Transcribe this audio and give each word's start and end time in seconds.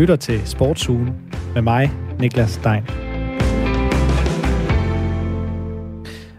lytter 0.00 0.16
til 0.16 0.46
Sportsugen 0.46 1.08
med 1.54 1.62
mig, 1.62 1.90
Niklas 2.18 2.50
Stein. 2.50 2.82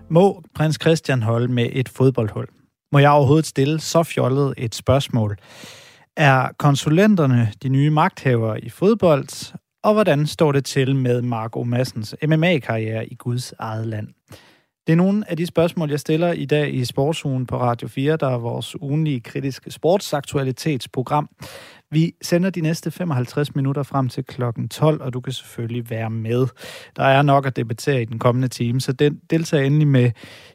Må 0.10 0.44
prins 0.56 0.78
Christian 0.82 1.22
holde 1.22 1.48
med 1.48 1.70
et 1.72 1.90
fodboldhold? 1.90 2.48
Må 2.92 3.00
jeg 3.00 3.12
overhovedet 3.12 3.46
stille 3.46 3.80
så 3.80 4.04
fjollet 4.04 4.54
et 4.58 4.76
spørgsmål? 4.76 5.38
Er 6.18 6.48
konsulenterne 6.58 7.52
de 7.64 7.70
nye 7.70 7.90
magthavere 7.90 8.62
i 8.62 8.70
fodbold? 8.70 9.54
Og 9.84 9.94
hvordan 9.94 10.28
står 10.28 10.52
det 10.52 10.66
til 10.66 10.96
med 10.96 11.22
Marco 11.22 11.64
Massens 11.64 12.16
MMA-karriere 12.28 13.08
i 13.08 13.16
Guds 13.16 13.54
eget 13.60 13.88
land? 13.88 14.08
Det 14.88 14.94
er 14.94 14.98
nogle 14.98 15.24
af 15.28 15.38
de 15.38 15.46
spørgsmål, 15.46 15.90
jeg 15.90 16.00
stiller 16.00 16.32
i 16.32 16.46
dag 16.46 16.74
i 16.74 16.86
Sportsugen 16.86 17.46
på 17.46 17.58
Radio 17.58 17.88
4, 17.88 18.18
der 18.18 18.28
er 18.28 18.38
vores 18.38 18.82
ugenlige 18.82 19.20
kritiske 19.20 19.72
sportsaktualitetsprogram. 19.72 21.30
Vi 21.94 22.14
sender 22.22 22.50
de 22.50 22.62
næste 22.62 22.92
55 22.92 23.56
minutter 23.56 23.84
frem 23.84 24.10
til 24.10 24.24
klokken 24.24 24.70
12, 24.70 25.02
og 25.02 25.14
du 25.14 25.22
kan 25.22 25.34
selvfølgelig 25.34 25.90
være 25.90 26.10
med. 26.10 26.48
Der 26.96 27.04
er 27.04 27.22
nok 27.22 27.46
at 27.46 27.56
debattere 27.56 28.02
i 28.02 28.06
den 28.06 28.20
kommende 28.20 28.48
time, 28.48 28.82
så 28.82 28.92
den, 28.92 29.20
deltag 29.30 29.66
endelig 29.66 29.88
med 29.88 30.12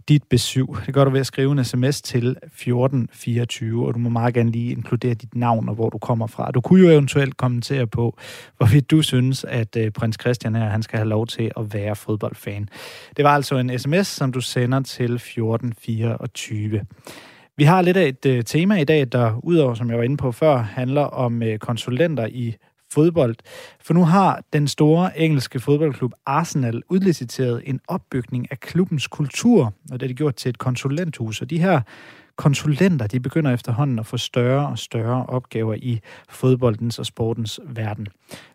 dit 0.09 0.23
besøg. 0.30 0.66
Det 0.87 0.95
gør 0.95 1.05
du 1.05 1.11
ved 1.11 1.20
at 1.20 1.27
skrive 1.27 1.52
en 1.52 1.64
sms 1.64 2.02
til 2.02 2.28
1424, 2.28 3.87
og 3.87 3.95
du 3.95 3.98
må 3.98 4.09
meget 4.09 4.34
gerne 4.34 4.51
lige 4.51 4.73
inkludere 4.73 5.14
dit 5.14 5.34
navn 5.34 5.69
og 5.69 5.75
hvor 5.75 5.91
du 5.91 5.98
kommer 5.98 6.27
fra. 6.27 6.51
Du 6.51 6.61
kunne 6.61 6.83
jo 6.83 6.91
eventuelt 6.91 7.37
kommentere 7.37 7.87
på, 7.87 8.19
hvorvidt 8.56 8.91
du 8.91 9.03
synes, 9.03 9.45
at 9.45 9.77
øh, 9.77 9.91
prins 9.91 10.16
Christian 10.20 10.55
her, 10.55 10.69
han 10.69 10.83
skal 10.83 10.98
have 10.98 11.09
lov 11.09 11.27
til 11.27 11.50
at 11.56 11.75
være 11.75 11.97
fodboldfan. 11.97 12.69
Det 13.16 13.25
var 13.25 13.34
altså 13.34 13.56
en 13.56 13.78
sms, 13.78 14.06
som 14.06 14.33
du 14.33 14.41
sender 14.41 14.80
til 14.80 15.14
1424. 15.14 16.80
Vi 17.59 17.65
har 17.65 17.83
lidt 17.83 17.96
af 17.96 18.09
et 18.09 18.37
uh, 18.37 18.45
tema 18.45 18.77
i 18.77 18.84
dag, 18.84 19.06
der 19.12 19.41
udover, 19.42 19.74
som 19.74 19.91
jeg 19.91 19.98
var 19.98 20.05
inde 20.05 20.16
på 20.16 20.33
før, 20.33 20.56
handler 20.56 21.02
om 21.02 21.42
uh, 21.42 21.56
konsulenter 21.60 22.27
i 22.27 22.56
fodbold. 22.92 23.37
For 23.81 23.94
nu 23.94 24.05
har 24.05 24.42
den 24.53 24.69
store 24.69 25.19
engelske 25.19 25.61
fodboldklub 25.61 26.12
Arsenal 26.27 26.83
udliciteret 26.89 27.62
en 27.66 27.81
opbygning 27.89 28.47
af 28.50 28.61
klubbens 28.61 29.06
kultur, 29.06 29.64
og 29.64 30.00
det 30.00 30.03
er 30.03 30.06
det 30.06 30.16
gjort 30.16 30.34
til 30.34 30.48
et 30.48 30.58
konsulenthus. 30.58 31.42
Og 31.42 31.50
de 31.50 31.58
her 31.58 31.81
konsulenter, 32.36 33.06
de 33.06 33.20
begynder 33.20 33.55
efterhånden 33.55 33.98
at 33.98 34.06
få 34.06 34.16
større 34.16 34.69
og 34.69 34.78
større 34.78 35.27
opgaver 35.27 35.75
i 35.75 36.00
fodboldens 36.28 36.98
og 36.98 37.06
sportens 37.06 37.61
verden. 37.64 38.06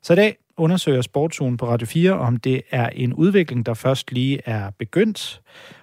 Så 0.01 0.13
i 0.13 0.15
dag 0.15 0.37
undersøger 0.57 1.01
Sportsugen 1.01 1.57
på 1.57 1.67
Radio 1.67 1.87
4, 1.87 2.11
om 2.11 2.37
det 2.37 2.61
er 2.71 2.89
en 2.89 3.13
udvikling, 3.13 3.65
der 3.65 3.73
først 3.73 4.11
lige 4.11 4.41
er 4.45 4.69
begyndt, 4.69 5.41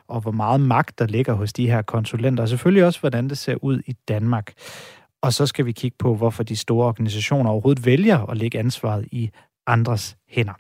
og 0.09 0.20
hvor 0.20 0.31
meget 0.31 0.61
magt 0.61 0.98
der 0.98 1.06
ligger 1.06 1.34
hos 1.34 1.53
de 1.53 1.70
her 1.70 1.83
konsulenter, 1.83 2.42
og 2.42 2.48
selvfølgelig 2.48 2.84
også, 2.84 3.01
hvordan 3.01 3.28
det 3.28 3.39
ser 3.39 3.64
ud 3.64 3.81
i 3.87 3.92
Danmark. 4.09 4.53
Og 5.23 5.33
så 5.33 5.47
skal 5.47 5.67
vi 5.67 5.73
kigge 5.73 5.97
på, 5.98 6.15
hvorfor 6.15 6.42
de 6.42 6.56
store 6.56 6.87
organisationer 6.87 7.50
overhovedet 7.50 7.87
vælger 7.87 8.31
at 8.31 8.37
lægge 8.37 8.59
ansvaret 8.59 9.06
i 9.12 9.31
andres 9.67 10.17
hænder. 10.28 10.53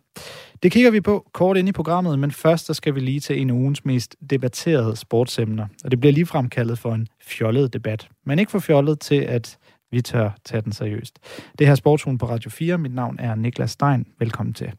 Det 0.62 0.72
kigger 0.72 0.90
vi 0.90 1.00
på 1.00 1.26
kort 1.32 1.56
ind 1.56 1.68
i 1.68 1.72
programmet, 1.72 2.18
men 2.18 2.30
først 2.30 2.66
så 2.66 2.74
skal 2.74 2.94
vi 2.94 3.00
lige 3.00 3.20
til 3.20 3.40
en 3.40 3.50
af 3.50 3.54
ugens 3.54 3.84
mest 3.84 4.16
debatterede 4.30 4.96
sportsemner. 4.96 5.66
Og 5.84 5.90
det 5.90 6.00
bliver 6.00 6.12
lige 6.12 6.26
fremkaldet 6.26 6.78
for 6.78 6.94
en 6.94 7.06
fjollet 7.22 7.72
debat. 7.72 8.08
Men 8.26 8.38
ikke 8.38 8.50
for 8.50 8.58
fjollet 8.58 9.00
til, 9.00 9.20
at 9.20 9.58
vi 9.90 10.02
tør 10.02 10.30
tage 10.44 10.60
den 10.60 10.72
seriøst. 10.72 11.18
Det 11.58 11.66
her 11.66 11.74
er 11.74 12.16
på 12.20 12.26
Radio 12.26 12.50
4. 12.50 12.78
Mit 12.78 12.94
navn 12.94 13.16
er 13.18 13.34
Niklas 13.34 13.70
Stein. 13.70 14.06
Velkommen 14.18 14.54
til. 14.54 14.72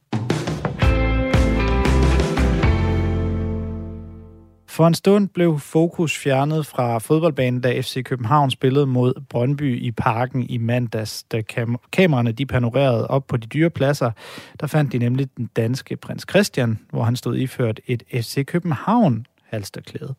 For 4.70 4.88
en 4.88 4.94
stund 4.94 5.28
blev 5.30 5.60
fokus 5.60 6.18
fjernet 6.18 6.66
fra 6.66 6.98
fodboldbanen, 6.98 7.62
da 7.62 7.82
FC 7.82 8.04
København 8.04 8.52
spillede 8.52 8.86
mod 8.86 9.14
Brøndby 9.30 9.82
i 9.82 9.92
parken 9.92 10.50
i 10.50 10.58
mandags. 10.58 11.24
Da 11.24 11.42
kam- 11.42 11.76
kameraerne 11.92 12.32
de 12.32 12.46
panorerede 12.46 13.08
op 13.08 13.28
på 13.28 13.38
de 13.38 13.48
dyre 13.48 13.70
pladser, 13.70 14.12
der 14.60 14.68
fandt 14.68 14.94
de 14.94 14.98
nemlig 14.98 15.28
den 15.38 15.50
danske 15.56 15.96
prins 15.98 16.26
Christian, 16.30 16.80
hvor 16.90 17.04
han 17.04 17.16
stod 17.16 17.38
iført 17.38 17.80
et 17.88 18.04
FC 18.14 18.46
København 18.46 19.26
halsterklæde. 19.50 20.16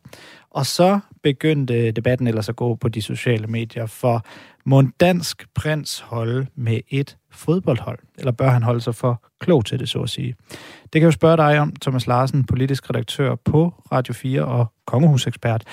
Og 0.49 0.65
så 0.65 0.99
begyndte 1.23 1.91
debatten 1.91 2.27
ellers 2.27 2.49
at 2.49 2.55
gå 2.55 2.75
på 2.75 2.89
de 2.89 3.01
sociale 3.01 3.47
medier, 3.47 3.85
for 3.85 4.25
må 4.65 4.79
en 4.79 4.93
dansk 4.99 5.47
prins 5.55 5.99
holde 5.99 6.47
med 6.55 6.79
et 6.89 7.17
fodboldhold? 7.31 7.99
Eller 8.17 8.31
bør 8.31 8.49
han 8.49 8.63
holde 8.63 8.81
sig 8.81 8.95
for 8.95 9.23
klog 9.39 9.65
til 9.65 9.79
det, 9.79 9.89
så 9.89 9.99
at 9.99 10.09
sige? 10.09 10.35
Det 10.83 10.91
kan 10.91 11.01
jeg 11.01 11.05
jo 11.05 11.11
spørge 11.11 11.37
dig 11.37 11.59
om, 11.59 11.73
Thomas 11.81 12.07
Larsen, 12.07 12.45
politisk 12.45 12.89
redaktør 12.89 13.35
på 13.35 13.73
Radio 13.91 14.13
4 14.13 14.45
og 14.45 14.65
kongehusekspert. 14.85 15.63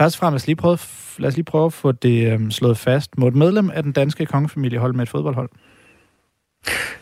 Først 0.00 0.16
og 0.16 0.18
fremmest 0.18 0.46
lige 0.46 0.56
prøve, 0.56 0.78
lad 1.18 1.28
os 1.28 1.36
lige 1.36 1.44
prøve 1.44 1.66
at 1.66 1.72
få 1.72 1.92
det 1.92 2.32
øhm, 2.32 2.50
slået 2.50 2.78
fast. 2.78 3.18
Må 3.18 3.28
et 3.28 3.34
medlem 3.34 3.70
af 3.70 3.82
den 3.82 3.92
danske 3.92 4.26
kongefamilie 4.26 4.78
holde 4.78 4.96
med 4.96 5.02
et 5.02 5.08
fodboldhold? 5.08 5.50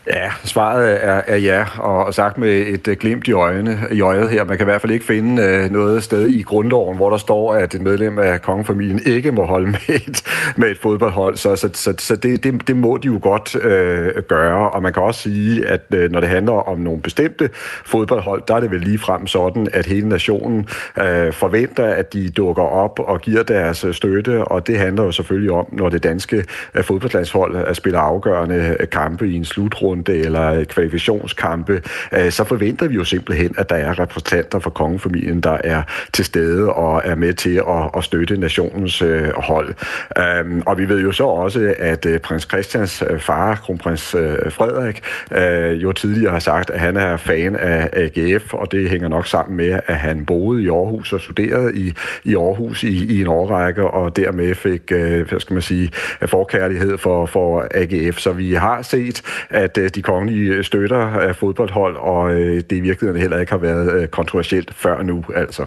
Ja, 0.07 0.31
svaret 0.43 1.05
er, 1.05 1.21
er 1.27 1.37
ja, 1.37 1.65
og 1.79 2.13
sagt 2.13 2.37
med 2.37 2.49
et 2.49 2.87
øh, 2.87 2.97
glimt 2.97 3.27
i, 3.27 3.31
øjne, 3.31 3.79
i 3.91 4.01
øjet 4.01 4.29
her. 4.29 4.43
Man 4.43 4.57
kan 4.57 4.63
i 4.63 4.69
hvert 4.69 4.81
fald 4.81 4.91
ikke 4.91 5.05
finde 5.05 5.43
øh, 5.43 5.71
noget 5.71 6.03
sted 6.03 6.27
i 6.27 6.41
grundloven, 6.41 6.97
hvor 6.97 7.09
der 7.09 7.17
står, 7.17 7.53
at 7.53 7.75
et 7.75 7.81
medlem 7.81 8.19
af 8.19 8.41
kongefamilien 8.41 9.01
ikke 9.05 9.31
må 9.31 9.45
holde 9.45 9.67
med 9.67 9.79
et, 9.89 10.23
med 10.57 10.71
et 10.71 10.77
fodboldhold. 10.77 11.37
Så, 11.37 11.55
så, 11.55 11.69
så, 11.73 11.93
så 11.97 12.15
det, 12.15 12.43
det, 12.43 12.67
det 12.67 12.75
må 12.75 12.97
de 12.97 13.05
jo 13.05 13.19
godt 13.21 13.55
øh, 13.55 14.23
gøre, 14.23 14.69
og 14.69 14.81
man 14.81 14.93
kan 14.93 15.03
også 15.03 15.21
sige, 15.21 15.67
at 15.67 15.81
øh, 15.93 16.11
når 16.11 16.19
det 16.19 16.29
handler 16.29 16.53
om 16.53 16.79
nogle 16.79 17.01
bestemte 17.01 17.49
fodboldhold, 17.85 18.43
der 18.47 18.55
er 18.55 18.59
det 18.59 18.71
vel 18.71 18.81
lige 18.81 18.99
frem 18.99 19.27
sådan, 19.27 19.67
at 19.73 19.85
hele 19.85 20.09
nationen 20.09 20.67
øh, 20.99 21.33
forventer, 21.33 21.85
at 21.85 22.13
de 22.13 22.29
dukker 22.29 22.63
op 22.63 22.99
og 22.99 23.21
giver 23.21 23.43
deres 23.43 23.85
støtte, 23.91 24.45
og 24.45 24.67
det 24.67 24.79
handler 24.79 25.03
jo 25.03 25.11
selvfølgelig 25.11 25.51
om, 25.51 25.65
når 25.71 25.89
det 25.89 26.03
danske 26.03 26.45
fodboldlandshold 26.81 27.75
spiller 27.75 27.99
afgørende 27.99 28.77
kampe 28.91 29.27
i 29.27 29.35
en 29.35 29.45
slutrunde 29.47 30.17
eller 30.17 30.63
kvalifikationskampe, 30.63 31.81
øh, 32.13 32.31
så 32.31 32.43
forventer 32.43 32.87
vi 32.87 32.95
jo 32.95 33.03
simpelthen, 33.03 33.55
at 33.57 33.69
der 33.69 33.75
er 33.75 33.99
repræsentanter 33.99 34.59
for 34.59 34.69
kongefamilien, 34.69 35.41
der 35.41 35.57
er 35.63 35.83
til 36.13 36.25
stede 36.25 36.73
og 36.73 37.01
er 37.05 37.15
med 37.15 37.33
til 37.33 37.55
at, 37.55 37.89
at 37.97 38.03
støtte 38.03 38.37
nationens 38.37 39.01
øh, 39.01 39.29
hold. 39.35 39.73
Øhm, 40.17 40.63
og 40.65 40.77
vi 40.77 40.89
ved 40.89 41.01
jo 41.01 41.11
så 41.11 41.23
også, 41.23 41.75
at 41.79 42.05
øh, 42.05 42.19
prins 42.19 42.43
Christians 42.43 43.03
øh, 43.09 43.19
far, 43.19 43.55
kronprins 43.55 44.15
øh, 44.15 44.51
Frederik, 44.51 45.01
øh, 45.31 45.83
jo 45.83 45.91
tidligere 45.91 46.31
har 46.31 46.39
sagt, 46.39 46.69
at 46.69 46.79
han 46.79 46.97
er 46.97 47.17
fan 47.17 47.55
af 47.55 47.89
AGF, 47.93 48.53
og 48.53 48.71
det 48.71 48.89
hænger 48.89 49.07
nok 49.07 49.27
sammen 49.27 49.57
med, 49.57 49.79
at 49.87 49.95
han 49.95 50.25
boede 50.25 50.63
i 50.63 50.67
Aarhus 50.67 51.13
og 51.13 51.21
studerede 51.21 51.75
i, 51.75 51.93
i 52.23 52.35
Aarhus 52.35 52.83
i, 52.83 53.17
i 53.17 53.21
en 53.21 53.27
årrække, 53.27 53.83
og 53.83 54.15
dermed 54.15 54.55
fik, 54.55 54.91
hvad 55.29 55.39
skal 55.39 55.53
man 55.53 55.61
sige, 55.61 55.91
forkærlighed 56.25 56.97
for, 56.97 57.25
for 57.25 57.67
AGF. 57.71 58.17
Så 58.17 58.31
vi 58.31 58.53
har 58.53 58.81
set, 58.81 59.21
at 59.49 59.77
øh, 59.77 59.89
de 59.89 60.01
kongelige 60.01 60.53
øh, 60.53 60.63
støtter 60.63 60.97
af 60.97 61.35
fodboldhold, 61.35 61.95
og 61.95 62.31
øh, 62.31 62.55
det 62.69 62.71
i 62.71 62.79
virkeligheden 62.79 63.21
heller 63.21 63.39
ikke 63.39 63.51
har 63.51 63.59
været 63.59 64.01
øh, 64.01 64.07
kontroversielt 64.07 64.73
før 64.73 65.03
nu, 65.03 65.23
altså. 65.35 65.65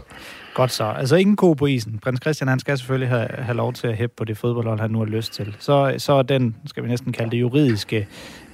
Godt 0.55 0.73
så. 0.73 0.85
Altså 0.85 1.17
ingen 1.17 1.37
ko 1.37 1.53
på 1.53 1.67
isen. 1.67 1.99
Prins 1.99 2.21
Christian, 2.23 2.49
han 2.49 2.59
skal 2.59 2.79
selvfølgelig 2.79 3.09
have, 3.09 3.29
have 3.39 3.57
lov 3.57 3.73
til 3.73 3.87
at 3.87 3.97
hæppe 3.97 4.15
på 4.17 4.25
det 4.25 4.39
fodboldhold, 4.39 4.81
han 4.81 4.91
nu 4.91 4.99
har 4.99 5.07
lyst 5.07 5.33
til. 5.33 5.57
Så, 5.59 5.95
så 5.99 6.13
er 6.13 6.23
den, 6.23 6.57
skal 6.67 6.83
vi 6.83 6.89
næsten 6.89 7.13
kalde 7.13 7.31
det 7.31 7.41
juridiske, 7.41 8.09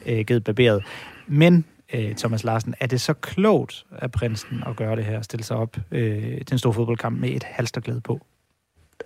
øh, 0.06 0.20
givet 0.20 0.44
barberet. 0.44 0.84
Men 1.26 1.64
øh, 1.94 2.14
Thomas 2.14 2.44
Larsen, 2.44 2.74
er 2.80 2.86
det 2.86 3.00
så 3.00 3.12
klogt 3.12 3.84
af 3.98 4.12
prinsen 4.12 4.62
at 4.66 4.76
gøre 4.76 4.96
det 4.96 5.04
her, 5.04 5.22
stille 5.22 5.44
sig 5.44 5.56
op 5.56 5.76
øh, 5.92 6.22
til 6.22 6.52
en 6.52 6.58
stor 6.58 6.72
fodboldkamp 6.72 7.20
med 7.20 7.28
et 7.28 7.44
halsterklæde 7.44 8.00
på? 8.00 8.26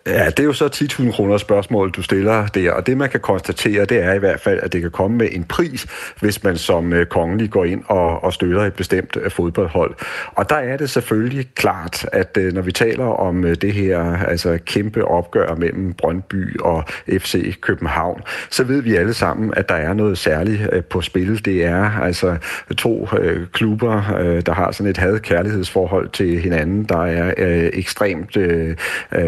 Ja, 0.07 0.27
det 0.27 0.41
er 0.41 0.45
jo 0.45 0.53
så 0.53 0.67
10.000 0.67 1.13
kroner 1.13 1.39
spørgsmål, 1.39 1.91
du 1.91 2.03
stiller 2.03 2.47
der, 2.47 2.73
og 2.73 2.87
det 2.87 2.97
man 2.97 3.11
kan 3.11 3.21
konstatere, 3.21 3.85
det 3.85 4.03
er 4.03 4.13
i 4.13 4.19
hvert 4.19 4.41
fald, 4.41 4.61
at 4.63 4.73
det 4.73 4.81
kan 4.81 4.91
komme 4.91 5.17
med 5.17 5.29
en 5.33 5.45
pris, 5.45 5.87
hvis 6.21 6.45
man 6.45 6.57
som 6.57 6.93
øh, 6.93 7.07
kongelig 7.07 7.51
går 7.51 7.65
ind 7.65 7.85
og, 7.87 8.25
og 8.25 8.33
støtter 8.33 8.65
et 8.65 8.75
bestemt 8.75 9.17
øh, 9.21 9.31
fodboldhold. 9.31 9.95
Og 10.35 10.51
der 10.51 10.57
er 10.57 10.77
det 10.77 10.91
selvfølgelig 10.91 11.49
klart, 11.55 12.07
at 12.13 12.37
øh, 12.37 12.53
når 12.53 12.63
vi 12.63 12.73
taler 12.73 13.05
om 13.05 13.43
det 13.43 13.73
her 13.73 14.17
altså 14.17 14.59
kæmpe 14.65 15.05
opgør 15.05 15.55
mellem 15.55 15.93
Brøndby 15.93 16.61
og 16.61 16.85
FC 17.09 17.61
København, 17.61 18.23
så 18.51 18.65
ved 18.65 18.83
vi 18.83 18.97
alle 18.97 19.15
sammen, 19.15 19.55
at 19.57 19.69
der 19.69 19.75
er 19.75 19.93
noget 19.93 20.19
særligt 20.19 20.89
på 20.89 21.01
spil. 21.01 21.45
Det 21.45 21.65
er 21.65 22.01
altså 22.03 22.37
to 22.77 23.09
klubber, 23.53 24.03
der 24.47 24.53
har 24.53 24.73
sådan 24.73 24.91
et 24.91 24.97
had-kærlighedsforhold 24.97 26.09
til 26.09 26.41
hinanden. 26.41 26.85
Der 26.85 27.07
er 27.07 27.71
ekstremt 27.73 28.37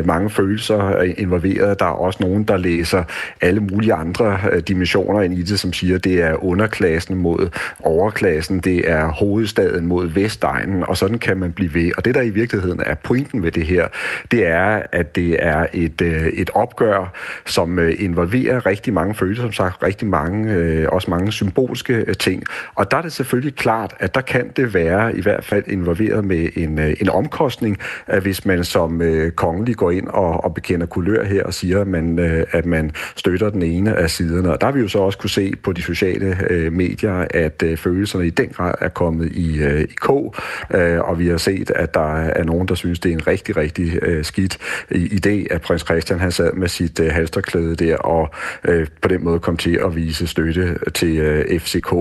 mange 0.05 0.31
følelser 0.31 0.52
følelser 0.53 1.01
involveret. 1.17 1.79
Der 1.81 1.87
er 1.87 1.91
også 1.91 2.19
nogen, 2.23 2.45
der 2.45 2.57
læser 2.57 3.05
alle 3.41 3.61
mulige 3.61 3.95
andre 3.95 4.39
øh, 4.53 4.63
dimensioner 4.69 5.23
ind 5.23 5.35
i 5.35 5.43
det, 5.43 5.61
som 5.61 5.73
siger, 5.73 5.99
det 5.99 6.23
er 6.23 6.45
underklassen 6.45 7.17
mod 7.17 7.49
overklassen, 7.81 8.61
det 8.61 8.91
er 8.91 9.07
hovedstaden 9.07 9.87
mod 9.87 10.07
Vestegnen, 10.07 10.85
og 10.85 10.97
sådan 10.97 11.19
kan 11.19 11.37
man 11.37 11.53
blive 11.53 11.75
ved. 11.75 11.93
Og 11.97 12.05
det, 12.05 12.15
der 12.15 12.21
i 12.21 12.31
virkeligheden 12.31 12.81
er 12.87 12.95
pointen 12.95 13.43
ved 13.43 13.53
det 13.53 13.67
her, 13.67 13.89
det 14.31 14.47
er, 14.47 14.83
at 14.93 15.17
det 15.17 15.37
er 15.39 15.67
et, 15.73 16.01
øh, 16.03 16.27
et 16.27 16.51
opgør, 16.55 17.13
som 17.47 17.79
øh, 17.79 17.95
involverer 17.99 18.67
rigtig 18.67 18.93
mange 18.93 19.15
følelser, 19.15 19.43
som 19.43 19.53
sagt, 19.53 19.83
rigtig 19.83 20.09
mange, 20.09 20.91
også 20.91 21.11
mange 21.11 21.33
symbolske 21.33 22.15
ting. 22.15 22.43
Og 22.75 22.91
der 22.91 22.97
er 22.97 23.03
det 23.03 23.13
selvfølgelig 23.13 23.55
klart, 23.55 23.95
at 23.99 24.15
der 24.15 24.21
kan 24.21 24.51
det 24.57 24.75
være 24.75 25.17
i 25.17 25.23
hvert 25.23 25.45
fald 25.45 25.65
involveret 25.67 26.25
med 26.25 26.49
en, 26.57 26.79
en 26.79 27.09
omkostning, 27.11 27.79
hvis 28.23 28.45
man 28.47 28.65
som 28.65 29.03
kongelig 29.37 29.77
går 29.77 29.91
ind 29.91 30.09
og, 30.09 30.42
og 30.43 30.55
bekender 30.55 30.87
kulør 30.87 31.25
her 31.25 31.45
og 31.45 31.55
siger, 31.55 31.81
at 31.81 31.87
man, 31.87 32.19
øh, 32.19 32.47
at 32.51 32.67
man 32.67 32.91
støtter 33.17 33.51
den 33.51 33.63
ene 33.63 33.97
af 33.97 34.11
siderne. 34.11 34.53
Og 34.53 34.61
der 34.61 34.67
har 34.67 34.73
vi 34.73 34.81
jo 34.81 34.89
så 34.89 34.99
også 34.99 35.19
kunne 35.19 35.31
se 35.31 35.53
på 35.63 35.73
de 35.73 35.83
sociale 35.83 36.39
øh, 36.51 36.73
medier, 36.73 37.27
at 37.31 37.63
øh, 37.63 37.77
følelserne 37.77 38.27
i 38.27 38.31
den 38.31 38.49
grad 38.49 38.75
er 38.81 38.89
kommet 38.89 39.33
i, 39.33 39.63
øh, 39.63 39.81
i 39.81 39.95
kog, 40.01 40.35
øh, 40.75 41.01
og 41.01 41.19
vi 41.19 41.29
har 41.29 41.37
set, 41.37 41.71
at 41.71 41.95
der 41.95 42.17
er 42.17 42.45
nogen, 42.45 42.69
der 42.69 42.75
synes, 42.75 43.01
det 43.01 43.09
er 43.09 43.13
en 43.13 43.27
rigtig, 43.27 43.57
rigtig 43.57 43.99
øh, 44.03 44.25
skidt 44.25 44.59
idé, 44.95 45.47
at 45.51 45.61
prins 45.61 45.83
Christian 45.83 46.21
han 46.21 46.33
sad 46.33 46.53
med 46.53 46.69
sit 46.69 47.01
øh, 47.01 47.13
halsterklæde 47.13 47.77
der 47.77 47.97
og 47.97 48.31
øh, 48.65 48.87
på 49.03 49.09
den 49.09 49.25
måde 49.25 49.39
kom 49.39 49.57
til 49.57 49.81
at 49.85 49.97
vise 49.97 50.27
støtte 50.27 50.79
til 50.95 51.17
øh, 51.19 51.61
FCK. 51.61 51.93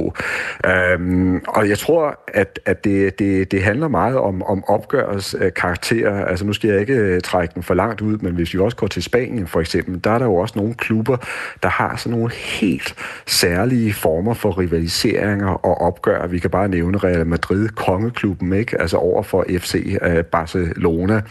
Øhm, 0.65 1.41
og 1.47 1.69
jeg 1.69 1.77
tror, 1.77 2.19
at, 2.27 2.59
at 2.65 2.83
det, 2.83 3.19
det, 3.19 3.51
det 3.51 3.63
handler 3.63 3.87
meget 3.87 4.17
om, 4.17 4.43
om 4.43 4.63
opgørets 4.67 5.35
øh, 5.39 5.53
karakter. 5.53 6.25
Altså 6.25 6.45
nu 6.45 6.53
skal 6.53 6.69
jeg 6.69 6.79
ikke 6.79 6.93
øh, 6.93 7.21
trække 7.21 7.53
den 7.55 7.63
for 7.63 7.73
langt 7.73 8.01
ud, 8.01 8.17
men 8.17 8.30
hvis 8.35 8.53
vi 8.53 8.59
også 8.59 8.77
går 8.77 8.87
til 8.87 9.03
Spanien 9.03 9.47
for 9.47 9.59
eksempel, 9.59 10.03
der 10.03 10.11
er 10.11 10.19
der 10.19 10.25
jo 10.25 10.35
også 10.35 10.53
nogle 10.57 10.73
klubber, 10.73 11.17
der 11.63 11.69
har 11.69 11.95
sådan 11.95 12.17
nogle 12.17 12.31
helt 12.33 12.95
særlige 13.25 13.93
former 13.93 14.33
for 14.33 14.57
rivaliseringer 14.57 15.47
og 15.47 15.81
opgør. 15.81 16.27
Vi 16.27 16.39
kan 16.39 16.49
bare 16.49 16.67
nævne 16.67 16.97
Real 16.97 17.27
Madrid, 17.27 17.69
kongeklubben, 17.69 18.53
ikke? 18.53 18.81
altså 18.81 18.97
over 18.97 19.23
for 19.23 19.45
FC 19.57 19.97
øh, 20.01 20.23
Barcelona, 20.23 21.21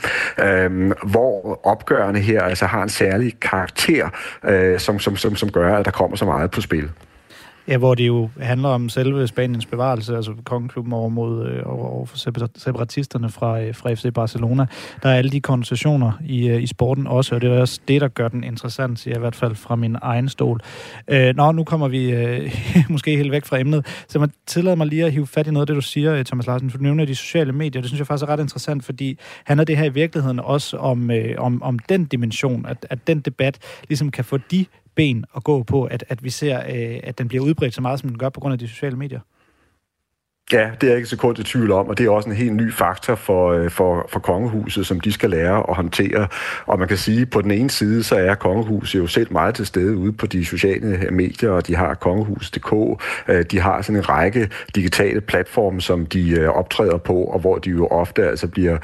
øh, 0.40 0.92
hvor 1.02 1.60
opgørende 1.66 2.20
her 2.20 2.42
altså 2.42 2.66
har 2.66 2.82
en 2.82 2.88
særlig 2.88 3.40
karakter, 3.40 4.08
øh, 4.44 4.78
som, 4.78 4.98
som, 4.98 5.16
som, 5.16 5.36
som 5.36 5.50
gør, 5.50 5.76
at 5.76 5.84
der 5.84 5.90
kommer 5.90 6.16
så 6.16 6.24
meget 6.24 6.50
på 6.50 6.60
spil. 6.60 6.90
Ja, 7.70 7.76
hvor 7.76 7.94
det 7.94 8.06
jo 8.06 8.28
handler 8.40 8.68
om 8.68 8.88
selve 8.88 9.26
Spaniens 9.26 9.66
bevarelse, 9.66 10.16
altså 10.16 10.34
kongeklubben 10.44 10.92
over, 10.92 11.08
mod, 11.08 11.48
øh, 11.48 11.62
over 11.66 12.06
for 12.06 12.16
separatisterne 12.58 13.28
fra, 13.28 13.60
øh, 13.60 13.74
fra 13.74 13.94
FC 13.94 14.12
Barcelona. 14.14 14.66
Der 15.02 15.08
er 15.08 15.14
alle 15.14 15.30
de 15.30 15.40
konversationer 15.40 16.12
i, 16.24 16.48
øh, 16.48 16.62
i 16.62 16.66
sporten 16.66 17.06
også, 17.06 17.34
og 17.34 17.40
det 17.40 17.50
er 17.50 17.60
også 17.60 17.80
det, 17.88 18.00
der 18.00 18.08
gør 18.08 18.28
den 18.28 18.44
interessant, 18.44 18.98
siger 18.98 19.12
jeg 19.12 19.18
i 19.18 19.20
hvert 19.20 19.36
fald 19.36 19.54
fra 19.54 19.76
min 19.76 19.96
egen 20.02 20.28
stol. 20.28 20.60
Øh, 21.08 21.36
nå, 21.36 21.52
nu 21.52 21.64
kommer 21.64 21.88
vi 21.88 22.10
øh, 22.10 22.56
måske 22.88 23.16
helt 23.16 23.30
væk 23.30 23.44
fra 23.44 23.58
emnet, 23.58 24.04
så 24.08 24.18
man 24.18 24.32
tillader 24.46 24.76
mig 24.76 24.86
lige 24.86 25.04
at 25.04 25.12
hive 25.12 25.26
fat 25.26 25.46
i 25.46 25.50
noget 25.50 25.62
af 25.62 25.66
det, 25.66 25.76
du 25.76 25.80
siger, 25.80 26.14
øh, 26.14 26.24
Thomas 26.24 26.46
Larsen, 26.46 26.70
for 26.70 26.78
du 26.78 26.84
nævner 26.84 27.04
de 27.04 27.14
sociale 27.14 27.52
medier. 27.52 27.82
Det 27.82 27.88
synes 27.88 27.98
jeg 27.98 28.06
faktisk 28.06 28.28
er 28.28 28.32
ret 28.32 28.40
interessant, 28.40 28.84
fordi 28.84 29.18
handler 29.44 29.64
det 29.64 29.76
her 29.76 29.84
i 29.84 29.92
virkeligheden 29.92 30.40
også 30.40 30.76
om, 30.76 31.10
øh, 31.10 31.34
om, 31.38 31.62
om 31.62 31.78
den 31.78 32.04
dimension, 32.04 32.66
at, 32.66 32.86
at 32.90 33.06
den 33.06 33.20
debat 33.20 33.58
ligesom 33.88 34.10
kan 34.10 34.24
få 34.24 34.36
de 34.36 34.66
ben 35.00 35.24
at 35.36 35.44
gå 35.44 35.62
på, 35.62 35.84
at, 35.84 36.04
at 36.08 36.24
vi 36.24 36.30
ser, 36.30 36.58
øh, 36.58 37.00
at 37.02 37.18
den 37.18 37.28
bliver 37.28 37.44
udbredt 37.44 37.74
så 37.74 37.80
meget, 37.80 38.00
som 38.00 38.08
den 38.08 38.18
gør 38.18 38.28
på 38.28 38.40
grund 38.40 38.52
af 38.52 38.58
de 38.58 38.68
sociale 38.68 38.96
medier? 38.96 39.20
Ja, 40.52 40.70
det 40.80 40.86
er 40.86 40.90
jeg 40.90 40.96
ikke 40.96 41.16
kort 41.16 41.38
i 41.38 41.42
tvivl 41.42 41.72
om, 41.72 41.88
og 41.88 41.98
det 41.98 42.06
er 42.06 42.10
også 42.10 42.28
en 42.28 42.36
helt 42.36 42.54
ny 42.54 42.72
faktor 42.72 43.14
for, 43.14 43.52
øh, 43.52 43.70
for, 43.70 44.06
for 44.08 44.20
kongehuset, 44.20 44.86
som 44.86 45.00
de 45.00 45.12
skal 45.12 45.30
lære 45.30 45.64
at 45.68 45.76
håndtere. 45.76 46.28
Og 46.66 46.78
man 46.78 46.88
kan 46.88 46.96
sige, 46.96 47.22
at 47.22 47.30
på 47.30 47.42
den 47.42 47.50
ene 47.50 47.70
side, 47.70 48.02
så 48.02 48.16
er 48.16 48.34
kongehuset 48.34 48.98
jo 48.98 49.06
selv 49.06 49.32
meget 49.32 49.54
til 49.54 49.66
stede 49.66 49.96
ude 49.96 50.12
på 50.12 50.26
de 50.26 50.44
sociale 50.44 51.08
medier, 51.10 51.50
og 51.50 51.66
de 51.66 51.76
har 51.76 51.94
kongehus.dk, 51.94 53.02
øh, 53.28 53.44
de 53.50 53.60
har 53.60 53.82
sådan 53.82 53.96
en 53.96 54.08
række 54.08 54.50
digitale 54.74 55.20
platforme, 55.20 55.80
som 55.80 56.06
de 56.06 56.30
øh, 56.30 56.48
optræder 56.48 56.98
på, 56.98 57.14
og 57.14 57.40
hvor 57.40 57.58
de 57.58 57.70
jo 57.70 57.86
ofte 57.86 58.28
altså 58.28 58.48
bliver 58.48 58.78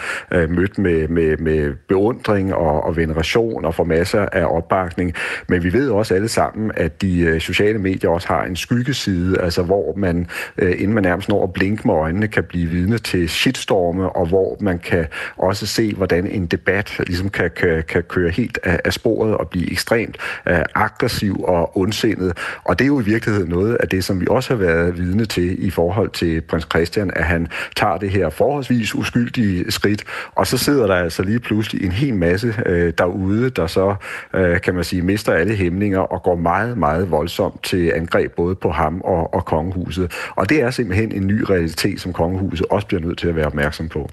mødt 0.49 0.79
med, 0.79 1.09
med, 1.09 1.37
med 1.37 1.75
beundring 1.89 2.55
og, 2.55 2.85
og 2.85 2.97
veneration 2.97 3.65
og 3.65 3.75
får 3.75 3.85
masser 3.85 4.27
af 4.33 4.45
opbakning. 4.57 5.15
Men 5.49 5.63
vi 5.63 5.73
ved 5.73 5.91
også 5.91 6.15
alle 6.15 6.29
sammen, 6.29 6.71
at 6.75 7.03
de 7.03 7.41
sociale 7.41 7.79
medier 7.79 8.11
også 8.11 8.29
har 8.29 8.45
en 8.45 8.57
skyggeside, 8.57 9.41
altså 9.41 9.63
hvor 9.63 9.95
man, 9.97 10.27
inden 10.59 10.93
man 10.93 11.03
nærmest 11.03 11.29
når 11.29 11.47
blink 11.57 11.85
med 11.85 11.95
øjnene 11.95 12.29
kan 12.29 12.45
blive 12.45 12.69
vidne 12.69 12.99
til 12.99 13.29
shitstorme, 13.29 14.09
og 14.09 14.27
hvor 14.27 14.57
man 14.61 14.79
kan 14.79 15.07
også 15.37 15.67
se, 15.67 15.95
hvordan 15.95 16.27
en 16.27 16.47
debat 16.47 17.01
ligesom 17.07 17.29
kan, 17.29 17.51
kan, 17.57 17.83
kan 17.89 18.03
køre 18.03 18.31
helt 18.31 18.59
af, 18.65 18.81
af 18.85 18.93
sporet 18.93 19.37
og 19.37 19.49
blive 19.49 19.73
ekstremt 19.73 20.17
uh, 20.51 20.57
aggressiv 20.75 21.45
og 21.45 21.79
ondsindet. 21.79 22.39
Og 22.65 22.79
det 22.79 22.85
er 22.85 22.87
jo 22.87 23.01
i 23.01 23.05
virkeligheden 23.05 23.49
noget 23.49 23.75
af 23.75 23.89
det, 23.89 24.05
som 24.05 24.21
vi 24.21 24.27
også 24.31 24.55
har 24.55 24.59
været 24.65 24.99
vidne 24.99 25.25
til 25.25 25.67
i 25.67 25.71
forhold 25.71 26.11
til 26.11 26.41
prins 26.41 26.67
Christian, 26.71 27.11
at 27.17 27.25
han 27.25 27.49
tager 27.77 27.97
det 27.97 28.11
her 28.11 28.31
forholdsvis 28.31 28.95
uskyldige 28.95 29.71
skridt, 29.71 30.05
og 30.35 30.47
så 30.47 30.59
sidder 30.59 30.87
der 30.87 30.95
altså 30.95 31.23
lige 31.23 31.41
pludselig 31.41 31.85
en 31.85 31.93
hel 31.93 32.15
masse 32.15 32.55
uh, 32.67 32.73
derude, 32.99 33.51
der 33.51 33.67
så, 33.67 33.95
uh, 34.35 34.61
kan 34.61 34.75
man 34.75 34.85
sige, 34.85 35.03
mister 35.03 35.33
alle 35.33 35.55
hæmninger 35.55 36.01
og 36.01 36.23
går 36.23 36.37
meget, 36.37 36.79
meget 36.79 37.11
voldsomt 37.11 37.63
til 37.63 37.93
angreb 37.95 38.33
både 38.33 38.55
på 38.55 38.71
ham 38.71 39.01
og, 39.01 39.35
og 39.35 39.45
kongehuset. 39.45 40.13
Og 40.37 40.49
det 40.49 40.63
er 40.63 40.71
simpelthen 40.71 41.13
en 41.13 41.27
ny 41.27 41.36
realitet, 41.45 42.01
som 42.01 42.13
kongehuset 42.13 42.67
også 42.71 42.87
bliver 42.87 43.01
nødt 43.01 43.19
til 43.19 43.29
at 43.29 43.37
være 43.37 43.47
opmærksom 43.47 43.89
på. 43.89 44.11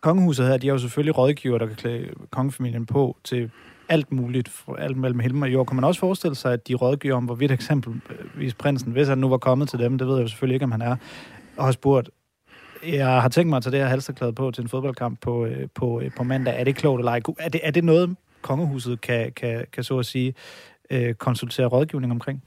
Kongehuset 0.00 0.46
her, 0.46 0.56
de 0.56 0.66
har 0.66 0.74
jo 0.74 0.78
selvfølgelig 0.78 1.18
rådgiver, 1.18 1.58
der 1.58 1.66
kan 1.66 1.76
klæde 1.76 2.08
kongefamilien 2.30 2.86
på 2.86 3.16
til 3.24 3.50
alt 3.88 4.12
muligt, 4.12 4.52
alt 4.78 4.96
mellem 4.96 5.20
himmel 5.20 5.42
og 5.42 5.52
jord. 5.52 5.66
Kan 5.66 5.76
man 5.76 5.84
også 5.84 6.00
forestille 6.00 6.34
sig, 6.34 6.52
at 6.52 6.68
de 6.68 6.74
rådgiver 6.74 7.16
om, 7.16 7.24
hvorvidt 7.24 7.52
eksempelvis 7.52 8.54
prinsen, 8.54 8.92
hvis 8.92 9.08
han 9.08 9.18
nu 9.18 9.28
var 9.28 9.38
kommet 9.38 9.68
til 9.68 9.78
dem, 9.78 9.98
det 9.98 10.06
ved 10.06 10.14
jeg 10.14 10.22
jo 10.22 10.28
selvfølgelig 10.28 10.54
ikke, 10.54 10.64
om 10.64 10.72
han 10.72 10.82
er, 10.82 10.96
og 11.56 11.64
har 11.64 11.72
spurgt, 11.72 12.10
jeg 12.86 13.22
har 13.22 13.28
tænkt 13.28 13.48
mig 13.48 13.56
at 13.56 13.62
tage 13.62 13.72
det 13.72 13.80
her 13.80 13.86
halsterklæde 13.86 14.32
på 14.32 14.50
til 14.50 14.62
en 14.62 14.68
fodboldkamp 14.68 15.20
på, 15.20 15.46
øh, 15.46 15.68
på, 15.74 16.00
øh, 16.00 16.10
på 16.16 16.22
mandag. 16.22 16.60
Er 16.60 16.64
det 16.64 16.76
klogt 16.76 17.00
eller 17.00 17.12
ej? 17.12 17.20
Er 17.38 17.48
det, 17.48 17.60
er 17.64 17.70
det 17.70 17.84
noget, 17.84 18.16
kongehuset 18.42 19.00
kan, 19.00 19.32
kan, 19.32 19.64
kan 19.72 19.84
så 19.84 19.98
at 19.98 20.06
sige 20.06 20.34
øh, 20.90 21.14
konsultere 21.14 21.66
rådgivning 21.66 22.12
omkring? 22.12 22.42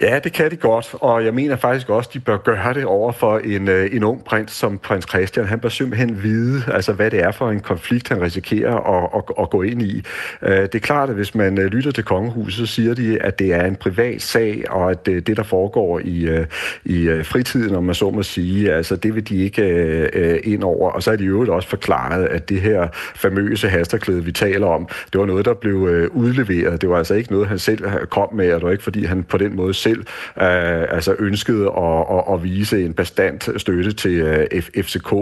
Ja, 0.00 0.18
det 0.24 0.32
kan 0.32 0.50
de 0.50 0.56
godt, 0.56 0.94
og 1.00 1.24
jeg 1.24 1.34
mener 1.34 1.56
faktisk 1.56 1.88
også, 1.88 2.08
at 2.10 2.14
de 2.14 2.20
bør 2.20 2.36
gøre 2.36 2.74
det 2.74 2.84
over 2.84 3.12
for 3.12 3.38
en, 3.38 3.68
øh, 3.68 3.88
en 3.92 4.04
ung 4.04 4.24
prins 4.24 4.52
som 4.52 4.78
prins 4.78 5.06
Christian. 5.08 5.46
Han 5.46 5.60
bør 5.60 5.68
simpelthen 5.68 6.22
vide, 6.22 6.62
altså, 6.72 6.92
hvad 6.92 7.10
det 7.10 7.22
er 7.22 7.30
for 7.30 7.50
en 7.50 7.60
konflikt, 7.60 8.08
han 8.08 8.22
risikerer 8.22 8.76
at, 8.76 9.10
at, 9.16 9.42
at 9.42 9.50
gå 9.50 9.62
ind 9.62 9.82
i. 9.82 10.02
Øh, 10.42 10.58
det 10.58 10.74
er 10.74 10.78
klart, 10.78 11.08
at 11.08 11.14
hvis 11.14 11.34
man 11.34 11.58
øh, 11.58 11.64
lytter 11.64 11.90
til 11.90 12.04
kongehuset, 12.04 12.68
så 12.68 12.74
siger 12.74 12.94
de, 12.94 13.18
at 13.22 13.38
det 13.38 13.54
er 13.54 13.64
en 13.64 13.76
privat 13.76 14.22
sag, 14.22 14.64
og 14.70 14.90
at 14.90 15.06
det, 15.06 15.36
der 15.36 15.42
foregår 15.42 16.00
i, 16.04 16.44
i 16.84 17.22
fritiden, 17.22 17.74
om 17.74 17.84
man 17.84 17.94
så 17.94 18.10
må 18.10 18.22
sige, 18.22 18.72
altså, 18.72 18.96
det 18.96 19.14
vil 19.14 19.28
de 19.28 19.36
ikke 19.44 20.40
ind 20.44 20.62
over. 20.62 20.90
Og 20.90 21.02
så 21.02 21.12
er 21.12 21.16
de 21.16 21.24
jo 21.24 21.54
også 21.54 21.68
forklaret, 21.68 22.24
at 22.24 22.48
det 22.48 22.60
her 22.60 22.88
famøse 23.14 23.68
hasterklæde, 23.68 24.24
vi 24.24 24.32
taler 24.32 24.66
om, 24.66 24.88
det 25.12 25.20
var 25.20 25.26
noget, 25.26 25.44
der 25.44 25.54
blev 25.54 25.76
udleveret. 26.10 26.80
Det 26.80 26.88
var 26.88 26.98
altså 26.98 27.14
ikke 27.14 27.32
noget, 27.32 27.48
han 27.48 27.58
selv 27.58 28.06
kom 28.10 28.34
med, 28.34 28.52
og 28.52 28.60
det 28.60 28.66
var 28.66 28.72
ikke, 28.72 28.84
fordi 28.84 29.04
han 29.04 29.22
på 29.22 29.38
den 29.38 29.56
måde 29.56 29.74
selv 29.86 30.00
øh, 30.40 30.94
altså 30.96 31.14
ønskede 31.18 31.66
at, 31.66 32.04
at, 32.10 32.34
at 32.34 32.44
vise 32.44 32.84
en 32.84 32.94
bestand 32.94 33.58
støtte 33.58 33.92
til 33.92 34.12
øh, 34.12 34.62
FCK. 34.82 35.12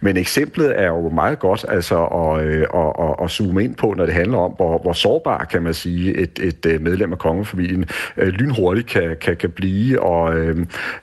Men 0.00 0.16
eksemplet 0.16 0.80
er 0.80 0.86
jo 0.86 1.08
meget 1.08 1.38
godt 1.38 1.64
altså 1.68 2.04
at, 2.04 2.44
øh, 2.44 2.66
at, 2.74 2.92
at, 3.04 3.24
at 3.24 3.30
zoome 3.30 3.64
ind 3.64 3.74
på, 3.74 3.94
når 3.96 4.06
det 4.06 4.14
handler 4.14 4.38
om, 4.38 4.52
hvor, 4.56 4.78
hvor 4.78 4.92
sårbar, 4.92 5.44
kan 5.44 5.62
man 5.62 5.74
sige, 5.74 6.16
et, 6.16 6.38
et 6.42 6.66
øh, 6.66 6.80
medlem 6.80 7.12
af 7.12 7.18
kongefamilien 7.18 7.84
øh, 8.16 8.28
lynhurtigt 8.28 8.86
kan, 8.86 9.16
kan, 9.20 9.36
kan 9.36 9.50
blive, 9.50 10.02
og 10.02 10.36
øh, 10.36 10.56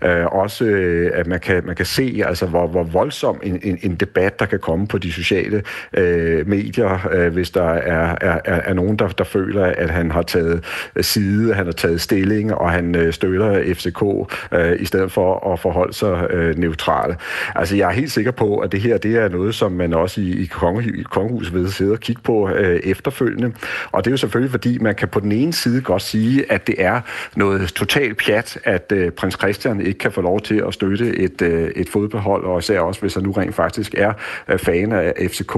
øh, 0.03 0.25
også 0.25 0.65
øh, 0.65 1.11
at 1.13 1.27
man 1.27 1.39
kan, 1.39 1.65
man 1.65 1.75
kan 1.75 1.85
se, 1.85 2.23
altså, 2.25 2.45
hvor, 2.45 2.67
hvor 2.67 2.83
voldsom 2.83 3.39
en, 3.43 3.59
en, 3.63 3.79
en 3.81 3.95
debat, 3.95 4.39
der 4.39 4.45
kan 4.45 4.59
komme 4.59 4.87
på 4.87 4.97
de 4.97 5.11
sociale 5.11 5.63
øh, 5.93 6.47
medier, 6.47 7.07
øh, 7.11 7.33
hvis 7.33 7.49
der 7.49 7.69
er, 7.69 8.15
er, 8.21 8.39
er 8.45 8.73
nogen, 8.73 8.99
der, 8.99 9.07
der 9.07 9.23
føler, 9.23 9.65
at 9.65 9.89
han 9.89 10.11
har 10.11 10.21
taget 10.21 10.63
øh, 10.95 11.03
side, 11.03 11.53
han 11.53 11.65
har 11.65 11.73
taget 11.73 12.01
stilling, 12.01 12.53
og 12.53 12.71
han 12.71 12.95
øh, 12.95 13.06
Øh, 13.07 13.13
støtter 13.13 13.73
FCK, 13.73 14.03
øh, 14.51 14.81
i 14.81 14.85
stedet 14.85 15.11
for 15.11 15.53
at 15.53 15.59
forholde 15.59 15.93
sig 15.93 16.27
øh, 16.29 16.57
neutrale. 16.57 17.15
Altså, 17.55 17.75
jeg 17.75 17.89
er 17.89 17.93
helt 17.93 18.11
sikker 18.11 18.31
på, 18.31 18.57
at 18.57 18.71
det 18.71 18.81
her 18.81 18.97
det 18.97 19.15
er 19.15 19.29
noget, 19.29 19.55
som 19.55 19.71
man 19.71 19.93
også 19.93 20.21
i, 20.21 20.29
i, 20.43 20.45
konge, 20.45 20.99
i 20.99 21.03
kongehuset 21.03 21.53
vil 21.53 21.71
sidde 21.71 21.91
og 21.91 21.99
kigge 21.99 22.21
på 22.21 22.49
øh, 22.49 22.79
efterfølgende. 22.83 23.53
Og 23.91 24.05
det 24.05 24.09
er 24.09 24.13
jo 24.13 24.17
selvfølgelig, 24.17 24.51
fordi 24.51 24.77
man 24.77 24.95
kan 24.95 25.07
på 25.07 25.19
den 25.19 25.31
ene 25.31 25.53
side 25.53 25.81
godt 25.81 26.01
sige, 26.01 26.51
at 26.51 26.67
det 26.67 26.75
er 26.77 27.01
noget 27.35 27.69
totalt 27.69 28.17
pjat, 28.17 28.59
at 28.63 28.91
øh, 28.91 29.11
prins 29.11 29.35
Christian 29.35 29.81
ikke 29.81 29.99
kan 29.99 30.11
få 30.11 30.21
lov 30.21 30.41
til 30.41 30.63
at 30.67 30.73
støtte 30.73 31.17
et, 31.17 31.41
øh, 31.41 31.71
et 31.75 31.89
fodboldhold, 31.89 32.43
og 32.43 32.59
især 32.59 32.79
også, 32.79 33.01
hvis 33.01 33.13
han 33.13 33.23
nu 33.23 33.31
rent 33.31 33.55
faktisk 33.55 33.93
er 33.97 34.13
øh, 34.47 34.59
fan 34.59 34.91
af 34.91 35.13
FCK. 35.31 35.55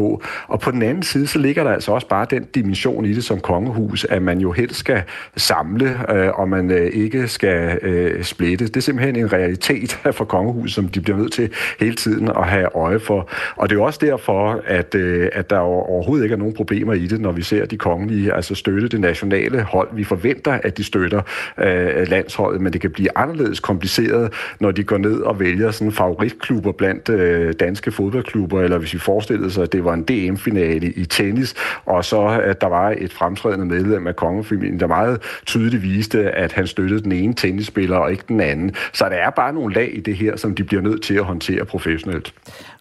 Og 0.47 0.59
på 0.61 0.71
den 0.71 0.81
anden 0.81 1.03
side, 1.03 1.27
så 1.27 1.39
ligger 1.39 1.63
der 1.63 1.71
altså 1.71 1.91
også 1.91 2.07
bare 2.07 2.27
den 2.29 2.43
dimension 2.55 3.05
i 3.05 3.13
det 3.13 3.23
som 3.23 3.39
kongehus, 3.39 4.05
at 4.05 4.21
man 4.21 4.39
jo 4.39 4.51
helst 4.51 4.75
skal 4.75 5.03
samle, 5.37 6.11
øh, 6.15 6.39
og 6.39 6.49
man 6.49 6.71
øh, 6.71 6.91
ikke 6.93 7.27
skal 7.39 7.79
øh, 7.81 8.23
splitte. 8.23 8.67
Det 8.67 8.77
er 8.77 8.81
simpelthen 8.81 9.15
en 9.15 9.33
realitet 9.33 9.91
for 10.17 10.25
kongehuset, 10.25 10.75
som 10.75 10.87
de 10.87 11.01
bliver 11.01 11.17
nødt 11.17 11.33
til 11.33 11.49
hele 11.79 11.95
tiden 11.95 12.27
at 12.27 12.47
have 12.47 12.75
øje 12.75 12.99
for. 12.99 13.29
Og 13.55 13.69
det 13.69 13.77
er 13.77 13.81
også 13.81 13.99
derfor, 14.01 14.61
at, 14.65 14.95
øh, 14.95 15.29
at 15.33 15.49
der 15.49 15.57
overhovedet 15.57 16.23
ikke 16.23 16.33
er 16.33 16.37
nogen 16.37 16.53
problemer 16.53 16.93
i 16.93 17.07
det, 17.07 17.21
når 17.21 17.31
vi 17.31 17.41
ser 17.41 17.65
de 17.65 17.77
kongelige 17.77 18.33
altså 18.33 18.55
støtte 18.55 18.87
det 18.87 18.99
nationale 18.99 19.61
hold. 19.61 19.89
Vi 19.93 20.03
forventer, 20.03 20.59
at 20.63 20.77
de 20.77 20.83
støtter 20.83 21.21
øh, 21.59 22.07
landsholdet, 22.07 22.61
men 22.61 22.73
det 22.73 22.81
kan 22.81 22.91
blive 22.91 23.17
anderledes 23.17 23.59
kompliceret, 23.59 24.33
når 24.59 24.71
de 24.71 24.83
går 24.83 24.97
ned 24.97 25.19
og 25.21 25.39
vælger 25.39 25.71
sådan 25.71 25.91
favoritklubber 25.91 26.71
blandt 26.71 27.09
øh, 27.09 27.53
danske 27.59 27.91
fodboldklubber, 27.91 28.61
eller 28.61 28.77
hvis 28.77 28.93
vi 28.93 28.99
forestillede 28.99 29.51
sig, 29.51 29.63
at 29.63 29.71
det 29.73 29.85
var 29.85 29.93
en 29.93 30.03
DM-finale 30.03 30.91
i 30.91 31.05
tennis, 31.05 31.55
og 31.85 32.05
så 32.05 32.41
at 32.43 32.61
der 32.61 32.67
var 32.67 32.95
et 32.97 33.13
fremtrædende 33.13 33.65
medlem 33.65 34.07
af 34.07 34.15
kongefamilien, 34.15 34.79
der 34.79 34.87
meget 34.87 35.21
tydeligt 35.45 35.83
viste, 35.83 36.31
at 36.31 36.51
han 36.51 36.67
støttede 36.67 37.03
den 37.03 37.11
ene 37.11 37.28
tennisspiller 37.33 37.97
og 37.97 38.11
ikke 38.11 38.23
den 38.27 38.41
anden. 38.41 38.75
Så 38.93 39.05
der 39.05 39.15
er 39.15 39.29
bare 39.29 39.53
nogle 39.53 39.73
lag 39.73 39.97
i 39.97 39.99
det 39.99 40.17
her, 40.17 40.35
som 40.35 40.55
de 40.55 40.63
bliver 40.63 40.81
nødt 40.81 41.03
til 41.03 41.13
at 41.13 41.25
håndtere 41.25 41.65
professionelt. 41.65 42.33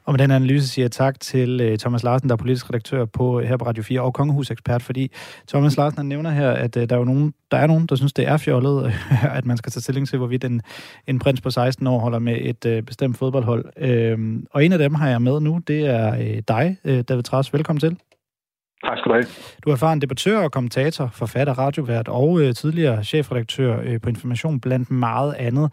Og 0.09 0.13
med 0.13 0.19
den 0.19 0.31
analyse 0.31 0.69
siger 0.69 0.85
jeg 0.85 0.93
tak 0.93 1.21
til 1.21 1.61
øh, 1.61 1.79
Thomas 1.79 2.03
Larsen, 2.03 2.29
der 2.29 2.35
er 2.35 2.37
politisk 2.37 2.71
redaktør 2.71 3.05
på, 3.05 3.41
øh, 3.41 3.47
her 3.47 3.57
på 3.57 3.67
Radio 3.67 3.83
4 3.83 4.01
og 4.01 4.15
kongehusekspert, 4.15 4.83
fordi 4.83 5.13
Thomas 5.49 5.77
Larsen 5.77 5.99
han 5.99 6.07
nævner 6.07 6.31
her, 6.31 6.51
at 6.51 6.77
øh, 6.77 6.89
der, 6.89 6.95
er 6.95 6.99
jo 6.99 7.05
nogen, 7.05 7.35
der 7.51 7.57
er 7.57 7.67
nogen, 7.67 7.87
der 7.87 7.97
synes, 7.97 8.13
det 8.13 8.29
er 8.29 8.37
fjollet, 8.37 8.93
at 9.39 9.47
man 9.47 9.57
skal 9.57 9.73
tage 9.73 9.83
stilling 9.83 10.09
til, 10.09 10.19
hvorvidt 10.19 10.45
en, 10.45 10.63
en 11.07 11.19
prins 11.19 11.41
på 11.41 11.51
16 11.51 11.87
år 11.87 11.99
holder 11.99 12.19
med 12.19 12.37
et 12.41 12.67
øh, 12.67 12.83
bestemt 12.83 13.19
fodboldhold. 13.19 13.65
Uh, 13.65 14.43
og 14.51 14.65
en 14.65 14.73
af 14.73 14.79
dem 14.79 14.95
har 14.95 15.09
jeg 15.09 15.23
med 15.23 15.41
nu, 15.41 15.61
det 15.67 15.87
er 15.87 16.15
øh, 16.15 16.43
dig, 16.49 16.77
øh, 16.85 17.05
David 17.09 17.23
Tras. 17.23 17.53
Velkommen 17.53 17.81
til. 17.81 17.97
Tak 18.85 18.99
skal 18.99 19.09
du 19.11 19.15
have. 19.15 19.27
Du 19.65 19.71
er 19.71 19.75
erfaren 19.75 20.01
debattør 20.01 20.39
og 20.39 20.53
kommentator, 20.53 21.07
forfatter, 21.13 21.55
radiovært 21.59 22.09
og 22.09 22.41
øh, 22.41 22.55
tidligere 22.55 23.05
chefredaktør 23.05 23.81
øh, 23.87 24.01
på 24.03 24.09
Information, 24.09 24.61
blandt 24.61 24.91
meget 24.91 25.35
andet. 25.35 25.67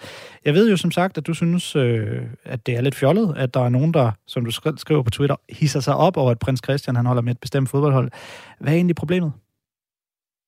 Jeg 0.46 0.54
ved 0.54 0.70
jo 0.70 0.78
som 0.78 0.92
sagt, 0.92 1.18
at 1.18 1.28
du 1.28 1.34
synes, 1.34 1.76
øh, 1.76 2.22
at 2.46 2.66
det 2.66 2.78
er 2.78 2.82
lidt 2.82 2.96
fjollet, 2.96 3.34
at 3.38 3.54
der 3.54 3.64
er 3.66 3.70
nogen, 3.70 3.94
der, 3.94 4.12
som 4.28 4.46
du 4.46 4.52
skriver 4.78 5.04
på 5.04 5.10
Twitter, 5.10 5.36
hisser 5.50 5.80
sig 5.80 5.96
op 5.96 6.18
over, 6.18 6.32
at 6.32 6.40
prins 6.40 6.62
Christian 6.66 6.96
han 6.96 7.06
holder 7.06 7.22
med 7.22 7.32
et 7.32 7.42
bestemt 7.42 7.70
fodboldhold. 7.70 8.10
Hvad 8.60 8.74
er 8.74 8.78
egentlig 8.78 8.96
problemet? 8.96 9.34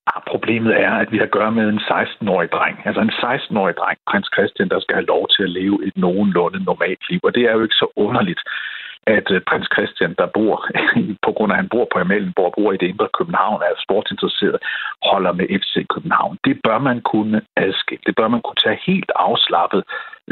Ah, 0.08 0.22
problemet 0.34 0.74
er, 0.86 0.94
at 1.04 1.12
vi 1.12 1.18
har 1.18 1.28
at 1.30 1.38
gøre 1.38 1.52
med 1.52 1.66
en 1.70 1.80
16-årig 1.80 2.50
dreng. 2.52 2.76
Altså 2.88 3.02
en 3.02 3.16
16-årig 3.24 3.76
dreng, 3.82 3.98
prins 4.10 4.30
Christian, 4.36 4.70
der 4.70 4.80
skal 4.80 4.96
have 4.96 5.12
lov 5.14 5.24
til 5.36 5.44
at 5.44 5.50
leve 5.60 5.78
et 5.88 5.98
nogenlunde 5.98 6.60
normalt 6.64 7.04
liv. 7.10 7.20
Og 7.24 7.32
det 7.36 7.44
er 7.44 7.54
jo 7.54 7.64
ikke 7.64 7.82
så 7.84 7.88
underligt, 7.96 8.42
at 9.16 9.28
øh, 9.32 9.42
prins 9.50 9.70
Christian, 9.76 10.16
der 10.18 10.28
bor, 10.38 10.56
på 11.26 11.32
grund 11.36 11.52
af 11.52 11.56
at 11.56 11.62
han 11.62 11.70
bor 11.70 11.88
på 11.92 12.00
Amalienborg, 12.00 12.54
bor 12.58 12.72
i 12.72 12.78
det 12.78 12.88
indre 12.88 13.10
København, 13.18 13.62
er 13.62 13.84
sportsinteresseret, 13.86 14.60
holder 15.12 15.32
med 15.40 15.46
FC 15.62 15.74
København. 15.94 16.38
Det 16.46 16.56
bør 16.64 16.80
man 16.80 17.02
kunne 17.02 17.42
adskille. 17.56 18.04
Det 18.08 18.16
bør 18.16 18.28
man 18.28 18.42
kunne 18.42 18.62
tage 18.66 18.80
helt 18.88 19.12
afslappet, 19.16 19.84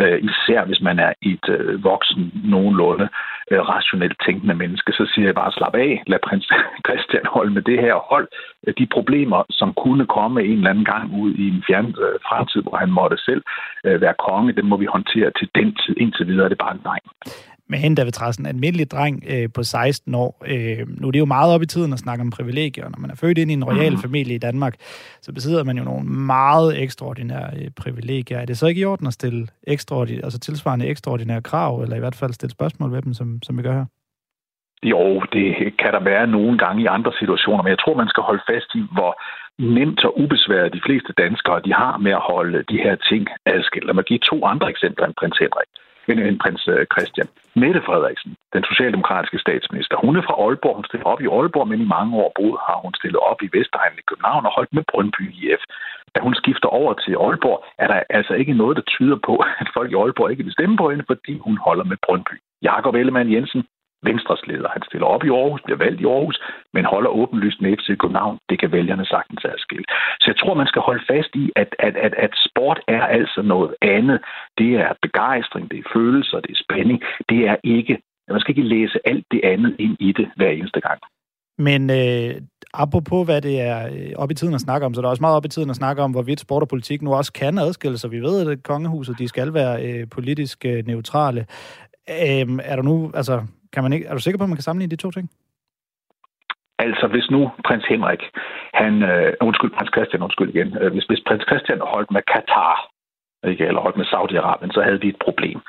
øh, 0.01 0.17
især 0.29 0.65
hvis 0.65 0.81
man 0.81 0.99
er 0.99 1.13
et 1.21 1.45
øh, 1.49 1.83
voksen, 1.83 2.31
nogenlunde 2.43 3.09
rationelt 3.51 4.17
tænkende 4.25 4.55
menneske. 4.55 4.91
Så 4.91 5.11
siger 5.13 5.25
jeg 5.27 5.35
bare, 5.35 5.51
slap 5.51 5.75
af, 5.75 6.03
lad 6.07 6.19
prins 6.27 6.47
Christian 6.87 7.25
holde 7.25 7.53
med 7.53 7.61
det 7.61 7.79
her 7.79 7.95
hold. 8.11 8.27
De 8.79 8.87
problemer, 8.93 9.43
som 9.49 9.73
kunne 9.73 10.05
komme 10.05 10.43
en 10.43 10.57
eller 10.57 10.69
anden 10.69 10.85
gang 10.85 11.05
ud 11.21 11.33
i 11.33 11.47
en 11.47 11.63
fjern 11.67 11.93
fremtid, 12.27 12.61
hvor 12.61 12.77
han 12.77 12.91
måtte 12.91 13.17
selv 13.17 13.43
være 13.83 14.15
konge, 14.27 14.53
dem 14.53 14.65
må 14.65 14.77
vi 14.77 14.85
håndtere 14.85 15.31
til 15.39 15.49
den 15.55 15.75
tid. 15.75 15.95
Indtil 15.97 16.27
videre 16.27 16.45
er 16.45 16.49
det 16.49 16.57
bare 16.57 16.73
en 16.73 16.81
dreng. 16.85 17.03
Men 17.69 17.95
David 17.95 18.11
Trassen, 18.11 18.45
en 18.45 18.49
almindelig 18.55 18.91
dreng 18.91 19.23
øh, 19.29 19.49
på 19.55 19.63
16 19.63 20.15
år, 20.15 20.43
øh, 20.47 20.87
nu 20.87 21.07
er 21.07 21.11
det 21.11 21.19
jo 21.19 21.25
meget 21.25 21.53
op 21.53 21.61
i 21.61 21.65
tiden 21.65 21.93
at 21.93 21.99
snakke 21.99 22.21
om 22.21 22.29
privilegier. 22.29 22.89
Når 22.89 22.99
man 22.99 23.11
er 23.11 23.15
født 23.15 23.37
ind 23.37 23.51
i 23.51 23.53
en 23.53 23.63
royal 23.63 23.91
mm. 23.91 23.97
familie 23.97 24.35
i 24.35 24.37
Danmark, 24.37 24.75
så 25.21 25.33
besidder 25.33 25.63
man 25.63 25.77
jo 25.77 25.83
nogle 25.83 26.03
meget 26.09 26.81
ekstraordinære 26.81 27.49
øh, 27.57 27.71
privilegier. 27.81 28.39
Er 28.39 28.45
det 28.45 28.57
så 28.57 28.67
ikke 28.67 28.81
i 28.81 28.85
orden 28.85 29.07
at 29.07 29.13
stille 29.13 29.47
ekstraordinære, 29.67 30.23
altså 30.23 30.39
tilsvarende 30.39 30.87
ekstraordinære 30.87 31.41
krav, 31.41 31.81
eller 31.81 31.95
i 31.95 31.99
hvert 31.99 32.15
fald 32.15 32.33
stille 32.33 32.51
spørgsmål 32.51 32.91
ved 32.91 33.01
dem, 33.01 33.13
som, 33.13 33.39
som 33.43 33.57
vi 33.57 33.63
gør 33.63 33.73
her? 33.73 33.85
Jo, 34.83 35.23
det 35.33 35.77
kan 35.77 35.91
der 35.93 36.03
være 36.03 36.27
nogle 36.27 36.57
gange 36.57 36.83
i 36.83 36.85
andre 36.85 37.11
situationer, 37.19 37.63
men 37.63 37.69
jeg 37.69 37.79
tror, 37.79 37.95
man 37.95 38.07
skal 38.07 38.23
holde 38.23 38.43
fast 38.49 38.75
i, 38.75 38.83
hvor 38.91 39.21
nemt 39.59 40.05
og 40.05 40.19
ubesværet 40.19 40.73
de 40.73 40.81
fleste 40.85 41.13
danskere 41.17 41.61
de 41.65 41.73
har 41.73 41.97
med 41.97 42.11
at 42.11 42.25
holde 42.31 42.63
de 42.69 42.77
her 42.77 42.95
ting 42.95 43.27
adskilt. 43.45 43.85
Lad 43.85 43.93
mig 43.93 44.03
give 44.03 44.19
to 44.19 44.45
andre 44.45 44.69
eksempler 44.69 45.05
end 45.05 45.15
prins 45.19 45.37
Henrik 45.37 45.69
end 46.09 46.39
prins 46.39 46.67
øh, 46.67 46.85
Christian. 46.93 47.27
Mette 47.55 47.81
Frederiksen, 47.87 48.31
den 48.53 48.63
socialdemokratiske 48.69 49.39
statsminister, 49.39 49.95
hun 50.05 50.15
er 50.15 50.23
fra 50.27 50.39
Aalborg. 50.43 50.75
Hun 50.75 50.85
stillede 50.85 51.11
op 51.13 51.21
i 51.21 51.31
Aalborg, 51.37 51.67
men 51.67 51.81
i 51.81 51.91
mange 51.97 52.13
år 52.23 52.31
boet 52.35 52.59
har 52.67 52.77
hun 52.83 52.93
stillet 52.99 53.21
op 53.31 53.39
i 53.45 53.49
Vestegnen 53.55 53.99
i 53.99 54.07
København 54.09 54.45
og 54.45 54.51
holdt 54.55 54.73
med 54.73 54.83
Brøndby 54.91 55.25
IF. 55.39 55.61
Da 56.15 56.19
hun 56.25 56.35
skifter 56.41 56.69
over 56.79 56.93
til 56.93 57.13
Aalborg, 57.25 57.59
er 57.83 57.87
der 57.87 57.99
altså 58.17 58.33
ikke 58.33 58.53
noget, 58.53 58.77
der 58.77 58.85
tyder 58.93 59.19
på, 59.27 59.35
at 59.61 59.67
folk 59.73 59.91
i 59.91 59.99
Aalborg 60.01 60.31
ikke 60.31 60.43
vil 60.43 60.57
stemme 60.57 60.77
på 60.77 60.89
hende, 60.89 61.05
fordi 61.11 61.33
hun 61.45 61.57
holder 61.65 61.85
med 61.91 61.97
Brøndby. 62.05 62.35
Jakob 62.69 62.95
Ellemann 62.95 63.33
Jensen, 63.33 63.63
Venstres 64.09 64.43
leder. 64.49 64.69
Han 64.75 64.83
stiller 64.89 65.07
op 65.07 65.23
i 65.23 65.29
Aarhus, 65.29 65.61
bliver 65.65 65.83
valgt 65.85 66.01
i 66.01 66.05
Aarhus, 66.05 66.37
men 66.73 66.85
holder 66.93 67.09
åbenlyst 67.21 67.61
med 67.61 67.77
FC 67.77 67.87
København. 68.01 68.37
Det 68.49 68.59
kan 68.59 68.71
vælgerne 68.71 69.05
sagtens 69.05 69.45
adskille. 69.45 69.85
Så 70.21 70.25
jeg 70.31 70.37
tror, 70.37 70.53
man 70.53 70.67
skal 70.71 70.81
holde 70.81 71.03
fast 71.11 71.31
i, 71.43 71.45
at, 71.55 71.69
at, 71.79 71.95
at, 72.05 72.13
at 72.25 72.33
sport 72.47 72.79
er 72.87 73.03
altså 73.17 73.41
noget 73.41 73.75
andet. 73.81 74.19
Det 74.57 74.71
er 74.83 74.89
begejstring, 75.01 75.71
det 75.71 75.79
er 75.79 75.89
følelser, 75.93 76.39
det 76.39 76.51
er 76.51 76.63
spænding. 76.65 76.99
Det 77.29 77.39
er 77.51 77.57
ikke, 77.63 77.97
man 78.29 78.39
skal 78.39 78.57
ikke 78.57 78.69
læse 78.75 78.97
alt 79.05 79.25
det 79.31 79.41
andet 79.43 79.75
ind 79.79 79.95
i 79.99 80.11
det 80.11 80.27
hver 80.35 80.49
eneste 80.49 80.81
gang. 80.81 80.99
Men 81.57 81.89
øh, 81.89 82.41
apropos 82.73 83.25
hvad 83.25 83.41
det 83.41 83.61
er 83.61 83.87
øh, 83.87 84.11
op 84.15 84.31
i 84.31 84.33
tiden 84.33 84.53
at 84.53 84.61
snakke 84.61 84.85
om, 84.85 84.93
så 84.93 85.01
der 85.01 85.07
er 85.07 85.09
også 85.09 85.21
meget 85.21 85.35
op 85.35 85.45
i 85.45 85.49
tiden 85.49 85.69
at 85.69 85.75
snakke 85.75 86.01
om, 86.01 86.11
hvorvidt 86.11 86.39
sport 86.39 86.61
og 86.61 86.67
politik 86.67 87.01
nu 87.01 87.13
også 87.13 87.33
kan 87.33 87.57
adskille 87.57 87.97
sig. 87.97 88.11
Vi 88.11 88.19
ved, 88.19 88.51
at 88.51 88.63
kongehuset 88.63 89.19
de 89.19 89.27
skal 89.27 89.53
være 89.53 89.85
øh, 89.85 90.07
politisk 90.09 90.65
øh, 90.65 90.87
neutrale. 90.87 91.45
Øh, 92.09 92.45
er 92.63 92.75
der 92.75 92.81
nu, 92.81 93.11
altså, 93.13 93.41
kan 93.75 93.83
man 93.83 93.93
ikke, 93.93 94.05
er 94.07 94.13
du 94.13 94.23
sikker 94.23 94.37
på, 94.37 94.43
at 94.43 94.49
man 94.49 94.59
kan 94.59 94.67
sammenligne 94.67 94.95
de 94.95 95.03
to 95.03 95.11
ting? 95.11 95.29
Altså, 96.79 97.07
hvis 97.07 97.27
nu 97.31 97.51
prins 97.67 97.85
Henrik, 97.85 98.21
han, 98.73 98.93
øh, 99.03 99.33
undskyld, 99.41 99.71
prins 99.77 99.91
Christian, 99.95 100.23
undskyld 100.23 100.49
igen, 100.55 100.77
øh, 100.81 100.91
hvis, 100.93 101.05
hvis 101.09 101.23
prins 101.27 101.45
Christian 101.49 101.79
holdt 101.93 102.11
med 102.11 102.21
Katar, 102.33 102.75
ikke, 103.51 103.65
eller 103.65 103.81
holdt 103.81 103.97
med 103.97 104.11
Saudi-Arabien, 104.13 104.71
så 104.73 104.81
havde 104.87 105.01
vi 105.01 105.09
et 105.09 105.23
problem. 105.27 105.59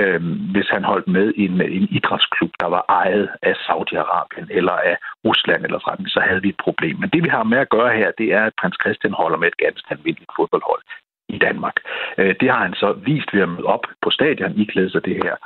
Øh, 0.00 0.22
hvis 0.54 0.68
han 0.74 0.84
holdt 0.84 1.08
med 1.08 1.26
i 1.36 1.44
en, 1.50 1.60
en 1.60 1.88
idrætsklub, 1.98 2.52
der 2.60 2.66
var 2.66 2.84
ejet 2.88 3.28
af 3.42 3.54
Saudi-Arabien 3.66 4.46
eller 4.58 4.76
af 4.90 4.96
Rusland 5.26 5.64
eller 5.64 5.80
sådan, 5.86 6.06
så 6.06 6.20
havde 6.28 6.42
vi 6.42 6.48
et 6.48 6.62
problem. 6.66 6.96
Men 7.00 7.10
det, 7.12 7.22
vi 7.24 7.28
har 7.28 7.42
med 7.42 7.58
at 7.58 7.72
gøre 7.76 7.96
her, 7.96 8.10
det 8.18 8.28
er, 8.32 8.44
at 8.44 8.58
prins 8.60 8.78
Christian 8.82 9.12
holder 9.12 9.38
med 9.38 9.48
et 9.48 9.62
ganske 9.64 9.86
almindeligt 9.90 10.36
fodboldhold 10.36 10.82
i 11.28 11.38
Danmark. 11.38 11.76
Øh, 12.18 12.34
det 12.40 12.48
har 12.50 12.62
han 12.66 12.74
så 12.74 12.92
vist 12.92 13.34
ved 13.34 13.42
at 13.42 13.48
møde 13.48 13.72
op 13.74 13.84
på 14.02 14.10
stadion 14.10 14.52
i 14.60 14.64
sig 14.92 15.04
det 15.04 15.16
her 15.24 15.36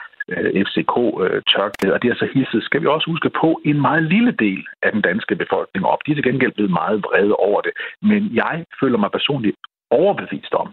FCK 0.66 0.94
øh, 0.98 1.36
øh 1.36 1.42
tørklæde, 1.52 1.94
og 1.94 2.02
det 2.02 2.10
er 2.10 2.14
så 2.14 2.28
hisset, 2.34 2.62
skal 2.64 2.82
vi 2.82 2.86
også 2.86 3.10
huske 3.10 3.30
på, 3.40 3.60
en 3.64 3.80
meget 3.80 4.02
lille 4.02 4.32
del 4.32 4.66
af 4.82 4.92
den 4.92 5.02
danske 5.02 5.36
befolkning 5.36 5.86
op. 5.86 5.98
De 6.06 6.10
er 6.10 6.14
til 6.14 6.24
gengæld 6.24 6.52
blevet 6.52 6.70
meget 6.70 6.98
vrede 7.06 7.34
over 7.34 7.60
det. 7.60 7.72
Men 8.02 8.20
jeg 8.34 8.64
føler 8.80 8.98
mig 8.98 9.10
personligt 9.10 9.56
overbevist 9.90 10.54
om, 10.54 10.68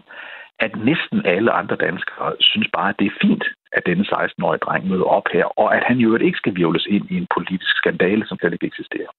at 0.58 0.72
næsten 0.76 1.26
alle 1.26 1.50
andre 1.60 1.76
danskere 1.76 2.32
synes 2.40 2.68
bare, 2.72 2.88
at 2.88 2.98
det 2.98 3.06
er 3.06 3.18
fint, 3.22 3.44
at 3.72 3.86
denne 3.86 4.04
16-årige 4.12 4.64
dreng 4.66 4.88
møder 4.88 5.08
op 5.18 5.26
her, 5.32 5.44
og 5.44 5.76
at 5.76 5.82
han 5.88 5.96
jo 5.98 6.16
ikke 6.16 6.38
skal 6.38 6.56
virvles 6.56 6.86
ind 6.86 7.10
i 7.10 7.16
en 7.16 7.28
politisk 7.36 7.76
skandale, 7.76 8.26
som 8.26 8.38
slet 8.38 8.52
ikke 8.52 8.66
eksisterer. 8.66 9.10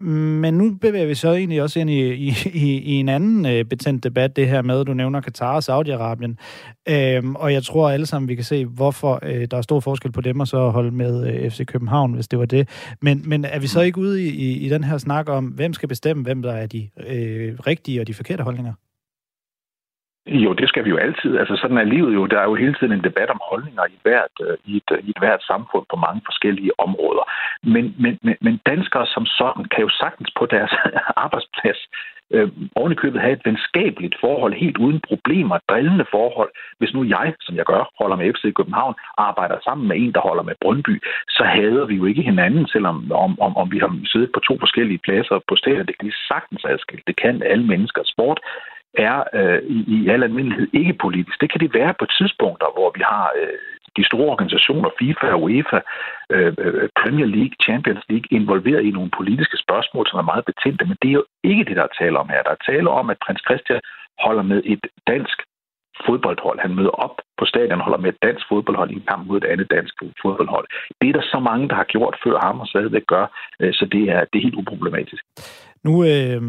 Men 0.00 0.54
nu 0.54 0.74
bevæger 0.80 1.06
vi 1.06 1.14
så 1.14 1.32
egentlig 1.32 1.62
også 1.62 1.80
ind 1.80 1.90
i, 1.90 2.14
i, 2.14 2.34
i 2.78 2.92
en 2.94 3.08
anden 3.08 3.46
øh, 3.46 3.64
betændt 3.64 4.04
debat, 4.04 4.36
det 4.36 4.48
her 4.48 4.62
med, 4.62 4.84
du 4.84 4.94
nævner 4.94 5.20
Katar 5.20 5.54
og 5.54 5.62
Saudi-Arabien. 5.68 6.34
Øhm, 6.88 7.36
og 7.36 7.52
jeg 7.52 7.62
tror 7.62 7.90
alle 7.90 8.06
sammen, 8.06 8.28
vi 8.28 8.34
kan 8.34 8.44
se, 8.44 8.64
hvorfor 8.64 9.18
øh, 9.22 9.48
der 9.50 9.56
er 9.56 9.62
stor 9.62 9.80
forskel 9.80 10.12
på 10.12 10.20
dem 10.20 10.40
og 10.40 10.48
så 10.48 10.68
holde 10.68 10.90
med 10.90 11.26
øh, 11.26 11.50
FC 11.50 11.66
København, 11.66 12.12
hvis 12.12 12.28
det 12.28 12.38
var 12.38 12.44
det. 12.44 12.68
Men, 13.02 13.22
men 13.26 13.44
er 13.44 13.58
vi 13.58 13.66
så 13.66 13.80
ikke 13.80 13.98
ude 13.98 14.24
i, 14.24 14.28
i, 14.28 14.66
i 14.66 14.68
den 14.68 14.84
her 14.84 14.98
snak 14.98 15.28
om, 15.28 15.44
hvem 15.44 15.72
skal 15.72 15.88
bestemme, 15.88 16.22
hvem 16.22 16.42
der 16.42 16.52
er 16.52 16.66
de 16.66 16.88
øh, 17.06 17.54
rigtige 17.66 18.00
og 18.00 18.06
de 18.06 18.14
forkerte 18.14 18.42
holdninger? 18.42 18.72
Jo, 20.26 20.52
det 20.52 20.68
skal 20.68 20.84
vi 20.84 20.90
jo 20.90 20.96
altid. 20.96 21.38
Altså 21.38 21.56
sådan 21.56 21.78
er 21.78 21.84
livet 21.84 22.14
jo. 22.14 22.26
Der 22.26 22.38
er 22.38 22.44
jo 22.44 22.54
hele 22.54 22.74
tiden 22.74 22.92
en 22.92 23.04
debat 23.04 23.30
om 23.30 23.40
holdninger 23.50 23.84
i, 23.84 23.98
hvert, 24.02 24.34
øh, 24.40 24.56
i, 24.64 24.76
et, 24.76 24.90
øh, 24.92 24.98
i 24.98 25.10
et 25.10 25.18
hvert 25.18 25.42
samfund 25.42 25.84
på 25.90 25.96
mange 25.96 26.22
forskellige 26.24 26.80
områder. 26.80 27.24
Men, 27.62 27.94
men, 27.98 28.18
men, 28.22 28.36
men 28.40 28.60
danskere 28.66 29.06
som 29.06 29.26
sådan 29.26 29.64
kan 29.64 29.82
jo 29.86 29.88
sagtens 29.88 30.30
på 30.38 30.46
deres 30.46 30.72
arbejdsplads 31.24 31.80
øh, 32.30 32.48
ovenikøbet 32.74 33.20
have 33.20 33.32
et 33.32 33.44
venskabeligt 33.44 34.16
forhold 34.20 34.54
helt 34.54 34.78
uden 34.78 35.00
problemer, 35.08 35.58
drillende 35.68 36.06
forhold. 36.10 36.50
Hvis 36.78 36.94
nu 36.94 37.04
jeg, 37.04 37.34
som 37.40 37.56
jeg 37.56 37.64
gør, 37.64 37.92
holder 38.00 38.16
med 38.16 38.32
FC 38.34 38.54
København, 38.54 38.94
arbejder 39.18 39.56
sammen 39.64 39.88
med 39.88 39.96
en, 39.96 40.12
der 40.12 40.20
holder 40.20 40.42
med 40.42 40.54
Brøndby, 40.60 41.02
så 41.28 41.44
hader 41.44 41.84
vi 41.86 41.94
jo 41.94 42.04
ikke 42.04 42.22
hinanden, 42.22 42.66
selvom 42.66 43.12
om, 43.12 43.40
om, 43.40 43.56
om 43.56 43.72
vi 43.72 43.78
har 43.78 43.90
siddet 44.12 44.30
på 44.34 44.40
to 44.40 44.58
forskellige 44.58 44.98
pladser 44.98 45.38
på 45.48 45.56
stedet. 45.56 45.88
Det 45.88 45.98
kan 45.98 46.12
sagtens 46.28 46.64
adskille. 46.64 47.02
Det 47.06 47.16
kan 47.16 47.42
alle 47.42 47.66
mennesker. 47.66 48.02
Sport 48.04 48.40
er 48.94 49.16
øh, 49.38 49.62
i, 49.76 49.78
i 49.96 50.08
al 50.08 50.22
almindelighed 50.22 50.68
ikke 50.72 50.94
politisk. 51.04 51.40
Det 51.40 51.50
kan 51.52 51.60
det 51.60 51.74
være 51.74 51.94
på 51.98 52.06
tidspunkter, 52.18 52.66
hvor 52.76 52.92
vi 52.96 53.02
har 53.12 53.30
øh, 53.40 53.58
de 53.96 54.04
store 54.10 54.30
organisationer, 54.34 54.90
FIFA 54.98 55.34
UEFA, 55.34 55.80
øh, 56.34 56.52
øh, 56.58 56.88
Premier 57.00 57.28
League, 57.36 57.56
Champions 57.66 58.04
League, 58.10 58.28
involveret 58.30 58.82
i 58.84 58.90
nogle 58.90 59.10
politiske 59.18 59.56
spørgsmål, 59.64 60.06
som 60.06 60.18
er 60.18 60.30
meget 60.32 60.44
betændte. 60.50 60.84
Men 60.84 60.96
det 61.02 61.08
er 61.08 61.18
jo 61.20 61.24
ikke 61.44 61.64
det, 61.64 61.76
der 61.76 61.82
er 61.82 61.98
tale 62.00 62.18
om 62.18 62.28
her. 62.28 62.42
Der 62.42 62.54
er 62.54 62.66
tale 62.70 62.88
om, 62.90 63.10
at 63.10 63.22
prins 63.24 63.42
Christian 63.48 63.80
holder 64.24 64.42
med 64.42 64.62
et 64.64 64.84
dansk 65.06 65.38
fodboldhold. 66.06 66.58
Han 66.60 66.74
møder 66.74 66.94
op 67.04 67.16
på 67.38 67.44
stadion 67.44 67.80
holder 67.80 67.98
med 67.98 68.10
et 68.12 68.22
dansk 68.22 68.44
fodboldhold 68.48 68.90
i 68.90 68.94
en 68.94 69.08
kamp 69.08 69.26
mod 69.26 69.36
et 69.38 69.44
andet 69.52 69.70
dansk 69.70 69.94
fodboldhold. 70.22 70.66
Det 71.00 71.08
er 71.08 71.12
der 71.12 71.22
så 71.22 71.38
mange, 71.48 71.68
der 71.68 71.74
har 71.74 71.84
gjort 71.84 72.16
før 72.24 72.38
ham 72.46 72.60
og 72.60 72.66
stadigvæk 72.66 73.06
gør, 73.06 73.26
øh, 73.60 73.72
så 73.74 73.84
det 73.92 74.02
er, 74.14 74.20
det 74.30 74.38
er 74.38 74.46
helt 74.46 74.60
uproblematisk. 74.62 75.22
Nu, 75.84 75.92
øh, 76.04 76.42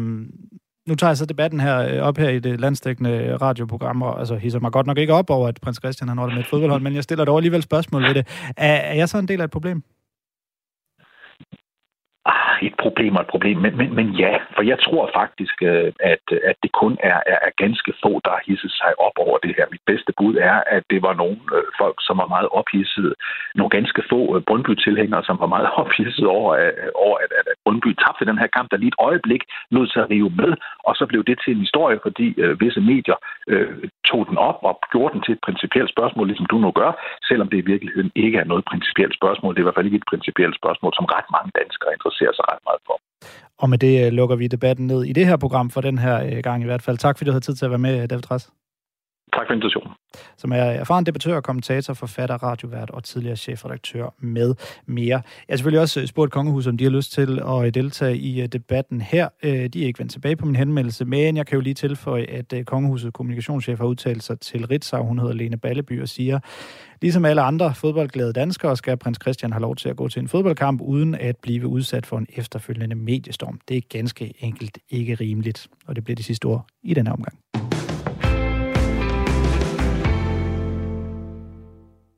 nu 0.88 0.94
tager 0.94 1.10
jeg 1.10 1.16
så 1.16 1.26
debatten 1.26 1.60
her 1.60 1.78
øh, 1.78 2.02
op 2.02 2.18
her 2.18 2.28
i 2.28 2.38
det 2.38 2.60
landstækkende 2.60 3.36
radioprogram, 3.36 4.02
og 4.02 4.18
altså 4.18 4.36
hisser 4.36 4.60
mig 4.60 4.72
godt 4.72 4.86
nok 4.86 4.98
ikke 4.98 5.14
op 5.14 5.30
over, 5.30 5.48
at 5.48 5.58
prins 5.62 5.76
Christian 5.76 6.08
han 6.08 6.18
holder 6.18 6.34
med 6.34 6.42
et 6.42 6.48
fodboldhold, 6.48 6.82
men 6.82 6.94
jeg 6.94 7.02
stiller 7.02 7.24
dog 7.24 7.36
alligevel 7.36 7.62
spørgsmål 7.62 8.02
ved 8.02 8.14
det. 8.14 8.26
Er, 8.56 8.74
er 8.74 8.94
jeg 8.94 9.08
så 9.08 9.18
en 9.18 9.28
del 9.28 9.40
af 9.40 9.44
et 9.44 9.50
problem? 9.50 9.82
Et 12.62 12.76
problem 12.84 13.16
og 13.16 13.22
et 13.22 13.32
problem. 13.34 13.56
Men, 13.64 13.76
men, 13.76 13.94
men 13.94 14.08
ja, 14.22 14.32
for 14.54 14.62
jeg 14.62 14.78
tror 14.86 15.10
faktisk, 15.20 15.56
øh, 15.62 15.92
at, 16.12 16.24
at 16.50 16.56
det 16.62 16.72
kun 16.72 16.96
er, 17.10 17.18
er, 17.32 17.38
er 17.48 17.52
ganske 17.64 17.92
få, 18.02 18.20
der 18.24 18.30
har 18.30 18.42
hisset 18.46 18.72
sig 18.80 18.92
op 19.06 19.16
over 19.26 19.38
det 19.38 19.54
her. 19.56 19.66
Mit 19.70 19.84
bedste 19.86 20.12
bud 20.18 20.34
er, 20.50 20.56
at 20.76 20.82
det 20.90 21.00
var 21.02 21.14
nogle 21.14 21.38
øh, 21.56 21.64
folk, 21.80 21.96
som 22.06 22.18
var 22.22 22.28
meget 22.34 22.48
ophidset. 22.58 23.14
Nogle 23.54 23.70
ganske 23.78 24.02
få 24.10 24.20
øh, 24.36 24.42
Brøndby-tilhængere, 24.48 25.22
som 25.24 25.36
var 25.42 25.50
meget 25.54 25.70
ophidset 25.82 26.26
over, 26.26 26.52
over 27.04 27.16
at, 27.24 27.30
at, 27.38 27.46
at 27.52 27.56
Brøndby 27.64 27.90
tabte 28.02 28.24
den 28.30 28.38
her 28.42 28.50
kamp, 28.56 28.70
der 28.70 28.76
lige 28.76 28.94
et 28.94 29.02
øjeblik 29.08 29.42
lod 29.70 29.86
sig 29.86 30.10
rive 30.10 30.30
med. 30.40 30.52
Og 30.88 30.94
så 30.98 31.04
blev 31.06 31.24
det 31.24 31.38
til 31.44 31.52
en 31.52 31.64
historie, 31.66 31.98
fordi 32.02 32.26
øh, 32.42 32.60
visse 32.60 32.80
medier 32.80 33.18
øh, 33.52 33.70
tog 34.10 34.22
den 34.28 34.38
op 34.38 34.58
og 34.68 34.74
gjorde 34.92 35.14
den 35.14 35.22
til 35.22 35.32
et 35.32 35.42
principielt 35.46 35.90
spørgsmål, 35.90 36.26
ligesom 36.26 36.46
du 36.46 36.58
nu 36.58 36.70
gør, 36.70 36.92
selvom 37.28 37.48
det 37.48 37.58
i 37.58 37.68
virkeligheden 37.72 38.10
ikke 38.14 38.38
er 38.38 38.50
noget 38.52 38.64
principielt 38.64 39.14
spørgsmål. 39.20 39.54
Det 39.54 39.58
er 39.58 39.64
i 39.64 39.68
hvert 39.68 39.78
fald 39.78 39.90
ikke 39.90 40.02
et 40.02 40.12
principielt 40.12 40.54
spørgsmål, 40.60 40.92
som 40.94 41.10
ret 41.16 41.28
mange 41.36 41.50
danskere 41.60 41.94
interesserer 41.96 42.34
sig 42.34 42.44
ret 42.52 42.58
meget 42.64 42.80
for. 42.86 43.00
Og 43.58 43.70
med 43.70 43.78
det 43.78 44.06
øh, 44.06 44.12
lukker 44.12 44.36
vi 44.36 44.46
debatten 44.46 44.86
ned 44.86 45.04
i 45.04 45.12
det 45.12 45.26
her 45.26 45.36
program 45.36 45.70
for 45.70 45.80
den 45.80 45.98
her 45.98 46.24
øh, 46.26 46.38
gang 46.42 46.62
i 46.62 46.66
hvert 46.66 46.82
fald. 46.82 46.98
Tak 46.98 47.18
fordi 47.18 47.28
du 47.28 47.32
havde 47.32 47.44
tid 47.44 47.54
til 47.54 47.64
at 47.64 47.70
være 47.70 47.78
med, 47.78 48.02
øh, 48.02 48.10
David 48.10 48.22
Træs. 48.22 48.50
Tak 49.38 49.46
for 49.46 49.54
invitationen. 49.54 49.92
Som 50.36 50.52
er 50.52 50.56
erfaren 50.56 51.06
debattør, 51.06 51.40
kommentator, 51.40 51.94
forfatter, 51.94 52.42
radiovært 52.42 52.90
og 52.90 53.04
tidligere 53.04 53.36
chefredaktør 53.36 54.14
med 54.18 54.54
mere. 54.86 55.08
Jeg 55.08 55.22
har 55.48 55.56
selvfølgelig 55.56 55.80
også 55.80 56.06
spurgt 56.06 56.32
Kongehus, 56.32 56.66
om 56.66 56.76
de 56.76 56.84
har 56.84 56.90
lyst 56.90 57.12
til 57.12 57.38
at 57.38 57.66
øh, 57.66 57.74
deltage 57.74 58.16
i 58.16 58.42
øh, 58.42 58.46
debatten 58.46 59.00
her. 59.00 59.28
Øh, 59.42 59.66
de 59.68 59.82
er 59.82 59.86
ikke 59.86 59.98
vendt 59.98 60.12
tilbage 60.12 60.36
på 60.36 60.46
min 60.46 60.56
henvendelse, 60.56 61.04
men 61.04 61.36
jeg 61.36 61.46
kan 61.46 61.56
jo 61.56 61.60
lige 61.60 61.74
tilføje, 61.74 62.22
at 62.22 62.52
øh, 62.52 62.64
Kongehuset 62.64 63.12
kommunikationschef 63.12 63.78
har 63.78 63.86
udtalt 63.86 64.22
sig 64.22 64.40
til 64.40 64.66
Ritzau. 64.66 65.04
Hun 65.04 65.18
hedder 65.18 65.34
Lene 65.34 65.56
Balleby 65.56 66.02
og 66.02 66.08
siger, 66.08 66.38
ligesom 67.02 67.24
alle 67.24 67.42
andre 67.42 67.74
fodboldglade 67.74 68.32
danskere, 68.32 68.76
skal 68.76 68.96
prins 68.96 69.18
Christian 69.22 69.52
have 69.52 69.62
lov 69.62 69.76
til 69.76 69.88
at 69.88 69.96
gå 69.96 70.08
til 70.08 70.20
en 70.20 70.28
fodboldkamp, 70.28 70.80
uden 70.80 71.14
at 71.14 71.36
blive 71.36 71.66
udsat 71.66 72.06
for 72.06 72.18
en 72.18 72.26
efterfølgende 72.36 72.96
mediestorm. 72.96 73.60
Det 73.68 73.76
er 73.76 73.80
ganske 73.88 74.34
enkelt 74.38 74.78
ikke 74.90 75.14
rimeligt, 75.14 75.68
og 75.86 75.96
det 75.96 76.04
bliver 76.04 76.16
de 76.16 76.22
sidste 76.22 76.46
ord 76.46 76.66
i 76.82 76.94
denne 76.94 77.12
omgang. 77.12 77.38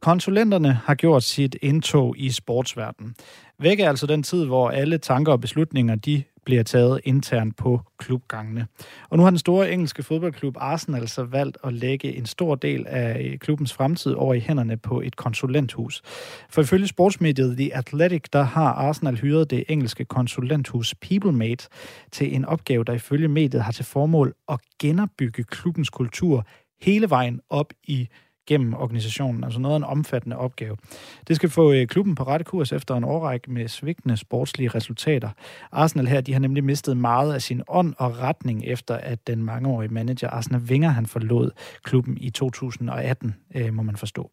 Konsulenterne 0.03 0.73
har 0.73 0.95
gjort 0.95 1.23
sit 1.23 1.57
indtog 1.63 2.15
i 2.19 2.31
sportsverdenen. 2.31 3.15
Væk 3.59 3.81
er 3.81 3.89
altså 3.89 4.07
den 4.07 4.23
tid, 4.23 4.45
hvor 4.45 4.71
alle 4.71 4.99
tanker 4.99 5.33
og 5.33 5.41
beslutninger 5.41 5.95
de 5.95 6.23
bliver 6.45 6.63
taget 6.63 7.01
internt 7.05 7.57
på 7.57 7.81
klubgangene. 7.99 8.67
Og 9.11 9.17
nu 9.17 9.23
har 9.23 9.31
den 9.31 9.39
store 9.39 9.73
engelske 9.73 10.03
fodboldklub 10.03 10.57
Arsenal 10.59 11.09
så 11.09 11.25
valgt 11.25 11.59
at 11.65 11.73
lægge 11.73 12.17
en 12.17 12.27
stor 12.27 12.55
del 12.55 12.87
af 12.89 13.23
øh, 13.25 13.39
klubbens 13.39 13.73
fremtid 13.73 14.13
over 14.13 14.35
i 14.35 14.41
hænderne 14.41 14.77
på 14.77 15.01
et 15.01 15.17
konsulenthus. 15.17 16.03
For 16.51 16.63
ifølge 16.63 16.87
sportsmediet 16.87 17.57
The 17.57 17.77
Athletic, 17.77 18.23
der 18.33 18.43
har 18.43 18.73
Arsenal 18.73 19.17
hyret 19.17 19.51
det 19.51 19.65
engelske 19.69 20.05
konsulenthus 20.05 20.95
PeopleMate 20.95 21.69
til 22.13 22.35
en 22.35 22.45
opgave, 22.45 22.85
der 22.85 22.93
ifølge 22.93 23.29
mediet 23.29 23.63
har 23.63 23.73
til 23.73 23.85
formål 23.85 24.35
at 24.49 24.61
genopbygge 24.79 25.45
klubbens 25.45 25.91
kultur 25.91 26.47
hele 26.81 27.11
vejen 27.11 27.41
op 27.51 27.73
i 27.85 28.09
gennem 28.51 28.75
organisationen, 28.75 29.45
altså 29.45 29.61
noget 29.61 29.75
af 29.75 29.79
en 29.79 29.85
omfattende 29.85 30.37
opgave. 30.37 30.77
Det 31.29 31.37
skal 31.37 31.51
få 31.51 31.73
øh, 31.73 31.87
klubben 31.87 32.15
på 32.15 32.23
rette 32.23 32.45
kurs 32.45 32.73
efter 32.73 32.97
en 32.97 33.05
årrække 33.05 33.51
med 33.51 33.69
svigtende 33.69 34.17
sportslige 34.17 34.69
resultater. 34.69 35.31
Arsenal 35.73 36.07
her, 36.07 36.21
de 36.21 36.33
har 36.33 36.41
nemlig 36.41 36.65
mistet 36.65 36.97
meget 36.97 37.35
af 37.35 37.43
sin 37.43 37.63
ånd 37.69 37.95
og 37.99 38.19
retning 38.19 38.65
efter, 38.65 38.95
at 38.95 39.27
den 39.27 39.45
mangeårige 39.45 39.93
manager 39.93 40.31
Arsenal 40.31 40.61
Wenger, 40.61 40.89
han 40.89 41.07
forlod 41.07 41.51
klubben 41.83 42.19
i 42.21 42.31
2018, 42.31 43.35
øh, 43.55 43.75
må 43.75 43.83
man 43.83 43.97
forstå. 43.97 44.31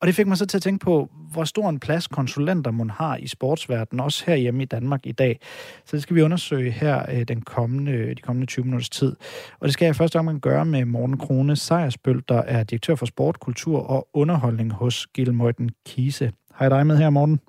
Og 0.00 0.06
det 0.06 0.14
fik 0.14 0.26
mig 0.26 0.36
så 0.36 0.46
til 0.46 0.58
at 0.58 0.62
tænke 0.62 0.84
på, 0.84 1.10
hvor 1.32 1.44
stor 1.44 1.68
en 1.68 1.80
plads 1.80 2.06
konsulenter 2.06 2.70
man 2.70 2.90
har 2.90 3.16
i 3.16 3.26
sportsverdenen, 3.26 4.00
også 4.00 4.24
herhjemme 4.26 4.62
i 4.62 4.66
Danmark 4.66 5.06
i 5.06 5.12
dag. 5.12 5.40
Så 5.84 5.96
det 5.96 6.02
skal 6.02 6.16
vi 6.16 6.22
undersøge 6.22 6.70
her 6.70 7.10
øh, 7.12 7.22
den 7.28 7.42
kommende, 7.42 8.14
de 8.14 8.22
kommende 8.22 8.46
20 8.46 8.64
minutters 8.64 8.90
tid. 8.90 9.16
Og 9.60 9.64
det 9.64 9.72
skal 9.72 9.86
jeg 9.86 9.96
først 9.96 10.16
omgang 10.16 10.40
gøre 10.40 10.64
med 10.64 10.84
Morten 10.84 11.18
Krone 11.18 11.56
Sejersbøl, 11.56 12.22
der 12.28 12.42
er 12.42 12.64
direktør 12.64 12.94
for 12.94 13.06
sport, 13.06 13.40
kultur 13.40 13.78
og 13.78 14.08
underholdning 14.12 14.72
hos 14.72 15.06
Gilmøjten 15.06 15.70
Kise. 15.86 16.32
Hej 16.58 16.68
dig 16.68 16.86
med 16.86 16.96
her, 16.96 17.10
Morten. 17.10 17.40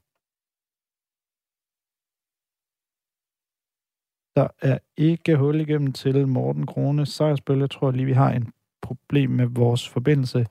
Der 4.36 4.48
er 4.62 4.78
ikke 4.98 5.36
hul 5.36 5.62
igennem 5.62 5.92
til 5.94 6.28
Morten 6.28 6.66
Krone 6.66 7.06
Sejersbøl. 7.06 7.60
Jeg 7.60 7.70
tror 7.70 7.92
lige, 7.92 8.06
vi 8.06 8.14
har 8.14 8.32
en 8.32 8.52
problem 8.82 9.30
med 9.30 9.46
vores 9.46 9.90
forbindelse. 9.90 10.46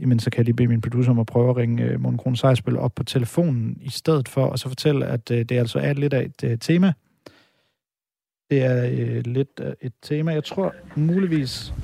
Jamen, 0.00 0.18
så 0.18 0.30
kan 0.30 0.38
jeg 0.38 0.44
lige 0.44 0.54
bede 0.54 0.68
min 0.68 0.80
producer 0.80 1.10
om 1.10 1.18
at 1.18 1.26
prøve 1.26 1.50
at 1.50 1.56
ringe 1.56 1.94
uh, 1.94 2.00
Morten 2.00 2.18
Krohn 2.18 2.36
Sejsbøl 2.36 2.76
op 2.76 2.94
på 2.94 3.04
telefonen 3.04 3.76
i 3.80 3.90
stedet 3.90 4.28
for, 4.28 4.44
og 4.46 4.58
så 4.58 4.68
fortælle, 4.68 5.06
at 5.06 5.30
uh, 5.30 5.36
det 5.36 5.52
altså 5.52 5.78
er 5.78 5.92
lidt 5.92 6.12
af 6.12 6.24
et 6.24 6.50
uh, 6.50 6.58
tema. 6.60 6.92
Det 8.50 8.64
er 8.64 8.90
uh, 8.90 9.20
lidt 9.24 9.60
af 9.60 9.74
et 9.80 9.92
tema. 10.02 10.32
Jeg 10.32 10.44
tror 10.44 10.74
muligvis... 10.94 11.74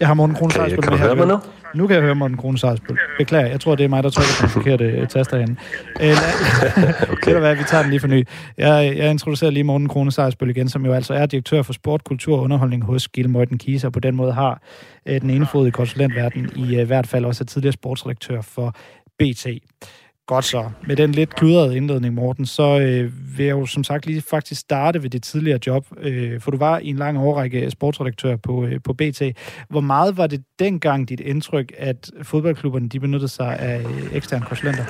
Jeg 0.00 0.08
har 0.08 0.14
Morten 0.14 0.36
Krohn 0.36 0.50
Sejsbøl 0.50 0.90
med 0.90 0.98
her. 0.98 1.06
Kan 1.06 1.16
du 1.16 1.16
høre 1.16 1.26
mig 1.26 1.26
nu? 1.26 1.38
Nu 1.74 1.86
kan 1.86 1.94
jeg 1.94 2.02
høre 2.02 2.14
Morten 2.14 2.36
Krone 2.36 2.58
Sarsbøl. 2.58 2.98
Beklager, 3.18 3.46
jeg 3.46 3.60
tror, 3.60 3.74
det 3.74 3.84
er 3.84 3.88
mig, 3.88 4.02
der 4.02 4.10
trykker 4.10 4.32
på 4.40 4.42
den 4.42 4.50
forkerte 4.50 4.84
øh, 4.84 5.08
taster 5.08 5.36
herinde. 5.36 5.56
Øh, 6.00 6.10
okay. 7.12 7.32
det 7.32 7.40
hvad, 7.40 7.56
vi 7.56 7.62
tager 7.62 7.82
den 7.82 7.90
lige 7.90 8.00
for 8.00 8.08
ny. 8.08 8.26
Jeg, 8.58 8.96
jeg 8.96 9.10
introducerer 9.10 9.50
lige 9.50 9.64
Morten 9.64 9.88
Krone 9.88 10.12
Sarsbøl 10.12 10.50
igen, 10.50 10.68
som 10.68 10.86
jo 10.86 10.92
altså 10.92 11.14
er 11.14 11.26
direktør 11.26 11.62
for 11.62 11.72
sport, 11.72 12.04
kultur 12.04 12.36
og 12.36 12.42
underholdning 12.42 12.84
hos 12.84 13.08
Gilde 13.08 13.28
Morten 13.28 13.60
og 13.84 13.92
på 13.92 14.00
den 14.00 14.16
måde 14.16 14.32
har 14.32 14.62
øh, 15.06 15.20
den 15.20 15.30
ene 15.30 15.46
fod 15.46 15.66
i 15.66 15.70
konsulentverden 15.70 16.50
i 16.56 16.76
øh, 16.76 16.86
hvert 16.86 17.06
fald 17.06 17.24
også 17.24 17.44
er 17.44 17.46
tidligere 17.46 17.72
sportsredaktør 17.72 18.40
for 18.40 18.74
BT. 19.18 19.46
Godt 20.30 20.44
så. 20.44 20.70
Med 20.86 20.96
den 20.96 21.12
lidt 21.12 21.34
kludrede 21.34 21.76
indledning, 21.76 22.14
Morten, 22.14 22.46
så 22.46 22.80
øh, 22.80 23.12
vil 23.38 23.46
jeg 23.46 23.52
jo 23.52 23.66
som 23.66 23.84
sagt 23.84 24.06
lige 24.06 24.22
faktisk 24.30 24.60
starte 24.60 25.02
ved 25.02 25.10
det 25.10 25.22
tidligere 25.22 25.58
job, 25.66 25.86
øh, 26.00 26.40
for 26.40 26.50
du 26.50 26.56
var 26.56 26.78
i 26.78 26.88
en 26.88 26.96
lang 26.96 27.18
årrække 27.18 27.70
sportsredaktør 27.70 28.36
på, 28.36 28.64
øh, 28.64 28.80
på 28.84 28.92
BT. 28.92 29.22
Hvor 29.68 29.80
meget 29.80 30.16
var 30.16 30.26
det 30.26 30.44
dengang 30.58 31.08
dit 31.08 31.20
indtryk, 31.20 31.72
at 31.78 32.10
fodboldklubberne 32.22 32.88
de 32.88 33.00
benyttede 33.00 33.28
sig 33.28 33.58
af 33.58 33.80
øh, 33.80 34.16
eksterne 34.16 34.44
konsulenter? 34.46 34.84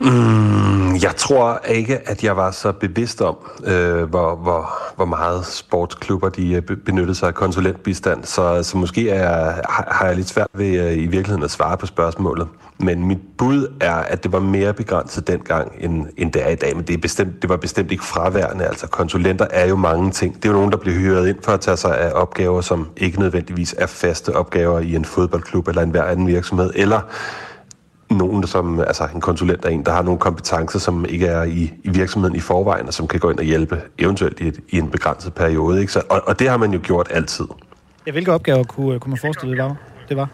Mm, 0.00 0.94
jeg 1.02 1.16
tror 1.16 1.60
ikke, 1.68 2.08
at 2.08 2.24
jeg 2.24 2.36
var 2.36 2.50
så 2.50 2.72
bevidst 2.72 3.22
om, 3.22 3.36
øh, 3.64 4.02
hvor, 4.02 4.36
hvor, 4.36 4.70
hvor 4.96 5.04
meget 5.04 5.46
sportsklubber 5.46 6.28
de 6.28 6.52
øh, 6.52 6.62
benyttede 6.62 7.14
sig 7.14 7.28
af 7.28 7.34
konsulentbistand, 7.34 8.24
så, 8.24 8.62
så 8.62 8.76
måske 8.76 9.10
er, 9.10 9.54
har 9.68 10.06
jeg 10.06 10.16
lidt 10.16 10.28
svært 10.28 10.48
ved 10.54 10.80
øh, 10.80 10.92
i 10.92 11.06
virkeligheden 11.06 11.42
at 11.42 11.50
svare 11.50 11.76
på 11.76 11.86
spørgsmålet. 11.86 12.48
Men 12.78 13.06
mit 13.06 13.18
bud 13.38 13.72
er, 13.80 13.94
at 13.94 14.22
det 14.22 14.32
var 14.32 14.40
mere 14.40 14.72
begrænset 14.72 15.26
dengang, 15.26 15.72
end, 15.80 16.06
end 16.16 16.32
det 16.32 16.44
er 16.44 16.48
i 16.48 16.54
dag. 16.54 16.76
Men 16.76 16.84
det, 16.84 16.94
er 16.94 16.98
bestemt, 16.98 17.42
det 17.42 17.50
var 17.50 17.56
bestemt 17.56 17.92
ikke 17.92 18.04
fraværende. 18.04 18.66
Altså 18.66 18.86
konsulenter 18.86 19.46
er 19.50 19.66
jo 19.66 19.76
mange 19.76 20.10
ting. 20.10 20.36
Det 20.36 20.44
er 20.44 20.48
jo 20.48 20.56
nogen, 20.56 20.72
der 20.72 20.78
bliver 20.78 20.96
hyret 20.98 21.28
ind 21.28 21.36
for 21.42 21.52
at 21.52 21.60
tage 21.60 21.76
sig 21.76 21.98
af 21.98 22.12
opgaver, 22.14 22.60
som 22.60 22.88
ikke 22.96 23.20
nødvendigvis 23.20 23.74
er 23.78 23.86
faste 23.86 24.36
opgaver 24.36 24.80
i 24.80 24.94
en 24.94 25.04
fodboldklub 25.04 25.68
eller 25.68 25.82
en 25.82 25.90
hver 25.90 26.04
anden 26.04 26.26
virksomhed. 26.26 26.70
Eller 26.74 27.00
nogen, 28.10 28.46
som, 28.46 28.80
altså 28.80 29.08
en 29.14 29.20
konsulent 29.20 29.64
er 29.64 29.68
en, 29.68 29.84
der 29.84 29.92
har 29.92 30.02
nogle 30.02 30.18
kompetencer, 30.18 30.78
som 30.78 31.06
ikke 31.08 31.26
er 31.26 31.42
i, 31.42 31.72
i 31.84 31.90
virksomheden 31.90 32.36
i 32.36 32.40
forvejen, 32.40 32.86
og 32.86 32.94
som 32.94 33.08
kan 33.08 33.20
gå 33.20 33.30
ind 33.30 33.38
og 33.38 33.44
hjælpe 33.44 33.80
eventuelt 33.98 34.40
i, 34.40 34.48
et, 34.48 34.60
i 34.68 34.78
en 34.78 34.90
begrænset 34.90 35.34
periode. 35.34 35.80
Ikke? 35.80 35.92
Så, 35.92 36.02
og, 36.10 36.22
og 36.26 36.38
det 36.38 36.48
har 36.48 36.56
man 36.56 36.72
jo 36.72 36.80
gjort 36.82 37.08
altid. 37.10 37.44
Ja, 38.06 38.12
hvilke 38.12 38.32
opgaver 38.32 38.64
kunne, 38.64 38.94
øh, 38.94 39.00
kunne 39.00 39.10
man 39.10 39.18
forestille, 39.18 39.56
det 39.56 39.64
var? 39.64 39.76
Det 40.08 40.16
var? 40.16 40.28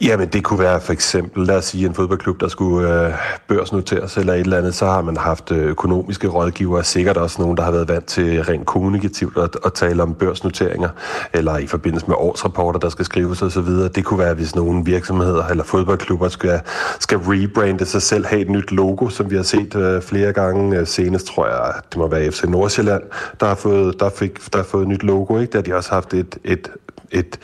Jamen, 0.00 0.28
det 0.28 0.44
kunne 0.44 0.58
være 0.58 0.80
for 0.80 0.92
eksempel, 0.92 1.46
lad 1.46 1.56
os 1.56 1.64
sige, 1.64 1.86
en 1.86 1.94
fodboldklub, 1.94 2.40
der 2.40 2.48
skulle 2.48 3.06
øh, 3.06 3.12
børsnoteres 3.48 4.16
eller 4.16 4.34
et 4.34 4.40
eller 4.40 4.58
andet, 4.58 4.74
så 4.74 4.86
har 4.86 5.02
man 5.02 5.16
haft 5.16 5.52
øh, 5.52 5.58
økonomiske 5.58 6.28
rådgivere, 6.28 6.84
sikkert 6.84 7.16
også 7.16 7.42
nogen, 7.42 7.56
der 7.56 7.62
har 7.62 7.70
været 7.70 7.88
vant 7.88 8.06
til 8.06 8.44
rent 8.44 8.66
kommunikativt 8.66 9.38
at, 9.38 9.56
at 9.64 9.72
tale 9.72 10.02
om 10.02 10.14
børsnoteringer, 10.14 10.88
eller 11.32 11.58
i 11.58 11.66
forbindelse 11.66 12.06
med 12.06 12.16
årsrapporter, 12.18 12.80
der 12.80 12.88
skal 12.88 13.04
skrives 13.04 13.42
osv. 13.42 13.68
Det 13.94 14.04
kunne 14.04 14.18
være, 14.18 14.34
hvis 14.34 14.54
nogle 14.54 14.84
virksomheder 14.84 15.46
eller 15.46 15.64
fodboldklubber 15.64 16.28
skal, 16.28 16.60
skal 17.00 17.18
rebrande 17.18 17.86
sig 17.86 18.02
selv, 18.02 18.26
have 18.26 18.42
et 18.42 18.50
nyt 18.50 18.72
logo, 18.72 19.08
som 19.08 19.30
vi 19.30 19.36
har 19.36 19.42
set 19.42 19.74
øh, 19.74 20.02
flere 20.02 20.32
gange. 20.32 20.78
Øh, 20.78 20.86
senest 20.86 21.26
tror 21.26 21.46
jeg, 21.46 21.72
det 21.90 21.98
må 21.98 22.08
være 22.08 22.30
FC 22.30 22.44
Nordsjælland, 22.44 23.02
der 23.40 23.46
har 23.46 23.54
fået, 23.54 24.00
der 24.00 24.10
fik, 24.10 24.52
der 24.52 24.58
har 24.58 24.64
fået 24.64 24.82
et 24.82 24.88
nyt 24.88 25.02
logo, 25.02 25.38
ikke? 25.38 25.52
der 25.52 25.58
har 25.58 25.62
de 25.62 25.74
også 25.74 25.90
haft 25.90 26.14
et, 26.14 26.38
et 26.44 26.68
et, 27.12 27.38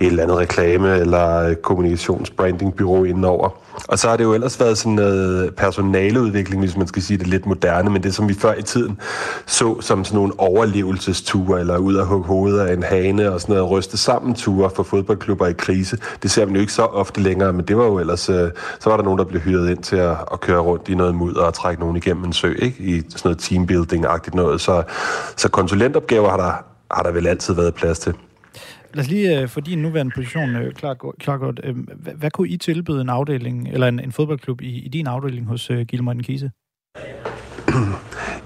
et 0.00 0.06
eller 0.06 0.22
andet 0.22 0.38
reklame- 0.38 0.96
eller 0.96 1.54
kommunikationsbrandingbyrå 1.54 3.04
indover. 3.04 3.48
Og 3.88 3.98
så 3.98 4.08
har 4.08 4.16
det 4.16 4.24
jo 4.24 4.34
ellers 4.34 4.60
været 4.60 4.78
sådan 4.78 4.92
noget 4.92 5.54
personaleudvikling, 5.54 6.60
hvis 6.60 6.76
man 6.76 6.86
skal 6.86 7.02
sige 7.02 7.18
det 7.18 7.26
lidt 7.26 7.46
moderne, 7.46 7.90
men 7.90 8.02
det 8.02 8.14
som 8.14 8.28
vi 8.28 8.34
før 8.34 8.54
i 8.54 8.62
tiden 8.62 8.98
så 9.46 9.80
som 9.80 10.04
sådan 10.04 10.16
nogle 10.16 10.32
overlevelsesture, 10.38 11.60
eller 11.60 11.76
ud 11.78 11.94
af 11.94 12.06
hugge 12.06 12.26
hovedet 12.26 12.60
af 12.60 12.74
en 12.74 12.82
hane 12.82 13.32
og 13.32 13.40
sådan 13.40 13.54
noget 13.54 13.70
ryste 13.70 13.96
sammen 13.96 14.34
ture 14.34 14.70
for 14.76 14.82
fodboldklubber 14.82 15.46
i 15.46 15.52
krise. 15.52 15.98
Det 16.22 16.30
ser 16.30 16.46
man 16.46 16.54
jo 16.54 16.60
ikke 16.60 16.72
så 16.72 16.82
ofte 16.82 17.20
længere, 17.20 17.52
men 17.52 17.64
det 17.64 17.76
var 17.76 17.84
jo 17.84 17.98
ellers, 17.98 18.28
øh, 18.28 18.50
så 18.80 18.90
var 18.90 18.96
der 18.96 19.04
nogen, 19.04 19.18
der 19.18 19.24
blev 19.24 19.40
hyret 19.40 19.70
ind 19.70 19.82
til 19.82 19.96
at, 19.96 20.16
at 20.32 20.40
køre 20.40 20.60
rundt 20.60 20.88
i 20.88 20.94
noget 20.94 21.14
mudder 21.14 21.42
og 21.42 21.54
trække 21.54 21.80
nogen 21.80 21.96
igennem 21.96 22.24
en 22.24 22.32
sø, 22.32 22.54
ikke? 22.58 22.82
i 22.82 23.02
sådan 23.08 23.20
noget 23.24 23.38
teambuilding-agtigt 23.38 24.34
noget. 24.34 24.60
Så, 24.60 24.82
så 25.36 25.48
konsulentopgaver 25.48 26.28
har 26.30 26.36
der, 26.36 26.52
har 26.90 27.02
der 27.02 27.12
vel 27.12 27.26
altid 27.26 27.54
været 27.54 27.74
plads 27.74 27.98
til. 27.98 28.14
Lad 28.94 29.04
os 29.04 29.10
lige 29.10 29.40
øh, 29.40 29.48
få 29.48 29.60
din 29.60 29.78
nuværende 29.78 30.12
position 30.14 30.56
øh, 30.56 30.74
klar, 30.74 30.94
klar 31.18 31.38
godt. 31.38 31.58
Uh, 31.58 31.68
øhm, 31.68 31.88
hvad, 31.96 32.14
hvad 32.14 32.30
kunne 32.30 32.48
I 32.48 32.56
tilbyde 32.56 33.00
en 33.00 33.08
afdeling, 33.08 33.68
eller 33.68 33.88
en, 33.88 34.00
en 34.00 34.12
fodboldklub 34.12 34.60
i, 34.60 34.78
i 34.78 34.88
din 34.88 35.06
afdeling 35.06 35.46
hos 35.46 35.70
øh, 35.70 35.86
Gilmar 35.86 36.14
Kise? 36.14 36.50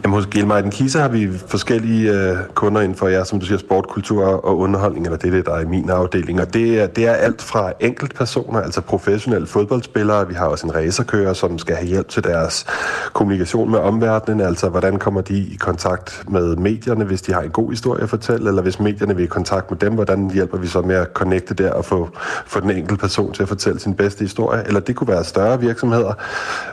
Jamen 0.05 0.15
hos 0.15 0.27
Gilmartin 0.27 0.71
Kisa 0.71 1.01
har 1.01 1.09
vi 1.09 1.29
forskellige 1.47 2.13
øh, 2.13 2.37
kunder 2.55 2.81
inden 2.81 2.97
for 2.97 3.09
jer, 3.09 3.25
som 3.25 3.41
du 3.41 3.47
siger, 3.47 3.59
sport, 3.59 3.89
kultur 3.89 4.25
og 4.25 4.59
underholdning, 4.59 5.07
eller 5.07 5.19
det 5.19 5.29
er 5.29 5.31
det, 5.31 5.47
der 5.47 5.55
er 5.55 5.61
i 5.61 5.65
min 5.65 5.91
afdeling. 5.91 6.41
Og 6.41 6.55
det 6.55 6.81
er, 6.81 6.87
det 6.87 7.07
er 7.07 7.13
alt 7.13 7.43
fra 7.43 7.73
enkeltpersoner, 7.81 8.61
altså 8.61 8.81
professionelle 8.81 9.47
fodboldspillere. 9.47 10.29
Vi 10.29 10.35
har 10.35 10.47
også 10.47 10.67
en 10.67 10.75
racerkører, 10.75 11.33
som 11.33 11.59
skal 11.59 11.77
have 11.77 11.89
hjælp 11.89 12.09
til 12.09 12.25
deres 12.25 12.67
kommunikation 13.13 13.71
med 13.71 13.79
omverdenen, 13.79 14.41
altså 14.41 14.69
hvordan 14.69 14.99
kommer 14.99 15.21
de 15.21 15.39
i 15.39 15.57
kontakt 15.61 16.25
med 16.29 16.57
medierne, 16.57 17.05
hvis 17.05 17.23
de 17.23 17.33
har 17.33 17.41
en 17.41 17.51
god 17.51 17.71
historie 17.71 18.03
at 18.03 18.11
fortælle, 18.11 18.49
eller 18.49 18.63
hvis 18.63 18.81
medierne 18.81 19.17
vil 19.17 19.25
i 19.25 19.29
kontakt 19.29 19.71
med 19.71 19.79
dem, 19.79 19.95
hvordan 19.95 20.31
hjælper 20.31 20.59
vi 20.59 20.67
så 20.67 20.83
med 20.83 20.95
at 20.95 21.09
connecte 21.15 21.55
der 21.55 21.73
og 21.73 21.85
få, 21.85 22.09
få 22.47 22.61
den 22.61 22.71
enkelte 22.71 23.01
person 23.01 23.33
til 23.33 23.43
at 23.43 23.49
fortælle 23.49 23.81
sin 23.81 23.95
bedste 23.95 24.21
historie. 24.21 24.63
Eller 24.67 24.81
det 24.81 24.97
kunne 24.97 25.09
være 25.09 25.25
større 25.25 25.61
virksomheder, 25.61 26.13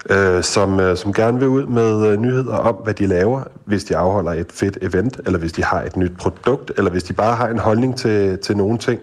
øh, 0.09 0.43
som, 0.43 0.79
øh, 0.79 0.97
som 0.97 1.13
gerne 1.13 1.39
vil 1.39 1.47
ud 1.47 1.65
med 1.65 2.07
øh, 2.07 2.19
nyheder 2.19 2.44
om, 2.49 2.75
hvad 2.75 2.93
de 2.93 3.07
laver, 3.07 3.43
hvis 3.65 3.83
de 3.83 3.97
afholder 3.97 4.31
et 4.31 4.51
fedt 4.51 4.77
event, 4.81 5.19
eller 5.25 5.39
hvis 5.39 5.53
de 5.53 5.63
har 5.63 5.81
et 5.81 5.97
nyt 5.97 6.17
produkt, 6.17 6.71
eller 6.77 6.91
hvis 6.91 7.03
de 7.03 7.13
bare 7.13 7.35
har 7.35 7.47
en 7.47 7.59
holdning 7.59 7.97
til, 7.97 8.39
til 8.39 8.57
nogle 8.57 8.77
ting, 8.77 8.99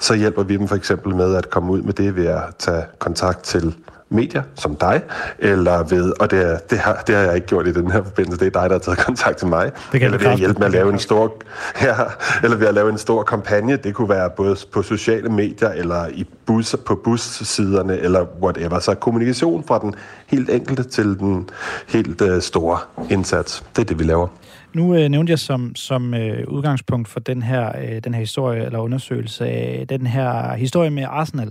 så 0.00 0.14
hjælper 0.14 0.42
vi 0.42 0.56
dem 0.56 0.68
for 0.68 0.76
eksempel 0.76 1.14
med 1.14 1.34
at 1.34 1.50
komme 1.50 1.72
ud 1.72 1.82
med 1.82 1.92
det 1.92 2.16
ved 2.16 2.26
at 2.26 2.42
tage 2.58 2.82
kontakt 2.98 3.42
til 3.42 3.74
medier 4.14 4.42
som 4.54 4.76
dig, 4.76 5.02
eller 5.38 5.82
ved, 5.82 6.12
og 6.20 6.30
det, 6.30 6.52
er, 6.52 6.58
det, 6.58 6.78
har, 6.78 7.02
det 7.06 7.14
har 7.14 7.22
jeg 7.22 7.34
ikke 7.34 7.46
gjort 7.46 7.66
i 7.66 7.72
den 7.72 7.90
her 7.90 8.02
forbindelse, 8.02 8.44
det 8.44 8.56
er 8.56 8.60
dig, 8.60 8.70
der 8.70 8.74
har 8.74 8.78
taget 8.78 8.98
kontakt 8.98 9.36
til 9.36 9.48
mig, 9.48 9.72
det 9.92 10.00
kan 10.00 10.02
eller 10.02 10.18
ved 10.18 10.26
at 10.26 10.38
hjælpe 10.38 10.58
med 10.58 10.66
at 10.66 10.72
lave 10.72 10.92
en 10.92 10.98
stor, 10.98 11.34
ja, 11.82 11.94
eller 12.42 12.56
ved 12.56 12.66
at 12.66 12.74
lave 12.74 12.90
en 12.90 12.98
stor 12.98 13.22
kampagne, 13.22 13.76
det 13.76 13.94
kunne 13.94 14.08
være 14.08 14.30
både 14.30 14.56
på 14.72 14.82
sociale 14.82 15.28
medier, 15.28 15.68
eller 15.68 16.06
i 16.08 16.26
bus, 16.46 16.76
på 16.86 16.94
bussiderne, 17.04 17.98
eller 17.98 18.26
whatever, 18.42 18.78
så 18.78 18.94
kommunikation 18.94 19.64
fra 19.64 19.78
den 19.78 19.94
helt 20.26 20.50
enkelte 20.50 20.82
til 20.82 21.04
den 21.04 21.50
helt 21.88 22.20
uh, 22.20 22.40
store 22.40 22.78
indsats, 23.10 23.64
det 23.76 23.82
er 23.82 23.86
det, 23.86 23.98
vi 23.98 24.04
laver. 24.04 24.28
Nu 24.74 24.94
øh, 24.94 25.08
nævnte 25.08 25.30
jeg 25.30 25.38
som, 25.38 25.74
som 25.74 26.14
øh, 26.14 26.48
udgangspunkt 26.48 27.08
for 27.08 27.20
den 27.20 27.42
her, 27.42 27.72
øh, 27.78 28.00
den 28.04 28.14
her 28.14 28.20
historie, 28.20 28.64
eller 28.64 28.78
undersøgelse 28.78 29.46
af 29.46 29.86
den 29.88 30.06
her 30.06 30.54
historie 30.54 30.90
med 30.90 31.04
Arsenal. 31.08 31.50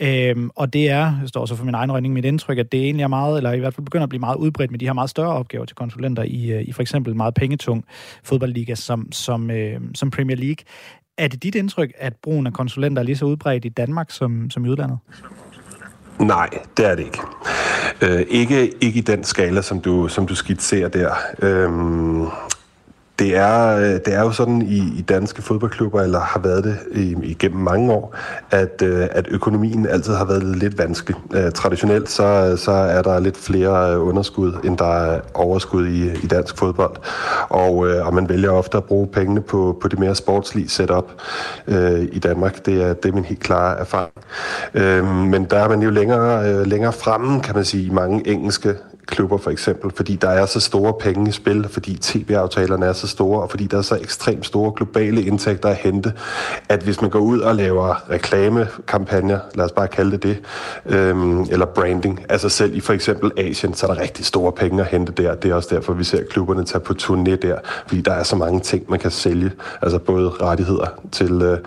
Øhm, 0.00 0.50
og 0.54 0.72
det 0.72 0.90
er, 0.90 1.18
jeg 1.20 1.28
står 1.28 1.46
så 1.46 1.56
for 1.56 1.64
min 1.64 1.74
egen 1.74 1.92
regning, 1.92 2.14
mit 2.14 2.24
indtryk, 2.24 2.58
at 2.58 2.72
det 2.72 2.80
egentlig 2.80 3.02
er 3.04 3.08
meget, 3.08 3.36
eller 3.36 3.52
i 3.52 3.58
hvert 3.58 3.74
fald 3.74 3.84
begynder 3.84 4.02
at 4.02 4.08
blive 4.08 4.20
meget 4.20 4.36
udbredt 4.36 4.70
med 4.70 4.78
de 4.78 4.86
her 4.86 4.92
meget 4.92 5.10
større 5.10 5.32
opgaver 5.32 5.64
til 5.64 5.76
konsulenter 5.76 6.22
i, 6.22 6.52
øh, 6.52 6.62
i 6.62 6.72
for 6.72 6.82
eksempel 6.82 7.16
meget 7.16 7.34
pengetung 7.34 7.84
fodboldliga 8.24 8.74
som, 8.74 9.12
som, 9.12 9.50
øh, 9.50 9.80
som 9.94 10.10
Premier 10.10 10.36
League. 10.36 10.64
Er 11.18 11.28
det 11.28 11.42
dit 11.42 11.54
indtryk, 11.54 11.92
at 11.98 12.12
brugen 12.22 12.46
af 12.46 12.52
konsulenter 12.52 13.02
er 13.02 13.06
lige 13.06 13.16
så 13.16 13.24
udbredt 13.24 13.64
i 13.64 13.68
Danmark 13.68 14.10
som, 14.10 14.50
som 14.50 14.64
i 14.64 14.68
udlandet? 14.68 14.98
Nej, 16.20 16.48
det 16.76 16.86
er 16.86 16.94
det 16.94 17.04
ikke. 17.04 17.18
Øh, 18.02 18.26
ikke, 18.28 18.72
ikke 18.80 18.98
i 18.98 19.02
den 19.02 19.24
skala, 19.24 19.62
som 19.62 19.80
du, 19.80 20.08
som 20.08 20.26
du 20.26 20.34
skitserer 20.34 20.88
der. 20.88 21.14
Øhm, 21.42 22.26
det 23.20 23.36
er, 23.36 23.76
øh, 23.76 23.82
det 23.82 24.14
er 24.14 24.20
jo 24.20 24.32
sådan 24.32 24.62
i, 24.62 24.78
i 24.98 25.04
danske 25.08 25.42
fodboldklubber, 25.42 26.00
eller 26.00 26.20
har 26.20 26.40
været 26.40 26.64
det 26.64 26.78
i, 26.92 27.16
igennem 27.22 27.60
mange 27.60 27.92
år, 27.92 28.16
at, 28.50 28.82
øh, 28.82 29.06
at 29.10 29.26
økonomien 29.30 29.86
altid 29.86 30.14
har 30.14 30.24
været 30.24 30.56
lidt 30.56 30.78
vanskelig. 30.78 31.16
Øh, 31.34 31.52
traditionelt 31.52 32.10
så, 32.10 32.56
så 32.56 32.72
er 32.72 33.02
der 33.02 33.20
lidt 33.20 33.36
flere 33.36 34.00
underskud, 34.00 34.52
end 34.64 34.78
der 34.78 34.94
er 34.94 35.20
overskud 35.34 35.86
i, 35.86 36.10
i 36.22 36.26
dansk 36.26 36.58
fodbold. 36.58 36.96
Og, 37.48 37.76
og 37.76 38.14
man 38.14 38.28
vælger 38.28 38.50
ofte 38.50 38.76
at 38.76 38.84
bruge 38.84 39.06
pengene 39.06 39.40
på, 39.40 39.78
på 39.82 39.88
det 39.88 39.98
mere 39.98 40.14
sportslige 40.14 40.68
setup 40.68 41.10
øh, 41.66 42.08
i 42.12 42.18
Danmark. 42.18 42.66
Det 42.66 42.82
er, 42.82 42.94
det 42.94 43.08
er 43.08 43.12
min 43.12 43.24
helt 43.24 43.40
klare 43.40 43.78
erfaring. 43.78 44.12
Øh, 44.74 45.06
men 45.06 45.44
der 45.44 45.58
er 45.58 45.68
man 45.68 45.82
jo 45.82 45.90
længere, 45.90 46.64
længere 46.64 46.92
fremme, 46.92 47.40
kan 47.40 47.54
man 47.54 47.64
sige, 47.64 47.86
i 47.86 47.90
mange 47.90 48.28
engelske 48.28 48.74
klubber 49.10 49.38
for 49.38 49.50
eksempel, 49.50 49.90
fordi 49.94 50.16
der 50.16 50.28
er 50.28 50.46
så 50.46 50.60
store 50.60 50.92
penge 51.00 51.28
i 51.28 51.32
spil, 51.32 51.66
fordi 51.68 51.98
tv-aftalerne 52.00 52.86
er 52.86 52.92
så 52.92 53.06
store, 53.06 53.42
og 53.42 53.50
fordi 53.50 53.66
der 53.66 53.78
er 53.78 53.82
så 53.82 53.96
ekstremt 53.96 54.46
store 54.46 54.72
globale 54.76 55.22
indtægter 55.22 55.68
at 55.68 55.76
hente, 55.76 56.12
at 56.68 56.82
hvis 56.82 57.00
man 57.00 57.10
går 57.10 57.18
ud 57.18 57.38
og 57.40 57.54
laver 57.54 58.10
reklamekampagner, 58.10 59.38
lad 59.54 59.64
os 59.64 59.72
bare 59.72 59.88
kalde 59.88 60.10
det 60.10 60.22
det, 60.22 60.38
øhm, 60.86 61.42
eller 61.42 61.66
branding, 61.66 62.20
altså 62.28 62.48
selv 62.48 62.76
i 62.76 62.80
for 62.80 62.92
eksempel 62.92 63.32
Asien, 63.36 63.74
så 63.74 63.86
er 63.86 63.94
der 63.94 64.02
rigtig 64.02 64.24
store 64.26 64.52
penge 64.52 64.80
at 64.80 64.86
hente 64.86 65.12
der. 65.12 65.34
Det 65.34 65.50
er 65.50 65.54
også 65.54 65.68
derfor, 65.74 65.92
vi 65.92 66.04
ser 66.04 66.22
klubberne 66.30 66.64
tage 66.64 66.80
på 66.80 66.94
turné 67.02 67.34
der, 67.36 67.58
fordi 67.86 68.00
der 68.00 68.12
er 68.12 68.22
så 68.22 68.36
mange 68.36 68.60
ting, 68.60 68.84
man 68.88 68.98
kan 68.98 69.10
sælge, 69.10 69.50
altså 69.82 69.98
både 69.98 70.28
rettigheder 70.28 70.86
til, 71.12 71.42
øh, 71.42 71.58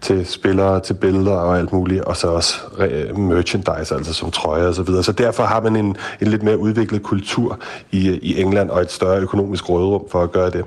til 0.00 0.26
spillere, 0.26 0.80
til 0.80 0.94
billeder 0.94 1.32
og 1.32 1.58
alt 1.58 1.72
muligt, 1.72 2.04
og 2.04 2.16
så 2.16 2.28
også 2.28 2.60
øh, 2.78 3.18
merchandise, 3.18 3.94
altså 3.94 4.14
som 4.14 4.30
trøjer 4.30 4.66
og 4.66 4.74
så 4.74 4.82
videre. 4.82 5.02
Så 5.02 5.12
derfor 5.12 5.42
har 5.42 5.60
man 5.60 5.76
en, 5.76 5.96
en 6.20 6.26
lidt 6.26 6.42
mere 6.42 6.58
udviklet 6.58 6.83
udviklet 6.84 7.02
kultur 7.02 7.58
i, 7.92 8.18
i 8.22 8.40
England 8.40 8.70
og 8.70 8.82
et 8.82 8.90
større 8.90 9.20
økonomisk 9.20 9.68
rådrum 9.68 10.08
for 10.10 10.22
at 10.22 10.32
gøre 10.32 10.50
det. 10.50 10.64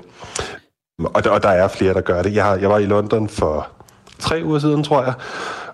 Og 1.04 1.24
der, 1.24 1.30
og 1.30 1.42
der 1.42 1.48
er 1.48 1.68
flere, 1.68 1.94
der 1.94 2.00
gør 2.00 2.22
det. 2.22 2.34
Jeg, 2.34 2.44
har, 2.44 2.56
jeg 2.56 2.70
var 2.70 2.78
i 2.78 2.86
London 2.86 3.28
for 3.28 3.68
tre 4.18 4.42
uger 4.44 4.58
siden, 4.58 4.84
tror 4.84 5.02
jeg, 5.02 5.12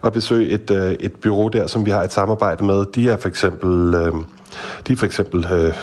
og 0.03 0.13
besøgte 0.13 0.53
et, 0.53 0.71
øh, 0.71 0.93
et 1.01 1.13
bureau 1.13 1.49
der, 1.49 1.67
som 1.67 1.87
vi 1.87 1.91
har 1.91 2.03
et 2.03 2.13
samarbejde 2.13 2.65
med. 2.65 2.87
De 2.95 3.11
er 3.11 3.17
for 3.17 3.29
eksempel... 3.29 3.95
Øh, 3.95 4.13
de 4.89 4.93
er 4.93 4.97
for 4.97 5.07
eksempel 5.07 5.47
øh, 5.53 5.75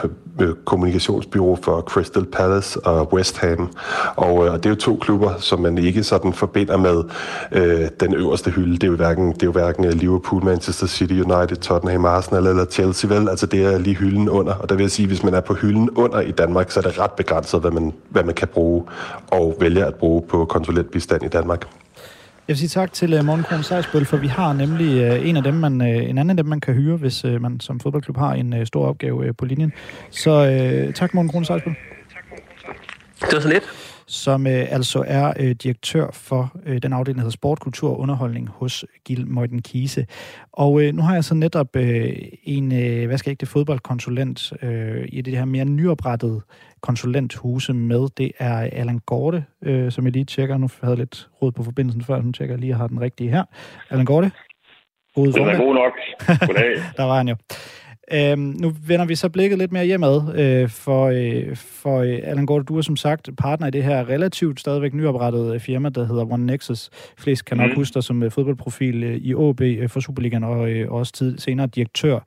øh, 0.41 0.55
kommunikationsbyrå 0.65 1.59
for 1.63 1.81
Crystal 1.81 2.25
Palace 2.25 2.79
og 2.79 3.13
West 3.13 3.37
Ham. 3.37 3.69
Og, 4.15 4.45
øh, 4.45 4.53
og 4.53 4.63
det 4.63 4.65
er 4.65 4.69
jo 4.69 4.75
to 4.75 4.95
klubber, 4.95 5.33
som 5.39 5.59
man 5.59 5.77
ikke 5.77 6.03
sådan 6.03 6.33
forbinder 6.33 6.77
med 6.77 7.03
øh, 7.51 7.89
den 7.99 8.13
øverste 8.13 8.51
hylde. 8.51 8.73
Det 8.73 8.83
er 8.83 8.87
jo 8.87 8.95
hverken, 8.95 9.31
det 9.31 9.43
er 9.43 9.47
jo 9.47 9.51
hverken 9.51 9.85
øh, 9.85 9.93
Liverpool, 9.93 10.43
Manchester 10.43 10.87
City 10.87 11.13
United, 11.13 11.57
Tottenham, 11.57 12.05
Arsenal 12.05 12.47
eller 12.47 12.65
Chelsea, 12.65 13.13
vel? 13.13 13.29
Altså 13.29 13.45
det 13.45 13.65
er 13.65 13.77
lige 13.77 13.95
hylden 13.95 14.29
under. 14.29 14.53
Og 14.53 14.69
der 14.69 14.75
vil 14.75 14.83
jeg 14.83 14.91
sige, 14.91 15.07
hvis 15.07 15.23
man 15.23 15.33
er 15.33 15.41
på 15.41 15.53
hylden 15.53 15.89
under 15.89 16.19
i 16.19 16.31
Danmark, 16.31 16.71
så 16.71 16.79
er 16.79 16.83
det 16.83 16.99
ret 16.99 17.11
begrænset, 17.11 17.61
hvad 17.61 17.71
man, 17.71 17.93
hvad 18.09 18.23
man 18.23 18.35
kan 18.35 18.47
bruge 18.47 18.83
og 19.31 19.55
vælge 19.59 19.85
at 19.85 19.95
bruge 19.95 20.21
på 20.29 20.45
konsulentbistand 20.45 21.23
i 21.23 21.27
Danmark. 21.27 21.67
Jeg 22.51 22.53
vil 22.53 22.59
sige 22.59 22.81
tak 22.81 22.93
til 22.93 23.13
øh, 23.13 23.19
uh, 23.19 23.25
Morten 23.25 23.43
Kron 23.43 23.63
Sejsbøl, 23.63 24.05
for 24.05 24.17
vi 24.17 24.27
har 24.27 24.53
nemlig 24.53 25.11
uh, 25.11 25.29
en 25.29 25.37
af 25.37 25.43
dem, 25.43 25.53
man, 25.53 25.81
uh, 25.81 25.87
en 25.87 26.17
anden 26.17 26.29
af 26.29 26.37
dem, 26.37 26.45
man 26.45 26.59
kan 26.59 26.73
hyre, 26.73 26.97
hvis 26.97 27.25
uh, 27.25 27.41
man 27.41 27.59
som 27.59 27.79
fodboldklub 27.79 28.17
har 28.17 28.33
en 28.33 28.53
uh, 28.53 28.65
stor 28.65 28.87
opgave 28.87 29.29
uh, 29.29 29.35
på 29.37 29.45
linjen. 29.45 29.73
Så 30.09 30.31
uh, 30.87 30.93
tak, 30.93 31.13
Morten 31.13 31.31
Kron 31.31 31.45
Sejsbøl. 31.45 31.75
Det 33.21 33.33
var 33.33 33.39
så 33.39 33.47
lidt. 33.47 33.63
Som 34.13 34.45
uh, 34.45 34.51
altså 34.51 35.03
er 35.07 35.33
uh, 35.39 35.51
direktør 35.51 36.07
for 36.13 36.51
uh, 36.67 36.77
den 36.77 36.93
afdeling, 36.93 37.17
der 37.17 37.21
hedder 37.21 37.31
Sport, 37.31 37.59
Kultur 37.59 37.89
og 37.89 37.99
Underholdning 37.99 38.49
hos 38.49 38.85
Gil 39.05 39.27
Møjten 39.27 39.61
Kise. 39.61 40.05
Og 40.51 40.73
uh, 40.73 40.83
nu 40.83 41.01
har 41.01 41.13
jeg 41.13 41.23
så 41.23 41.35
netop 41.35 41.75
uh, 41.75 41.83
en, 42.43 42.71
uh, 42.71 43.07
hvad 43.07 43.17
skal 43.17 43.29
jeg 43.29 43.33
ikke, 43.33 43.41
det 43.41 43.47
fodboldkonsulent 43.47 44.53
uh, 44.63 44.69
i 45.07 45.21
det 45.21 45.37
her 45.37 45.45
mere 45.45 45.65
nyoprettede 45.65 46.41
konsulenthuse 46.81 47.73
med. 47.73 48.07
Det 48.17 48.31
er 48.39 48.69
Allan 48.71 48.99
Gorte, 49.05 49.45
øh, 49.61 49.91
som 49.91 50.05
jeg 50.05 50.13
lige 50.13 50.25
tjekker. 50.25 50.57
Nu 50.57 50.69
havde 50.81 50.91
jeg 50.91 50.97
lidt 50.97 51.29
råd 51.41 51.51
på 51.51 51.63
forbindelsen 51.63 52.03
før, 52.03 52.21
nu 52.21 52.31
tjekker 52.31 52.55
jeg 52.55 52.59
lige, 52.59 52.69
at 52.69 52.69
jeg 52.69 52.77
har 52.77 52.87
den 52.87 53.01
rigtige 53.01 53.29
her. 53.29 53.43
Allan 53.89 54.05
Gorte. 54.05 54.31
God 55.15 55.27
Den 55.27 55.49
er 55.49 55.57
god 55.57 55.73
nok. 55.73 55.93
Goddag. 56.47 56.71
Der 56.97 57.03
var 57.03 57.17
han 57.17 57.27
jo. 57.27 57.35
Øhm, 58.13 58.55
nu 58.59 58.75
vender 58.87 59.05
vi 59.05 59.15
så 59.15 59.29
blikket 59.29 59.57
lidt 59.57 59.71
mere 59.71 59.85
hjemad, 59.85 60.35
øh, 60.39 60.69
for, 60.69 61.05
øh, 61.07 61.55
for 61.55 61.99
øh, 61.99 62.19
Allan 62.23 62.45
Gorte, 62.45 62.65
du 62.65 62.77
er 62.77 62.81
som 62.81 62.95
sagt 62.95 63.29
partner 63.37 63.67
i 63.67 63.71
det 63.71 63.83
her 63.83 64.09
relativt 64.09 64.59
stadigvæk 64.59 64.93
nyoprettede 64.93 65.59
firma, 65.59 65.89
der 65.89 66.05
hedder 66.05 66.33
One 66.33 66.45
Nexus. 66.45 66.89
Flest 67.17 67.45
kan 67.45 67.57
nok 67.57 67.69
mm. 67.69 67.75
huske 67.75 67.93
dig 67.93 68.03
som 68.03 68.23
øh, 68.23 68.31
fodboldprofil 68.31 69.03
øh, 69.03 69.15
i 69.15 69.33
OB 69.33 69.61
øh, 69.61 69.89
for 69.89 69.99
Superligaen, 69.99 70.43
og 70.43 70.71
øh, 70.71 70.91
også 70.91 71.13
tid, 71.13 71.37
senere 71.37 71.67
direktør 71.67 72.19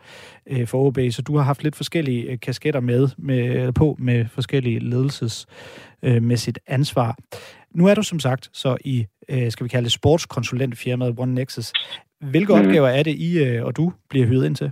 øh, 0.46 0.66
for 0.66 0.86
OB, 0.86 0.98
så 1.10 1.22
du 1.22 1.36
har 1.36 1.44
haft 1.44 1.62
lidt 1.62 1.76
forskellige 1.76 2.22
øh, 2.22 2.40
kasketter 2.40 2.80
med, 2.80 3.08
med 3.18 3.72
på 3.72 3.96
med 3.98 4.24
forskellige 4.28 4.78
ledelsesmæssigt 4.78 6.58
øh, 6.68 6.74
ansvar. 6.74 7.16
Nu 7.74 7.86
er 7.86 7.94
du 7.94 8.02
som 8.02 8.20
sagt 8.20 8.50
så 8.52 8.76
i, 8.84 9.06
øh, 9.28 9.50
skal 9.50 9.64
vi 9.64 9.68
kalde 9.68 9.84
det 9.84 9.92
sportskonsulentfirmaet 9.92 11.14
One 11.18 11.34
Nexus. 11.34 11.72
Hvilke 12.20 12.54
mm. 12.54 12.60
opgaver 12.60 12.88
er 12.88 13.02
det, 13.02 13.14
I 13.14 13.44
øh, 13.44 13.64
og 13.64 13.76
du 13.76 13.92
bliver 14.10 14.26
hyret 14.26 14.46
ind 14.46 14.56
til? 14.56 14.70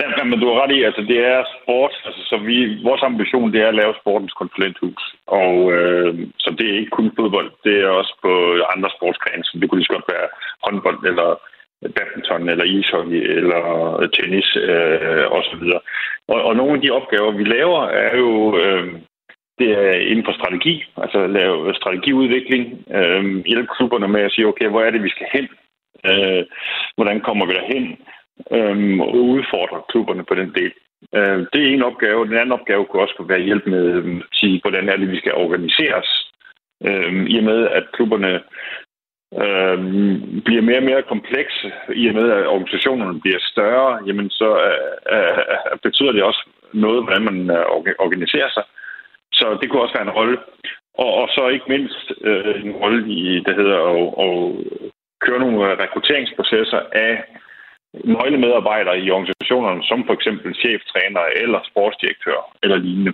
Ja, 0.00 0.24
men 0.24 0.40
du 0.40 0.46
har 0.48 0.56
ret 0.62 0.76
i, 0.76 0.82
altså 0.82 1.02
det 1.12 1.18
er 1.32 1.50
sport, 1.56 1.94
altså 2.06 2.22
så 2.30 2.36
vi, 2.48 2.56
vores 2.88 3.02
ambition 3.02 3.52
det 3.52 3.60
er 3.62 3.68
at 3.68 3.80
lave 3.82 3.94
sportens 4.00 4.32
konsulenthus, 4.32 5.02
og 5.26 5.72
øh, 5.72 6.12
så 6.38 6.54
det 6.58 6.66
er 6.70 6.78
ikke 6.78 6.96
kun 6.98 7.12
fodbold, 7.18 7.50
det 7.64 7.74
er 7.84 7.88
også 7.88 8.14
på 8.22 8.32
andre 8.74 8.90
sportsgrene, 8.96 9.44
så 9.44 9.52
det 9.58 9.68
kunne 9.68 9.78
lige 9.78 9.90
så 9.90 9.96
godt 9.96 10.12
være 10.14 10.28
håndbold 10.64 11.00
eller 11.10 11.28
badminton 11.96 12.48
eller 12.48 12.64
ishockey 12.64 13.20
eller 13.38 13.62
tennis 14.16 14.48
øh, 14.56 15.24
osv. 15.38 15.64
Og, 16.28 16.38
og 16.48 16.56
nogle 16.56 16.74
af 16.74 16.80
de 16.80 16.90
opgaver, 16.90 17.30
vi 17.30 17.44
laver, 17.44 17.82
er 17.86 18.16
jo 18.16 18.58
øh, 18.58 18.86
det 19.58 19.70
er 19.86 19.92
inden 20.10 20.24
for 20.24 20.32
strategi, 20.32 20.84
altså 20.96 21.26
lave 21.26 21.74
strategiudvikling, 21.74 22.64
øh, 22.96 23.24
hjælpe 23.46 23.68
klubberne 23.76 24.08
med 24.08 24.20
at 24.20 24.32
sige, 24.32 24.46
okay, 24.46 24.68
hvor 24.68 24.82
er 24.82 24.90
det, 24.90 25.02
vi 25.02 25.14
skal 25.14 25.26
hen? 25.32 25.48
Øh, 26.10 26.44
hvordan 26.96 27.20
kommer 27.20 27.46
vi 27.46 27.52
derhen? 27.52 27.86
Øhm, 28.50 29.00
og 29.00 29.14
udfordre 29.14 29.82
klubberne 29.88 30.24
på 30.24 30.34
den 30.34 30.52
del. 30.54 30.72
Øh, 31.14 31.38
det 31.52 31.60
er 31.62 31.70
en 31.74 31.82
opgave. 31.82 32.26
Den 32.26 32.36
anden 32.36 32.52
opgave 32.52 32.84
kunne 32.84 33.02
også 33.02 33.24
være 33.28 33.46
hjælp 33.48 33.66
med 33.66 33.90
at 33.90 33.96
øhm, 33.96 34.22
sige, 34.32 34.60
hvordan 34.62 34.88
er 34.88 34.96
det, 34.96 35.10
vi 35.10 35.16
skal 35.18 35.34
organiseres. 35.34 36.08
Øh, 36.86 37.26
I 37.26 37.38
og 37.38 37.44
med, 37.44 37.68
at 37.68 37.84
klubberne 37.92 38.32
øh, 39.42 39.78
bliver 40.46 40.62
mere 40.62 40.76
og 40.82 40.88
mere 40.90 41.02
komplekse, 41.02 41.72
i 41.94 42.08
og 42.08 42.14
med, 42.14 42.30
at 42.30 42.46
organisationerne 42.46 43.20
bliver 43.20 43.38
større, 43.40 43.98
jamen 44.06 44.30
så 44.30 44.48
øh, 44.68 45.18
øh, 45.18 45.78
betyder 45.82 46.12
det 46.12 46.22
også 46.22 46.48
noget, 46.72 47.04
hvordan 47.04 47.22
man 47.22 47.50
øh, 47.50 47.64
organiserer 47.98 48.50
sig. 48.50 48.64
Så 49.32 49.58
det 49.60 49.70
kunne 49.70 49.82
også 49.82 49.94
være 49.94 50.08
en 50.08 50.18
rolle. 50.20 50.38
Og, 50.94 51.14
og 51.14 51.28
så 51.28 51.48
ikke 51.48 51.64
mindst 51.68 52.12
øh, 52.20 52.64
en 52.64 52.72
rolle 52.72 53.12
i, 53.12 53.40
det 53.46 53.54
hedder, 53.56 53.78
at, 53.92 54.08
at 54.26 54.36
køre 55.20 55.40
nogle 55.40 55.82
rekrutteringsprocesser 55.82 56.80
af 56.92 57.24
nøglemedarbejdere 58.04 59.00
i 59.04 59.10
organisationerne, 59.10 59.82
som 59.90 59.98
for 60.06 60.14
eksempel 60.18 60.54
cheftræner 60.62 61.24
eller 61.42 61.60
sportsdirektør 61.70 62.40
eller 62.62 62.76
lignende. 62.76 63.12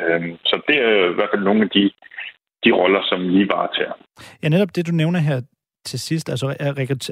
Øhm, 0.00 0.32
så 0.50 0.54
det 0.68 0.76
er 0.88 1.10
i 1.10 1.16
hvert 1.16 1.32
fald 1.32 1.44
nogle 1.44 1.62
af 1.62 1.70
de, 1.76 1.84
de 2.64 2.70
roller, 2.80 3.02
som 3.10 3.28
lige 3.28 3.48
varetager. 3.54 3.94
Ja, 4.42 4.48
netop 4.48 4.76
det, 4.76 4.86
du 4.86 4.92
nævner 4.92 5.18
her, 5.18 5.40
til 5.84 6.00
sidst, 6.00 6.28
altså 6.28 6.46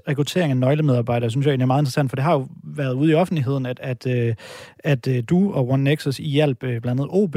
rekruttering 0.08 0.50
af 0.50 0.56
nøglemedarbejdere, 0.56 1.30
synes 1.30 1.46
jeg 1.46 1.50
egentlig 1.50 1.64
er 1.64 1.66
meget 1.74 1.82
interessant, 1.82 2.10
for 2.10 2.16
det 2.16 2.24
har 2.24 2.32
jo 2.32 2.46
været 2.64 2.94
ude 2.94 3.12
i 3.12 3.14
offentligheden, 3.14 3.66
at, 3.66 3.80
at, 3.80 4.06
øh, 4.06 4.34
at, 4.78 5.08
øh, 5.08 5.22
du 5.30 5.52
og 5.52 5.68
One 5.68 5.84
Nexus 5.84 6.18
i 6.18 6.28
hjælp 6.28 6.64
øh, 6.64 6.80
blandt 6.80 7.00
andet 7.00 7.08
OB 7.10 7.36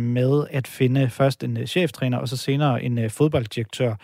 med 0.00 0.46
at 0.50 0.66
finde 0.66 1.10
først 1.10 1.44
en 1.44 1.66
cheftræner, 1.66 2.18
og 2.18 2.28
så 2.28 2.36
senere 2.36 2.82
en 2.82 3.10
fodbolddirektør. 3.10 3.94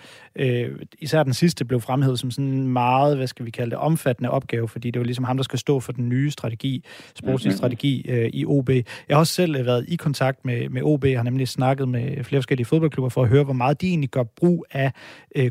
Især 0.98 1.22
den 1.22 1.34
sidste 1.34 1.64
blev 1.64 1.80
fremhævet 1.80 2.18
som 2.18 2.30
sådan 2.30 2.50
en 2.50 2.68
meget, 2.68 3.16
hvad 3.16 3.26
skal 3.26 3.46
vi 3.46 3.50
kalde 3.50 3.70
det, 3.70 3.78
omfattende 3.78 4.30
opgave, 4.30 4.68
fordi 4.68 4.90
det 4.90 5.00
jo 5.00 5.04
ligesom 5.04 5.24
ham, 5.24 5.36
der 5.36 5.44
skal 5.44 5.58
stå 5.58 5.80
for 5.80 5.92
den 5.92 6.08
nye 6.08 6.30
strategi, 6.30 6.84
sportslige 7.14 7.50
mm-hmm. 7.50 7.56
strategi 7.56 8.06
i 8.32 8.44
OB. 8.46 8.68
Jeg 8.68 8.84
har 9.10 9.16
også 9.16 9.32
selv 9.32 9.66
været 9.66 9.84
i 9.88 9.96
kontakt 9.96 10.44
med, 10.44 10.68
med 10.68 10.82
OB, 10.82 11.04
har 11.04 11.22
nemlig 11.22 11.48
snakket 11.48 11.88
med 11.88 12.24
flere 12.24 12.40
forskellige 12.40 12.66
fodboldklubber 12.66 13.08
for 13.08 13.22
at 13.22 13.28
høre, 13.28 13.44
hvor 13.44 13.52
meget 13.52 13.80
de 13.80 13.88
egentlig 13.88 14.10
gør 14.10 14.22
brug 14.22 14.66
af 14.70 14.92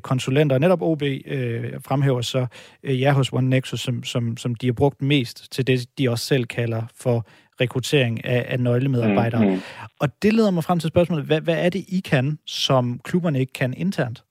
konsulenter. 0.01 0.57
Netop 0.57 0.81
OB 0.81 1.03
øh, 1.03 1.73
fremhæver 1.81 2.21
så 2.21 2.47
øh, 2.83 3.01
jer 3.01 3.13
hos 3.13 3.33
One 3.33 3.49
Nexus, 3.49 3.81
som, 3.81 4.03
som, 4.03 4.37
som 4.37 4.55
de 4.55 4.67
har 4.67 4.73
brugt 4.73 5.01
mest 5.01 5.51
til 5.51 5.67
det, 5.67 5.97
de 5.97 6.09
også 6.09 6.25
selv 6.25 6.45
kalder 6.45 6.81
for 6.95 7.27
rekruttering 7.61 8.25
af, 8.25 8.45
af 8.47 8.59
nøglemedarbejdere. 8.59 9.45
Mm-hmm. 9.45 9.61
Og 9.99 10.21
det 10.21 10.33
leder 10.33 10.51
mig 10.51 10.63
frem 10.63 10.79
til 10.79 10.87
spørgsmålet, 10.87 11.25
hvad, 11.25 11.41
hvad 11.41 11.65
er 11.65 11.69
det, 11.69 11.85
I 11.87 11.99
kan, 11.99 12.39
som 12.45 12.99
klubberne 13.03 13.39
ikke 13.39 13.53
kan 13.53 13.73
internt? 13.77 14.23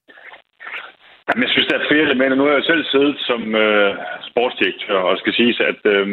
Jamen, 1.26 1.42
jeg 1.42 1.52
synes, 1.52 1.68
der 1.68 1.78
er 1.78 1.88
flere 1.88 2.06
elementer. 2.08 2.36
Nu 2.36 2.44
har 2.44 2.52
jeg 2.52 2.70
selv 2.70 2.84
siddet 2.84 3.16
som 3.18 3.54
øh, 3.54 3.94
sportsdirektør, 4.30 4.98
og 4.98 5.18
skal 5.18 5.34
sige, 5.34 5.52
at 5.70 5.80
øh, 5.94 6.06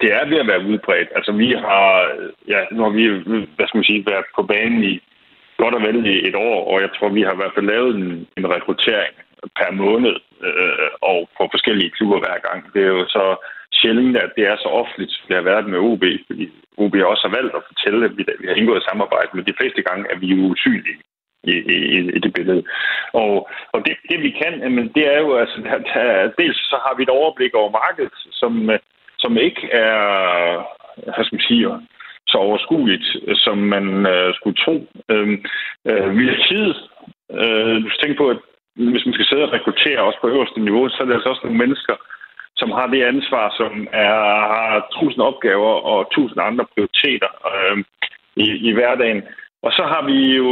det 0.00 0.08
er 0.18 0.28
ved 0.30 0.38
at 0.40 0.50
være 0.52 0.66
udbredt. 0.70 1.08
Altså, 1.16 1.32
vi 1.32 1.48
har, 1.66 1.88
ja, 2.52 2.60
nu 2.72 2.82
har 2.82 2.92
vi, 2.98 3.04
hvad 3.56 3.66
skal 3.66 3.78
man 3.78 3.90
sige, 3.90 4.06
været 4.10 4.24
på 4.36 4.42
banen 4.42 4.84
i 4.84 4.94
godt 5.60 5.74
og 5.74 5.82
vel 5.88 6.06
i 6.14 6.28
et 6.28 6.36
år, 6.50 6.58
og 6.72 6.76
jeg 6.84 6.90
tror, 6.96 7.08
vi 7.08 7.22
har 7.22 7.32
i 7.34 7.40
hvert 7.40 7.54
fald 7.54 7.66
lavet 7.66 7.92
en, 7.96 8.08
en 8.38 8.46
rekruttering 8.54 9.14
per 9.58 9.70
måned 9.84 10.14
øh, 10.48 10.90
og 11.10 11.18
på 11.36 11.42
forskellige 11.54 11.94
klubber 11.96 12.18
hver 12.24 12.38
gang. 12.48 12.58
Det 12.74 12.80
er 12.82 12.92
jo 12.98 13.04
så 13.16 13.24
sjældent, 13.78 14.16
at 14.24 14.30
det 14.36 14.44
er 14.50 14.56
så 14.56 14.68
offentligt, 14.80 15.12
som 15.12 15.24
det 15.28 15.36
har 15.36 15.50
været 15.52 15.66
med 15.72 15.78
OB, 15.88 16.04
fordi 16.28 16.44
OB 16.82 16.94
også 17.12 17.24
har 17.28 17.36
valgt 17.38 17.54
at 17.58 17.66
fortælle, 17.70 18.00
at 18.08 18.14
vi 18.40 18.46
har 18.48 18.56
indgået 18.60 18.88
samarbejde, 18.90 19.30
men 19.34 19.44
de 19.48 19.58
fleste 19.58 19.82
gange 19.88 20.04
er 20.12 20.18
vi 20.22 20.26
jo 20.34 20.38
usynlige 20.52 21.00
i, 21.44 21.54
i, 21.76 21.98
i 22.16 22.18
det 22.18 22.32
billede. 22.32 22.62
Og, 23.12 23.48
og 23.72 23.78
det, 23.86 23.96
det 24.10 24.22
vi 24.22 24.30
kan, 24.30 24.72
men 24.72 24.88
det 24.94 25.14
er 25.14 25.18
jo, 25.18 25.36
altså, 25.36 25.56
der, 25.62 26.30
dels 26.38 26.56
så 26.56 26.76
har 26.84 26.94
vi 26.96 27.02
et 27.02 27.08
overblik 27.08 27.54
over 27.54 27.70
markedet, 27.70 28.12
som, 28.40 28.70
som 29.18 29.36
ikke 29.36 29.68
er, 29.72 29.96
hvad 31.04 31.24
skal 31.24 31.36
man 31.36 31.48
sige, 31.48 31.68
så 32.26 32.38
overskueligt, 32.38 33.06
som 33.34 33.58
man 33.58 34.06
øh, 34.06 34.34
skulle 34.34 34.56
tro. 34.64 34.76
Øh, 35.10 35.28
øh, 35.88 36.18
vi 36.18 36.24
har 36.26 36.38
tid. 36.48 36.74
Øh, 37.40 37.74
du 37.82 37.88
skal 37.88 38.02
tænke 38.02 38.18
på, 38.22 38.30
at 38.30 38.38
hvis 38.74 39.06
man 39.06 39.14
skal 39.14 39.26
sidde 39.26 39.42
og 39.42 39.52
rekruttere 39.52 40.00
også 40.00 40.18
på 40.20 40.28
øverste 40.28 40.60
niveau, 40.60 40.88
så 40.88 40.98
er 41.00 41.06
det 41.06 41.14
altså 41.14 41.28
også 41.28 41.42
nogle 41.44 41.58
mennesker, 41.58 41.96
som 42.56 42.70
har 42.70 42.86
det 42.86 43.02
ansvar, 43.02 43.54
som 43.60 43.72
er, 43.92 44.16
har 44.54 44.86
tusind 45.00 45.22
opgaver 45.30 45.74
og 45.90 46.10
tusind 46.14 46.40
andre 46.40 46.64
prioriteter 46.74 47.30
øh, 47.50 47.76
i, 48.36 48.46
i 48.68 48.72
hverdagen. 48.72 49.22
Og 49.62 49.72
så 49.72 49.82
har 49.92 50.02
vi 50.10 50.18
jo 50.40 50.48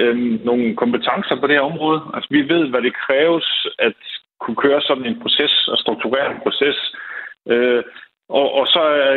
øh, 0.00 0.16
nogle 0.44 0.76
kompetencer 0.76 1.36
på 1.40 1.46
det 1.46 1.56
her 1.56 1.70
område. 1.72 2.00
Altså, 2.14 2.28
vi 2.30 2.48
ved, 2.48 2.68
hvad 2.70 2.82
det 2.82 3.00
kræves 3.06 3.66
at 3.78 3.96
kunne 4.40 4.56
køre 4.56 4.80
sådan 4.80 5.06
en 5.06 5.20
proces 5.22 5.68
og 5.68 5.78
strukturere 5.78 6.30
en 6.30 6.40
proces. 6.42 6.78
Øh, 7.52 7.82
og, 8.28 8.54
og 8.58 8.66
så 8.66 8.80
er, 8.80 9.16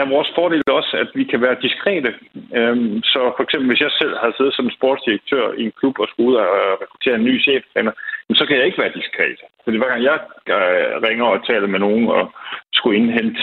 er 0.00 0.12
vores 0.14 0.28
fordel 0.34 0.62
også, 0.66 0.96
at 0.96 1.08
vi 1.14 1.24
kan 1.24 1.40
være 1.40 1.62
diskrete. 1.62 2.14
Øhm, 2.58 3.02
så 3.02 3.20
for 3.36 3.42
eksempel, 3.42 3.68
hvis 3.68 3.80
jeg 3.80 3.90
selv 3.90 4.14
har 4.22 4.34
siddet 4.36 4.54
som 4.54 4.70
sportsdirektør 4.70 5.52
i 5.52 5.62
en 5.62 5.72
klub 5.78 5.98
og 5.98 6.08
skulle 6.08 6.28
ud 6.30 6.34
og 6.34 6.48
rekruttere 6.82 7.14
en 7.14 7.24
ny 7.24 7.42
cheftræner, 7.42 7.92
så 8.34 8.46
kan 8.46 8.56
jeg 8.56 8.66
ikke 8.66 8.82
være 8.82 8.98
diskret. 8.98 9.40
Fordi 9.64 9.76
hver 9.76 9.88
gang 9.88 10.02
jeg 10.02 10.18
øh, 10.56 11.02
ringer 11.08 11.24
og 11.24 11.46
taler 11.46 11.66
med 11.66 11.78
nogen 11.78 12.08
og 12.08 12.32
skulle 12.72 12.98
indhente 12.98 13.42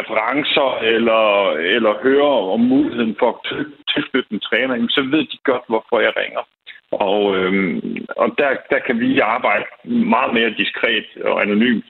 referencer 0.00 0.78
eller, 0.94 1.50
eller 1.74 2.02
høre 2.02 2.32
om 2.54 2.60
muligheden 2.60 3.16
for 3.18 3.28
at 3.32 3.66
tilknytte 3.94 4.32
en 4.32 4.40
træner, 4.40 4.86
så 4.88 5.02
ved 5.02 5.24
de 5.32 5.38
godt, 5.44 5.64
hvorfor 5.68 6.00
jeg 6.00 6.12
ringer. 6.16 6.42
Og, 6.90 7.36
øhm, 7.36 8.06
og 8.16 8.28
der, 8.38 8.50
der 8.70 8.78
kan 8.86 9.00
vi 9.00 9.18
arbejde 9.18 9.64
meget 9.84 10.34
mere 10.34 10.54
diskret 10.58 11.06
og 11.24 11.42
anonymt 11.42 11.84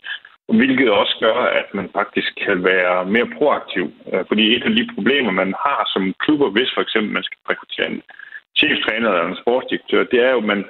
Hvilket 0.49 0.91
også 0.91 1.17
gør, 1.21 1.35
at 1.35 1.75
man 1.75 1.89
faktisk 1.93 2.31
kan 2.47 2.65
være 2.65 3.05
mere 3.05 3.29
proaktiv. 3.39 3.93
Øh, 4.13 4.25
fordi 4.29 4.57
et 4.57 4.63
af 4.63 4.75
de 4.77 4.89
problemer, 4.95 5.31
man 5.31 5.55
har 5.65 5.91
som 5.93 6.15
klubber, 6.25 6.49
hvis 6.51 6.71
for 6.75 6.83
eksempel 6.83 7.13
man 7.13 7.23
skal 7.23 7.39
rekruttere 7.51 7.91
en 7.91 8.03
cheftræner 8.59 9.11
eller 9.11 9.29
en 9.29 9.43
sportsdirektør, 9.43 10.05
det 10.05 10.21
er 10.21 10.31
jo, 10.31 10.39
at 10.39 10.51
man 10.55 10.65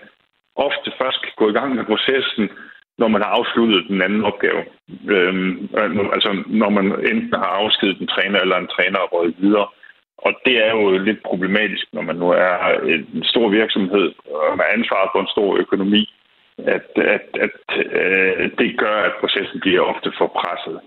ofte 0.57 0.93
først 1.01 1.23
kan 1.23 1.33
gå 1.37 1.49
i 1.49 1.57
gang 1.59 1.75
med 1.75 1.85
processen, 1.85 2.51
når 2.98 3.09
man 3.09 3.22
har 3.22 3.30
afsluttet 3.38 3.88
den 3.88 4.02
anden 4.02 4.24
opgave. 4.24 4.62
Øhm, 5.09 5.68
altså 6.16 6.42
når 6.46 6.70
man 6.70 6.87
enten 7.12 7.35
har 7.35 7.52
afskedet 7.62 8.00
en 8.00 8.07
træner 8.07 8.38
eller 8.40 8.57
en 8.57 8.72
træner 8.76 8.98
og 8.98 9.12
røget 9.12 9.35
videre. 9.38 9.66
Og 10.18 10.33
det 10.46 10.66
er 10.66 10.70
jo 10.70 10.98
lidt 10.98 11.22
problematisk, 11.22 11.87
når 11.92 12.02
man 12.02 12.16
nu 12.16 12.28
er 12.30 12.57
en 13.14 13.24
stor 13.24 13.48
virksomhed 13.48 14.12
med 14.59 14.64
ansvar 14.76 15.11
for 15.12 15.20
en 15.20 15.35
stor 15.35 15.57
økonomi 15.57 16.14
at, 16.59 16.90
at, 16.96 17.26
at 17.44 17.57
øh, 17.76 18.50
det 18.59 18.78
gør, 18.78 18.96
at 19.09 19.12
processen 19.20 19.61
bliver 19.61 19.80
ofte 19.80 20.12
for 20.18 20.26
presset. 20.26 20.80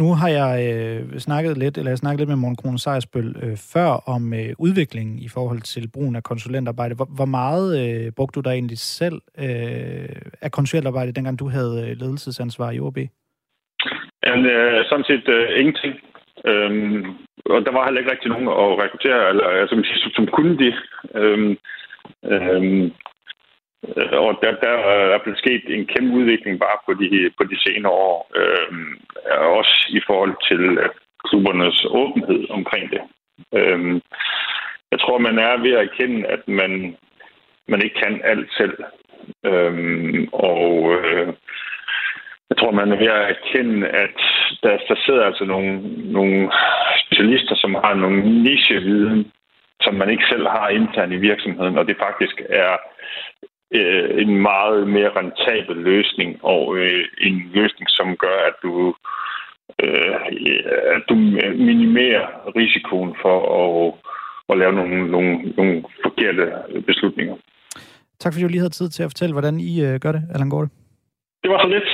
Nu 0.00 0.08
har 0.20 0.30
jeg 0.40 0.54
øh, 0.72 1.18
snakket 1.18 1.58
lidt, 1.58 1.78
eller 1.78 1.90
jeg 1.90 1.98
snakket 1.98 2.20
lidt 2.20 2.28
med 2.28 2.42
Morten 2.42 2.56
Krone 2.56 2.78
Sejersbøl 2.78 3.28
øh, 3.44 3.56
før 3.74 3.90
om 4.14 4.22
øh, 4.40 4.52
udviklingen 4.64 5.18
i 5.26 5.28
forhold 5.36 5.60
til 5.60 5.84
brugen 5.94 6.16
af 6.16 6.22
konsulentarbejde. 6.22 6.94
Hvor, 6.94 7.08
hvor 7.18 7.30
meget 7.40 7.68
øh, 7.82 8.12
brugte 8.16 8.36
du 8.36 8.42
der 8.44 8.52
egentlig 8.54 8.78
selv 8.78 9.18
øh, 9.44 10.16
af 10.46 10.50
konsulentarbejde, 10.50 11.12
dengang 11.12 11.38
du 11.38 11.48
havde 11.56 11.74
øh, 11.84 11.96
ledelsesansvar 12.02 12.70
i 12.70 12.80
OB? 12.80 12.98
Jamen, 14.26 14.46
øh, 14.46 14.84
sådan 14.88 15.08
set 15.10 15.28
øh, 15.36 15.46
ingenting. 15.60 15.94
Øhm, 16.50 17.00
og 17.54 17.58
der 17.66 17.72
var 17.72 17.84
heller 17.84 18.00
ikke 18.00 18.12
rigtig 18.12 18.30
nogen 18.30 18.48
at 18.48 18.70
rekruttere, 18.82 19.28
eller 19.30 19.46
altså, 19.60 19.74
som, 19.74 20.12
som 20.16 20.26
kunne 20.36 20.56
det. 20.64 20.74
Øhm, 21.20 21.56
øhm, 22.32 22.92
Øh, 23.88 24.18
og 24.26 24.38
der, 24.42 24.52
der 24.64 24.74
er 25.14 25.18
blevet 25.22 25.38
sket 25.38 25.62
en 25.66 25.86
kæmpe 25.86 26.12
udvikling 26.18 26.58
bare 26.60 26.78
på 26.86 26.92
de, 26.94 27.30
på 27.38 27.44
de 27.44 27.60
senere 27.60 27.92
år. 27.92 28.30
Øhm, 28.36 28.98
øh, 29.30 29.46
også 29.58 29.86
i 29.88 30.00
forhold 30.06 30.34
til 30.48 30.78
øh, 30.78 30.88
klubbernes 31.24 31.86
åbenhed 31.88 32.50
omkring 32.50 32.90
det. 32.90 33.02
Øh, 33.54 34.00
jeg 34.92 35.00
tror, 35.00 35.18
man 35.18 35.38
er 35.38 35.62
ved 35.62 35.72
at 35.72 35.84
erkende, 35.88 36.26
at 36.26 36.48
man, 36.48 36.96
man 37.68 37.82
ikke 37.82 38.00
kan 38.02 38.20
alt 38.24 38.52
selv. 38.52 38.76
Øh, 39.44 40.28
og 40.32 40.94
øh, 40.94 41.26
jeg 42.50 42.56
tror, 42.58 42.70
man 42.70 42.92
er 42.92 42.96
ved 42.96 43.06
at 43.06 43.36
erkende, 43.36 43.88
at 43.88 44.18
der, 44.62 44.78
der 44.88 44.96
sidder 45.06 45.24
altså 45.24 45.44
nogle, 45.44 45.72
nogle 46.12 46.50
specialister, 47.06 47.54
som 47.54 47.74
har 47.74 47.94
nogle 47.94 48.42
nicheviden, 48.42 49.32
som 49.80 49.94
man 49.94 50.10
ikke 50.10 50.24
selv 50.30 50.46
har 50.48 50.68
internt 50.68 51.12
i 51.12 51.16
virksomheden, 51.16 51.78
og 51.78 51.86
det 51.86 51.96
faktisk 51.98 52.42
er 52.48 52.76
øh, 53.78 54.22
en 54.22 54.42
meget 54.42 54.88
mere 54.88 55.10
rentabel 55.20 55.76
løsning, 55.76 56.44
og 56.44 56.76
øh, 56.76 57.04
en 57.20 57.36
løsning, 57.54 57.88
som 57.88 58.16
gør, 58.16 58.38
at 58.48 58.54
du, 58.62 58.94
øh, 59.82 60.14
at 60.96 61.02
du 61.08 61.14
minimerer 61.68 62.26
risikoen 62.56 63.14
for 63.22 63.36
at, 63.62 63.94
at 64.50 64.58
lave 64.58 64.72
nogle, 64.72 65.10
nogle, 65.10 65.52
nogle 65.56 65.84
forkerte 66.04 66.44
beslutninger. 66.86 67.36
Tak 68.18 68.32
fordi 68.32 68.42
du 68.42 68.48
lige 68.48 68.64
havde 68.64 68.78
tid 68.78 68.88
til 68.88 69.02
at 69.02 69.10
fortælle, 69.10 69.32
hvordan 69.32 69.60
I 69.60 69.84
øh, 69.84 70.00
gør 70.00 70.12
det, 70.12 70.22
Allan 70.34 70.50
Gård. 70.50 70.68
Det 71.42 71.50
var 71.50 71.58
så 71.62 71.68
lidt. 71.68 71.84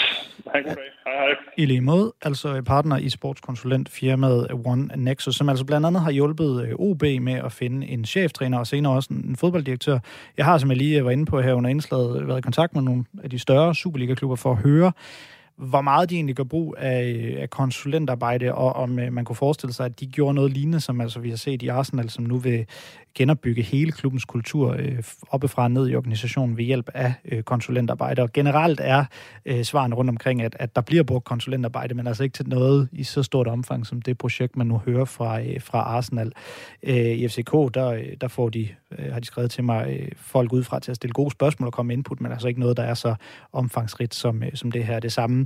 Hej, 0.45 0.63
hej. 0.63 0.75
hej. 1.07 1.35
I 1.57 1.65
lige 1.65 1.81
måde, 1.81 2.13
altså 2.23 2.57
øh, 2.57 2.63
partner 2.63 2.97
i 2.97 3.09
sportskonsulentfirmaet 3.09 4.47
One 4.65 4.89
Nexus, 4.97 5.37
som 5.37 5.49
altså 5.49 5.65
blandt 5.65 5.87
andet 5.87 6.03
har 6.03 6.11
hjulpet 6.11 6.67
øh, 6.67 6.75
OB 6.79 7.03
med 7.03 7.33
at 7.33 7.53
finde 7.53 7.87
en 7.87 8.05
cheftræner 8.05 8.59
og 8.59 8.67
senere 8.67 8.93
også 8.93 9.09
en 9.11 9.37
fodbolddirektør. 9.37 9.99
Jeg 10.37 10.45
har, 10.45 10.59
som 10.59 10.71
jeg 10.71 10.77
lige 10.77 10.99
øh, 10.99 11.05
var 11.05 11.11
inde 11.11 11.27
på 11.27 11.41
her 11.41 11.53
under 11.53 11.71
indslaget, 11.71 12.29
været 12.29 12.39
i 12.39 12.43
kontakt 12.43 12.75
med 12.75 12.83
nogle 12.83 13.05
af 13.23 13.31
de 13.31 13.39
større 13.39 13.75
Superliga-klubber 13.75 14.37
for 14.37 14.51
at 14.51 14.59
høre, 14.59 14.93
hvor 15.57 15.81
meget 15.81 16.11
de 16.11 16.15
egentlig 16.15 16.37
gør 16.37 16.45
brug 16.45 16.75
af, 16.79 17.35
af 17.39 17.51
konsulentarbejde, 17.51 18.55
og 18.55 18.73
om 18.73 18.99
øh, 18.99 19.13
man 19.13 19.25
kunne 19.25 19.37
forestille 19.37 19.73
sig, 19.73 19.87
at 19.87 20.01
de 20.01 20.07
gjorde 20.07 20.35
noget 20.35 20.53
lignende, 20.53 20.81
som 20.81 21.01
altså 21.01 21.21
vi 21.21 21.31
har 21.31 21.37
set 21.37 21.63
i 21.63 21.69
Arsenal, 21.69 22.11
som 22.11 22.25
nu 22.25 22.39
vil 22.39 22.67
genopbygge 23.17 23.63
hele 23.63 23.93
klubbens 23.93 24.25
kultur 24.25 24.77
øh, 24.79 25.03
oppefra 25.29 25.63
og 25.63 25.71
ned 25.71 25.89
i 25.89 25.97
organisationen 25.97 26.57
ved 26.57 26.65
hjælp 26.65 26.91
af 26.95 27.15
øh, 27.25 27.43
konsulentarbejde. 27.43 28.23
Og 28.23 28.33
generelt 28.33 28.81
er 28.83 29.05
øh, 29.47 29.65
svarene 29.65 29.95
rundt 29.95 30.09
omkring, 30.09 30.43
at, 30.43 30.57
at 30.59 30.77
der 30.77 30.83
bliver 30.83 31.03
brugt 31.03 31.25
konsulentarbejde, 31.25 31.95
men 31.95 32.07
altså 32.07 32.23
ikke 32.23 32.33
til 32.33 32.49
noget 32.49 32.89
i 32.93 33.05
så 33.05 33.23
stort 33.23 33.47
omfang 33.47 33.87
som 33.87 34.03
det 34.03 34.19
projekt, 34.19 34.57
man 34.57 34.67
nu 34.67 34.83
hører 34.87 35.05
fra, 35.05 35.41
øh, 35.41 35.61
fra 35.61 35.79
Arsenal. 35.79 36.33
Øh, 36.83 36.97
I 36.97 37.29
FCK, 37.29 37.53
der, 37.75 37.89
øh, 37.89 38.07
der 38.21 38.29
får 38.29 38.49
de, 38.49 38.69
øh, 38.99 39.13
har 39.13 39.21
de 39.21 39.27
skrevet 39.27 39.51
til 39.51 39.65
mig, 39.65 39.99
øh, 40.01 40.09
folk 40.17 40.53
udefra 40.53 40.81
til 40.81 40.91
at 40.91 40.97
stille 40.97 41.13
gode 41.13 41.31
spørgsmål 41.31 41.67
og 41.67 41.73
komme 41.73 41.93
input, 41.93 42.21
men 42.21 42.33
altså 42.33 42.49
ikke 42.49 42.61
noget, 42.61 42.77
der 42.77 42.83
er 42.83 42.95
så 42.95 43.15
omfangsrigt 43.53 44.15
som, 44.15 44.43
øh, 44.43 44.51
som 44.55 44.73
det 44.73 44.85
her. 44.85 45.01
Det 45.01 45.13
samme 45.13 45.46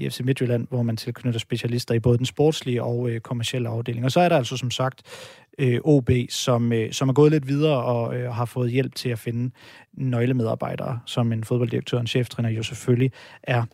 i 0.00 0.10
FC 0.10 0.20
Midtjylland, 0.20 0.66
hvor 0.68 0.82
man 0.82 0.96
tilknytter 0.96 1.40
specialister 1.40 1.94
i 1.94 2.00
både 2.00 2.18
den 2.18 2.26
sportslige 2.26 2.82
og 2.82 3.10
øh, 3.10 3.20
kommercielle 3.20 3.68
afdeling. 3.68 4.04
Og 4.04 4.12
så 4.12 4.20
er 4.20 4.28
der 4.28 4.36
altså 4.36 4.56
som 4.56 4.70
sagt 4.70 5.02
øh, 5.58 5.80
OB, 5.84 6.10
som, 6.28 6.72
øh, 6.72 6.92
som 6.92 7.08
er 7.08 7.12
gået 7.12 7.32
lidt 7.32 7.48
videre 7.48 7.82
og 7.82 8.16
øh, 8.16 8.32
har 8.32 8.44
fået 8.44 8.70
hjælp 8.70 8.94
til 8.94 9.08
at 9.08 9.18
finde 9.18 9.50
nøglemedarbejdere, 9.92 11.00
som 11.06 11.32
en 11.32 11.44
fodbolddirektør 11.44 11.96
og 11.96 12.00
en 12.00 12.06
cheftræner 12.06 12.48
jo 12.48 12.62
selvfølgelig 12.62 13.12
er. 13.42 13.64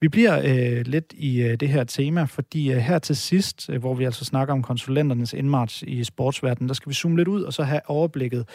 Vi 0.00 0.08
bliver 0.08 0.38
øh, 0.44 0.86
lidt 0.86 1.14
i 1.16 1.42
øh, 1.42 1.60
det 1.60 1.68
her 1.68 1.84
tema, 1.84 2.24
fordi 2.24 2.72
øh, 2.72 2.76
her 2.76 2.98
til 2.98 3.16
sidst, 3.16 3.70
øh, 3.70 3.80
hvor 3.80 3.94
vi 3.94 4.04
altså 4.04 4.24
snakker 4.24 4.54
om 4.54 4.62
konsulenternes 4.62 5.32
indmarch 5.32 5.84
i 5.86 6.04
sportsverdenen, 6.04 6.68
der 6.68 6.74
skal 6.74 6.90
vi 6.90 6.94
zoome 6.94 7.16
lidt 7.16 7.28
ud 7.28 7.42
og 7.42 7.52
så 7.52 7.62
have 7.62 7.80
overblikket. 7.86 8.48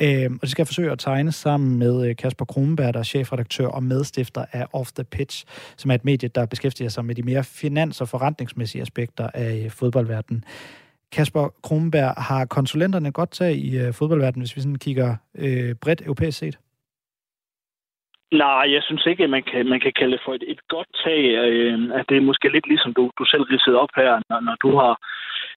Øh, 0.00 0.30
og 0.32 0.40
det 0.40 0.50
skal 0.50 0.62
jeg 0.62 0.66
forsøge 0.66 0.90
at 0.90 0.98
tegne 0.98 1.32
sammen 1.32 1.78
med 1.78 2.08
øh, 2.08 2.16
Kasper 2.16 2.44
Kronberg, 2.44 2.94
der 2.94 3.00
er 3.00 3.04
chefredaktør 3.04 3.66
og 3.66 3.82
medstifter 3.82 4.44
af 4.52 4.66
Off 4.72 4.92
the 4.92 5.04
Pitch, 5.04 5.44
som 5.76 5.90
er 5.90 5.94
et 5.94 6.04
medie, 6.04 6.28
der 6.28 6.46
beskæftiger 6.46 6.71
sig 6.72 7.04
med 7.04 7.14
de 7.14 7.22
mere 7.22 7.44
finans- 7.44 8.00
og 8.00 8.08
forretningsmæssige 8.08 8.82
aspekter 8.82 9.28
af 9.34 9.64
øh, 9.64 9.70
fodboldverdenen. 9.70 10.44
Kasper 11.12 11.48
Kronberg, 11.62 12.12
har 12.28 12.46
konsulenterne 12.46 13.12
godt 13.12 13.30
tag 13.30 13.52
i 13.54 13.78
øh, 13.78 13.92
fodboldverdenen, 13.98 14.42
hvis 14.42 14.56
vi 14.56 14.60
sådan 14.60 14.84
kigger 14.86 15.16
øh, 15.38 15.74
bredt 15.82 16.02
europæisk 16.06 16.38
set? 16.38 16.58
Nej, 18.32 18.64
jeg 18.74 18.82
synes 18.82 19.06
ikke, 19.06 19.24
at 19.24 19.30
man 19.30 19.42
kan, 19.42 19.68
man 19.68 19.80
kan 19.80 19.92
kalde 19.98 20.12
det 20.12 20.22
for 20.24 20.34
et, 20.34 20.44
et 20.52 20.60
godt 20.68 20.90
tag. 21.04 21.20
Øh, 21.44 21.74
at 21.98 22.04
det 22.08 22.16
er 22.16 22.28
måske 22.30 22.48
lidt 22.52 22.66
ligesom 22.68 22.94
du, 22.94 23.10
du 23.18 23.24
selv 23.24 23.42
ridsede 23.42 23.80
op 23.84 23.92
her, 23.96 24.12
når, 24.28 24.40
når 24.40 24.56
du 24.64 24.70
har 24.80 24.94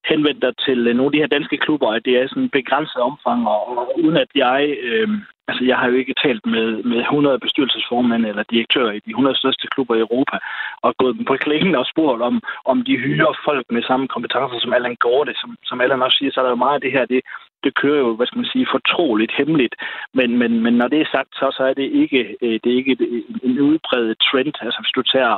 henvendt 0.10 0.41
dig 0.41 0.54
til 0.65 0.80
nogle 0.97 1.06
af 1.06 1.12
de 1.12 1.23
her 1.23 1.34
danske 1.36 1.58
klubber, 1.58 1.89
at 1.91 2.06
det 2.06 2.13
er 2.17 2.28
sådan 2.28 2.43
en 2.43 2.58
begrænset 2.60 3.01
omfang, 3.10 3.47
og, 3.47 3.78
og 3.78 3.99
uden 4.04 4.17
at 4.17 4.32
jeg 4.36 4.78
øh, 4.89 5.10
Altså, 5.47 5.63
jeg 5.65 5.77
har 5.77 5.88
jo 5.88 5.95
ikke 5.95 6.21
talt 6.23 6.45
med, 6.45 6.84
med 6.84 6.99
100 6.99 7.39
bestyrelsesformænd 7.39 8.25
eller 8.25 8.43
direktører 8.43 8.91
i 8.91 8.99
de 9.05 9.10
100 9.10 9.38
største 9.38 9.67
klubber 9.67 9.95
i 9.95 10.05
Europa, 10.08 10.38
og 10.81 10.97
gået 10.97 11.15
dem 11.17 11.25
på 11.25 11.36
klingen 11.45 11.75
og 11.75 11.86
spurgt 11.86 12.21
om, 12.21 12.36
om 12.65 12.77
de 12.88 12.97
hyrer 12.97 13.34
folk 13.45 13.65
med 13.69 13.84
samme 13.84 14.08
kompetencer 14.08 14.60
som 14.60 14.73
Allan 14.73 14.97
Gorte. 15.05 15.34
Som, 15.41 15.58
som 15.63 15.81
Allan 15.81 16.01
også 16.01 16.17
siger, 16.17 16.31
så 16.31 16.39
er 16.39 16.45
der 16.45 16.55
jo 16.55 16.63
meget 16.65 16.75
af 16.75 16.81
det 16.81 16.91
her, 16.91 17.05
det, 17.05 17.21
det 17.63 17.75
kører 17.81 17.99
jo, 17.99 18.15
hvad 18.15 18.27
skal 18.27 18.39
man 18.39 18.53
sige, 18.53 18.67
fortroligt, 18.75 19.31
hemmeligt. 19.38 19.75
Men, 20.13 20.38
men, 20.38 20.51
men 20.63 20.73
når 20.73 20.88
det 20.88 21.01
er 21.01 21.10
sagt, 21.15 21.31
så, 21.39 21.45
så 21.58 21.63
er 21.63 21.73
det 21.73 21.88
ikke, 22.01 22.21
øh, 22.41 22.60
det 22.63 22.69
er 22.71 22.81
ikke 22.81 22.97
en 23.43 23.60
udbredet 23.60 24.17
trend. 24.27 24.53
Altså, 24.62 24.79
hvis 24.81 24.95
du 24.97 25.03
tager 25.15 25.38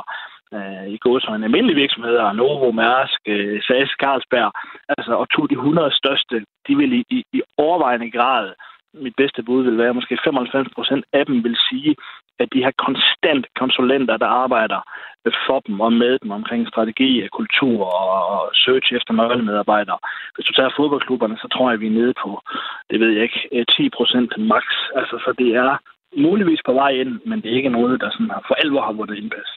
øh, 0.54 0.86
i 0.96 0.98
går 1.04 1.18
som 1.18 1.34
en 1.34 1.44
almindelig 1.44 1.76
virksomheder, 1.76 2.32
Novo, 2.32 2.70
Mærsk, 2.72 3.20
øh, 3.26 3.62
SAS, 3.62 3.90
Carlsberg, 4.02 4.50
altså, 4.88 5.12
og 5.12 5.26
to 5.30 5.46
de 5.46 5.54
100 5.54 5.90
største, 6.00 6.36
de 6.66 6.76
vil 6.76 6.92
i, 6.92 7.04
i, 7.10 7.24
i 7.32 7.40
overvejende 7.58 8.10
grad 8.10 8.46
mit 8.94 9.14
bedste 9.16 9.42
bud 9.42 9.64
vil 9.64 9.78
være, 9.78 9.88
at 9.88 9.94
måske 9.94 10.18
95 10.24 10.68
procent 10.74 11.04
af 11.12 11.26
dem 11.26 11.44
vil 11.44 11.56
sige, 11.70 11.96
at 12.42 12.48
de 12.54 12.62
har 12.66 12.74
konstant 12.86 13.46
konsulenter, 13.60 14.16
der 14.16 14.26
arbejder 14.26 14.80
for 15.46 15.60
dem 15.66 15.80
og 15.80 15.92
med 15.92 16.18
dem 16.22 16.30
omkring 16.30 16.68
strategi, 16.68 17.28
kultur 17.38 17.78
og 17.84 18.50
search 18.54 18.88
efter 18.98 19.12
nøglemedarbejdere. 19.14 19.98
Hvis 20.34 20.46
du 20.46 20.52
tager 20.52 20.76
fodboldklubberne, 20.76 21.36
så 21.42 21.48
tror 21.54 21.70
jeg, 21.70 21.80
vi 21.80 21.86
er 21.86 21.98
nede 22.00 22.14
på, 22.24 22.30
det 22.90 23.00
ved 23.00 23.10
jeg 23.14 23.22
ikke, 23.22 23.40
øh, 23.52 23.64
10 23.76 23.88
procent 23.96 24.30
max. 24.52 24.64
Altså, 24.98 25.16
så 25.24 25.30
det 25.38 25.50
er 25.64 25.70
muligvis 26.16 26.60
på 26.66 26.72
vej 26.72 26.90
ind, 27.02 27.12
men 27.26 27.40
det 27.42 27.48
er 27.50 27.56
ikke 27.56 27.76
noget, 27.78 28.00
der 28.00 28.10
sådan 28.10 28.30
for 28.48 28.54
alvor 28.54 28.82
har 28.82 28.92
vundet 28.92 29.16
indpas. 29.18 29.50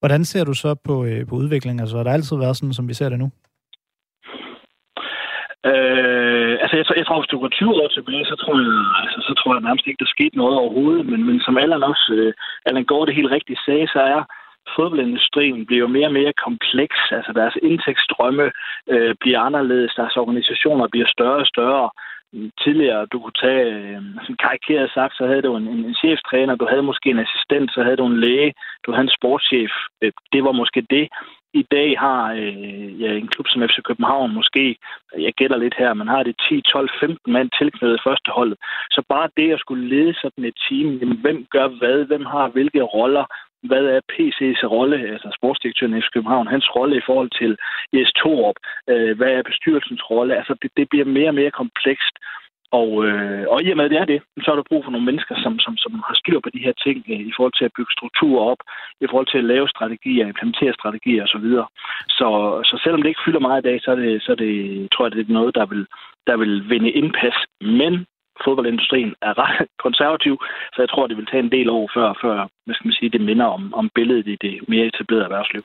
Hvordan 0.00 0.24
ser 0.24 0.44
du 0.44 0.54
så 0.54 0.74
på, 0.74 1.04
øh, 1.04 1.26
på 1.28 1.34
udviklingen? 1.34 1.80
Altså, 1.80 1.96
har 1.96 2.04
der 2.04 2.12
altid 2.12 2.36
været 2.36 2.56
sådan, 2.56 2.72
som 2.72 2.88
vi 2.88 2.94
ser 2.94 3.08
det 3.08 3.18
nu? 3.18 3.30
Øh, 5.70 6.52
altså, 6.62 6.74
jeg, 6.76 6.84
jeg 7.00 7.06
tror, 7.06 7.20
hvis 7.20 7.32
du 7.32 7.38
går 7.40 7.48
20 7.48 7.74
år 7.82 7.88
tilbage, 7.88 8.24
så 8.24 8.36
tror 8.42 8.54
jeg, 8.60 8.72
altså, 9.02 9.18
så 9.28 9.32
tror 9.34 9.54
jeg 9.54 9.62
nærmest 9.66 9.86
ikke, 9.86 10.02
der 10.04 10.14
skete 10.16 10.36
noget 10.38 10.56
overhovedet. 10.62 11.06
Men, 11.10 11.20
men 11.28 11.40
som 11.40 11.58
Allan 11.58 11.82
også, 11.92 12.06
øh, 12.18 12.32
Allan 12.66 12.84
går 12.92 13.04
det 13.04 13.14
helt 13.14 13.34
rigtigt 13.36 13.60
sagde, 13.66 13.86
så 13.94 14.00
er 14.14 14.22
fodboldindustrien 14.76 15.66
bliver 15.66 15.86
mere 15.96 16.08
og 16.10 16.16
mere 16.20 16.32
kompleks. 16.46 16.98
Altså, 17.16 17.32
deres 17.32 17.56
indtægtsstrømme 17.62 18.46
øh, 18.92 19.14
bliver 19.20 19.40
anderledes. 19.40 19.92
Deres 20.00 20.16
organisationer 20.16 20.86
bliver 20.88 21.08
større 21.16 21.40
og 21.44 21.46
større 21.46 21.90
tidligere, 22.62 23.06
du 23.12 23.16
kunne 23.20 23.40
tage, 23.46 23.64
øh, 23.74 24.02
sådan 24.22 24.42
karikeret 24.46 24.90
sagt, 24.94 25.14
så 25.16 25.26
havde 25.26 25.42
du 25.42 25.56
en, 25.56 25.68
en, 25.68 25.84
en 25.84 25.94
cheftræner, 26.02 26.54
du 26.54 26.66
havde 26.70 26.88
måske 26.90 27.10
en 27.10 27.24
assistent, 27.26 27.68
så 27.74 27.82
havde 27.82 27.96
du 27.96 28.06
en 28.06 28.20
læge, 28.20 28.52
du 28.86 28.90
havde 28.92 29.06
en 29.08 29.16
sportschef. 29.18 29.72
Øh, 30.02 30.12
det 30.32 30.44
var 30.44 30.52
måske 30.52 30.80
det. 30.90 31.08
I 31.62 31.64
dag 31.76 31.98
har 31.98 32.22
øh, 32.32 33.00
ja, 33.02 33.10
en 33.12 33.28
klub 33.28 33.46
som 33.48 33.62
FC 33.68 33.78
København 33.88 34.34
måske, 34.34 34.76
jeg 35.26 35.32
gætter 35.32 35.56
lidt 35.56 35.76
her, 35.78 35.94
man 35.94 36.08
har 36.08 36.22
det 36.22 36.34
10, 36.48 36.60
12, 36.60 36.90
15 37.00 37.32
mand 37.32 37.50
tilknyttet 37.58 38.04
første 38.06 38.30
hold. 38.38 38.56
Så 38.90 39.00
bare 39.08 39.34
det 39.36 39.52
at 39.52 39.60
skulle 39.60 39.88
lede 39.94 40.14
sådan 40.14 40.44
et 40.44 40.56
team, 40.68 40.88
jamen, 41.00 41.18
hvem 41.24 41.46
gør 41.50 41.68
hvad, 41.68 42.04
hvem 42.04 42.24
har 42.24 42.48
hvilke 42.48 42.82
roller, 42.82 43.24
hvad 43.62 43.84
er 43.94 44.00
PC's 44.12 44.62
rolle, 44.74 44.98
altså 45.14 45.28
sportsdirektøren 45.38 45.98
i 45.98 46.00
København, 46.14 46.46
hans 46.46 46.68
rolle 46.76 46.96
i 46.96 47.06
forhold 47.08 47.30
til 47.40 47.56
Jes 47.94 48.12
Torup, 48.20 48.58
øh, 48.90 49.16
hvad 49.16 49.30
er 49.38 49.42
bestyrelsens 49.50 50.02
rolle, 50.10 50.36
altså 50.36 50.54
det, 50.62 50.70
det 50.76 50.88
bliver 50.88 51.04
mere 51.04 51.28
og 51.28 51.38
mere 51.40 51.50
komplekst, 51.62 52.16
og, 52.72 52.90
øh, 53.06 53.44
og 53.52 53.62
i 53.62 53.70
og 53.70 53.76
med, 53.76 53.84
at 53.84 53.90
det 53.90 53.98
er 53.98 54.04
det, 54.04 54.20
så 54.44 54.50
er 54.50 54.56
der 54.56 54.70
brug 54.70 54.84
for 54.84 54.90
nogle 54.90 55.06
mennesker, 55.06 55.34
som, 55.44 55.58
som, 55.58 55.76
som 55.76 55.92
har 56.08 56.14
styr 56.22 56.40
på 56.40 56.50
de 56.54 56.64
her 56.66 56.74
ting 56.84 56.98
øh, 57.08 57.20
i 57.30 57.32
forhold 57.36 57.56
til 57.56 57.64
at 57.64 57.76
bygge 57.76 57.92
strukturer 57.98 58.44
op, 58.52 58.60
i 59.00 59.06
forhold 59.10 59.28
til 59.30 59.38
at 59.38 59.50
lave 59.52 59.68
strategier, 59.68 60.26
implementere 60.26 60.74
strategier 60.80 61.22
osv. 61.24 61.46
Så, 61.56 61.64
så, 62.18 62.28
så 62.68 62.74
selvom 62.82 63.02
det 63.02 63.08
ikke 63.08 63.26
fylder 63.26 63.46
meget 63.48 63.60
i 63.62 63.68
dag, 63.68 63.76
så 63.82 63.90
er 63.90 63.98
det, 64.02 64.22
så 64.22 64.32
er 64.32 64.36
det 64.44 64.54
tror 64.92 65.04
jeg, 65.04 65.12
det 65.12 65.28
er 65.28 65.38
noget, 65.40 65.54
der 65.54 65.66
vil, 65.66 65.86
der 66.26 66.36
vil 66.36 66.70
vinde 66.70 66.90
indpas. 66.90 67.38
Men 67.60 68.06
fodboldindustrien 68.44 69.14
er 69.22 69.32
ret 69.42 69.68
konservativ, 69.86 70.34
så 70.74 70.78
jeg 70.82 70.88
tror, 70.90 71.06
det 71.06 71.16
vil 71.16 71.26
tage 71.26 71.42
en 71.42 71.54
del 71.56 71.68
år 71.70 71.90
før, 71.96 72.08
før 72.22 72.36
hvad 72.64 72.74
skal 72.74 72.86
man 72.88 72.98
sige, 72.98 73.10
det 73.10 73.20
minder 73.20 73.44
om, 73.56 73.74
om 73.74 73.90
billedet 73.94 74.26
i 74.26 74.36
det 74.46 74.54
mere 74.68 74.86
etablerede 74.86 75.24
erhvervsliv. 75.24 75.62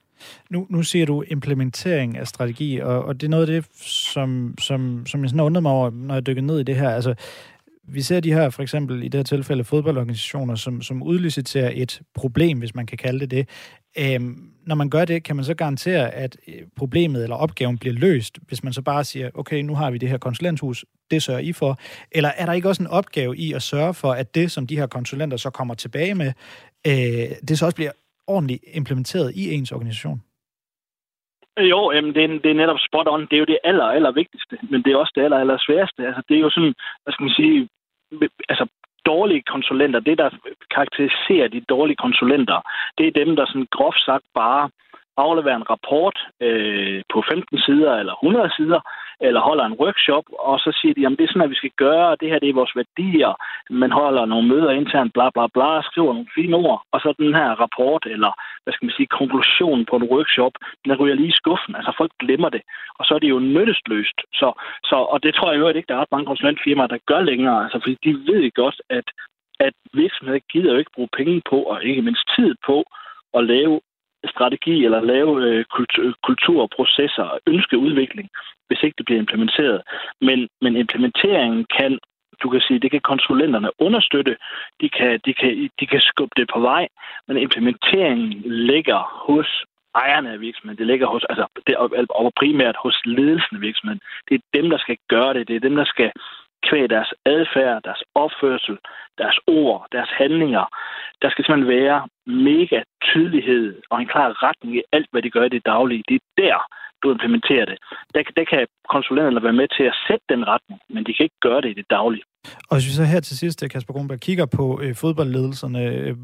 Nu, 0.49 0.67
nu 0.69 0.83
siger 0.83 1.05
du 1.05 1.23
implementering 1.27 2.17
af 2.17 2.27
strategi, 2.27 2.79
og, 2.79 3.05
og 3.05 3.13
det 3.21 3.23
er 3.23 3.35
noget 3.35 3.49
af 3.49 3.53
det, 3.53 3.65
som, 4.13 4.53
som, 4.59 5.05
som 5.05 5.21
jeg 5.21 5.29
sådan 5.29 5.45
undrede 5.45 5.61
mig 5.61 5.71
over, 5.71 5.89
når 6.07 6.13
jeg 6.13 6.27
dykker 6.27 6.41
ned 6.41 6.59
i 6.59 6.63
det 6.63 6.75
her. 6.75 6.89
Altså, 6.89 7.15
vi 7.93 8.01
ser 8.01 8.19
de 8.19 8.33
her, 8.33 8.49
for 8.49 8.61
eksempel 8.61 9.03
i 9.03 9.07
det 9.07 9.17
her 9.17 9.23
tilfælde, 9.23 9.63
fodboldorganisationer, 9.63 10.55
som, 10.55 10.81
som 10.81 11.03
udliciterer 11.03 11.71
et 11.73 12.01
problem, 12.15 12.59
hvis 12.59 12.75
man 12.75 12.85
kan 12.85 12.97
kalde 12.97 13.19
det 13.19 13.31
det. 13.31 13.49
Øhm, 13.99 14.51
når 14.67 14.75
man 14.75 14.89
gør 14.89 15.05
det, 15.05 15.23
kan 15.23 15.35
man 15.35 15.45
så 15.45 15.53
garantere, 15.53 16.11
at 16.11 16.37
øh, 16.47 16.61
problemet 16.77 17.23
eller 17.23 17.35
opgaven 17.35 17.77
bliver 17.77 17.93
løst, 17.93 18.39
hvis 18.47 18.63
man 18.63 18.73
så 18.73 18.81
bare 18.81 19.03
siger, 19.03 19.29
okay, 19.33 19.61
nu 19.61 19.75
har 19.75 19.91
vi 19.91 19.97
det 19.97 20.09
her 20.09 20.17
konsulenthus, 20.17 20.85
det 21.11 21.23
sørger 21.23 21.39
I 21.39 21.53
for. 21.53 21.79
Eller 22.11 22.29
er 22.37 22.45
der 22.45 22.53
ikke 22.53 22.69
også 22.69 22.83
en 22.83 22.87
opgave 22.87 23.37
i 23.37 23.53
at 23.53 23.61
sørge 23.61 23.93
for, 23.93 24.11
at 24.11 24.35
det, 24.35 24.51
som 24.51 24.67
de 24.67 24.77
her 24.77 24.87
konsulenter 24.87 25.37
så 25.37 25.49
kommer 25.49 25.73
tilbage 25.73 26.15
med, 26.15 26.31
øh, 26.87 27.29
det 27.47 27.59
så 27.59 27.65
også 27.65 27.75
bliver 27.75 27.91
ordentligt 28.27 28.63
implementeret 28.73 29.35
i 29.35 29.53
ens 29.53 29.71
organisation? 29.71 30.21
Jo, 31.59 31.91
jamen, 31.95 32.13
det, 32.15 32.23
er, 32.23 32.27
det 32.43 32.51
er 32.51 32.61
netop 32.61 32.79
spot 32.87 33.07
on. 33.07 33.27
Det 33.29 33.33
er 33.33 33.43
jo 33.43 33.51
det 33.53 33.59
aller, 33.63 33.87
aller 33.97 34.11
vigtigste, 34.11 34.55
men 34.71 34.83
det 34.83 34.91
er 34.91 34.97
også 34.97 35.13
det 35.15 35.23
aller, 35.23 35.37
aller 35.37 35.57
sværeste. 35.59 36.07
Altså, 36.07 36.21
det 36.29 36.35
er 36.37 36.41
jo 36.45 36.49
sådan, 36.49 36.73
hvad 37.03 37.11
skal 37.13 37.23
man 37.23 37.37
sige, 37.39 37.69
altså 38.49 38.65
dårlige 39.05 39.43
konsulenter, 39.53 39.99
det 39.99 40.17
der 40.17 40.29
karakteriserer 40.75 41.47
de 41.47 41.61
dårlige 41.61 42.01
konsulenter, 42.05 42.59
det 42.97 43.07
er 43.07 43.25
dem, 43.25 43.35
der 43.35 43.45
sådan 43.45 43.67
groft 43.71 44.01
sagt 44.05 44.25
bare 44.35 44.69
afleverer 45.17 45.55
en 45.55 45.69
rapport 45.69 46.17
øh, 46.41 47.01
på 47.13 47.23
15 47.31 47.59
sider 47.59 47.91
eller 47.95 48.13
100 48.13 48.51
sider, 48.57 48.79
eller 49.27 49.41
holder 49.49 49.65
en 49.65 49.79
workshop, 49.83 50.25
og 50.49 50.59
så 50.59 50.69
siger 50.79 50.93
de, 50.93 51.05
at 51.05 51.17
det 51.17 51.23
er 51.23 51.31
sådan, 51.31 51.47
at 51.47 51.53
vi 51.55 51.61
skal 51.61 51.75
gøre, 51.85 52.07
og 52.11 52.17
det 52.19 52.29
her 52.29 52.39
det 52.39 52.49
er 52.49 52.59
vores 52.61 52.75
værdier. 52.75 53.33
Man 53.69 53.91
holder 53.91 54.25
nogle 54.25 54.47
møder 54.47 54.71
internt, 54.71 55.13
bla 55.13 55.27
bla 55.35 55.45
bla, 55.55 55.81
skriver 55.89 56.13
nogle 56.13 56.33
fine 56.37 56.55
ord, 56.55 56.79
og 56.93 56.99
så 57.03 57.13
den 57.23 57.33
her 57.39 57.49
rapport, 57.63 58.03
eller 58.15 58.31
hvad 58.63 58.73
skal 58.73 58.85
man 58.85 58.97
sige, 58.97 59.15
konklusion 59.19 59.85
på 59.89 59.95
en 59.95 60.09
workshop, 60.13 60.53
den 60.85 60.95
ryger 60.99 61.15
lige 61.15 61.33
i 61.33 61.39
skuffen. 61.41 61.75
Altså 61.75 61.91
folk 61.97 62.11
glemmer 62.19 62.49
det, 62.49 62.61
og 62.99 63.05
så 63.05 63.11
er 63.15 63.19
det 63.19 63.29
jo 63.29 63.39
nyttesløst. 63.39 64.17
Så, 64.39 64.47
så, 64.89 64.95
og 65.13 65.23
det 65.23 65.35
tror 65.35 65.51
jeg 65.51 65.59
jo 65.59 65.67
ikke, 65.67 65.89
der 65.89 65.95
er 65.95 66.01
ret 66.01 66.15
mange 66.15 66.29
konsulentfirmaer, 66.31 66.87
der 66.87 67.07
gør 67.11 67.21
længere, 67.21 67.63
altså 67.63 67.79
fordi 67.83 67.97
de 68.05 68.13
ved 68.31 68.51
godt, 68.61 68.81
at 68.89 69.07
at 69.67 69.73
virksomheder 69.93 70.39
gider 70.51 70.71
jo 70.71 70.77
ikke 70.77 70.95
bruge 70.95 71.15
penge 71.17 71.41
på, 71.49 71.57
og 71.71 71.83
ikke 71.83 72.01
mindst 72.01 72.25
tid 72.35 72.51
på, 72.65 72.77
at 73.37 73.43
lave 73.53 73.81
strategi 74.29 74.85
eller 74.85 75.01
lave 75.01 75.43
øh, 75.47 75.65
kultur, 75.65 76.13
kulturprocesser 76.23 77.23
og 77.23 77.39
ønske 77.47 77.77
udvikling, 77.77 78.29
hvis 78.67 78.83
ikke 78.83 78.95
det 78.97 79.05
bliver 79.05 79.19
implementeret. 79.19 79.81
Men, 80.21 80.47
men 80.61 80.75
implementeringen 80.75 81.65
kan, 81.77 81.99
du 82.43 82.49
kan 82.49 82.61
sige, 82.61 82.79
det 82.79 82.91
kan 82.91 83.01
konsulenterne 83.01 83.69
understøtte, 83.79 84.37
de 84.81 84.89
kan, 84.89 85.19
de 85.25 85.33
kan, 85.33 85.69
de 85.79 85.85
kan 85.87 86.01
skubbe 86.01 86.33
det 86.37 86.49
på 86.53 86.59
vej, 86.59 86.87
men 87.27 87.37
implementeringen 87.37 88.41
ligger 88.45 89.25
hos 89.27 89.47
ejerne 89.95 90.31
af 90.31 90.41
virksomheden. 90.41 90.77
Det 90.77 90.87
ligger 90.87 91.07
hos, 91.07 91.23
altså, 91.29 91.45
det, 91.67 91.75
og 92.09 92.31
primært 92.35 92.75
hos 92.83 93.01
ledelsen 93.05 93.55
af 93.55 93.61
virksomheden. 93.61 94.01
Det 94.29 94.35
er 94.35 94.59
dem, 94.61 94.69
der 94.69 94.77
skal 94.77 94.97
gøre 95.09 95.33
det. 95.33 95.47
Det 95.47 95.55
er 95.55 95.59
dem, 95.59 95.75
der 95.75 95.85
skal 95.85 96.11
kvæg 96.67 96.89
deres 96.95 97.11
adfærd, 97.25 97.83
deres 97.87 98.03
opførsel, 98.23 98.77
deres 99.21 99.37
ord, 99.47 99.87
deres 99.91 100.11
handlinger. 100.21 100.65
Der 101.21 101.29
skal 101.29 101.45
simpelthen 101.45 101.75
være 101.77 101.99
mega 102.49 102.79
tydelighed 103.09 103.67
og 103.91 104.01
en 104.01 104.11
klar 104.13 104.29
retning 104.47 104.71
i 104.77 104.81
alt, 104.95 105.09
hvad 105.11 105.21
de 105.21 105.29
gør 105.35 105.45
i 105.45 105.55
det 105.55 105.65
daglige. 105.65 106.03
Det 106.09 106.15
er 106.15 106.25
der, 106.43 106.57
du 107.03 107.11
implementerer 107.11 107.65
det. 107.71 107.77
Der, 108.13 108.21
der 108.35 108.45
kan 108.51 108.61
konsulenterne 108.89 109.43
være 109.43 109.59
med 109.61 109.67
til 109.77 109.83
at 109.91 109.95
sætte 110.07 110.25
den 110.33 110.41
retning, 110.47 110.79
men 110.93 111.01
de 111.05 111.13
kan 111.13 111.23
ikke 111.23 111.41
gøre 111.47 111.61
det 111.61 111.69
i 111.69 111.79
det 111.81 111.87
daglige. 111.89 112.23
Og 112.69 112.73
hvis 112.75 112.87
vi 112.87 112.91
så 112.91 113.03
her 113.03 113.19
til 113.19 113.37
sidst, 113.37 113.63
eh, 113.63 113.69
Kasper 113.69 113.93
Grunberg, 113.93 114.19
kigger 114.19 114.45
på 114.45 114.65
øh, 114.83 114.95
fodboldledelserne, 114.95 115.83
øh, 115.85 116.15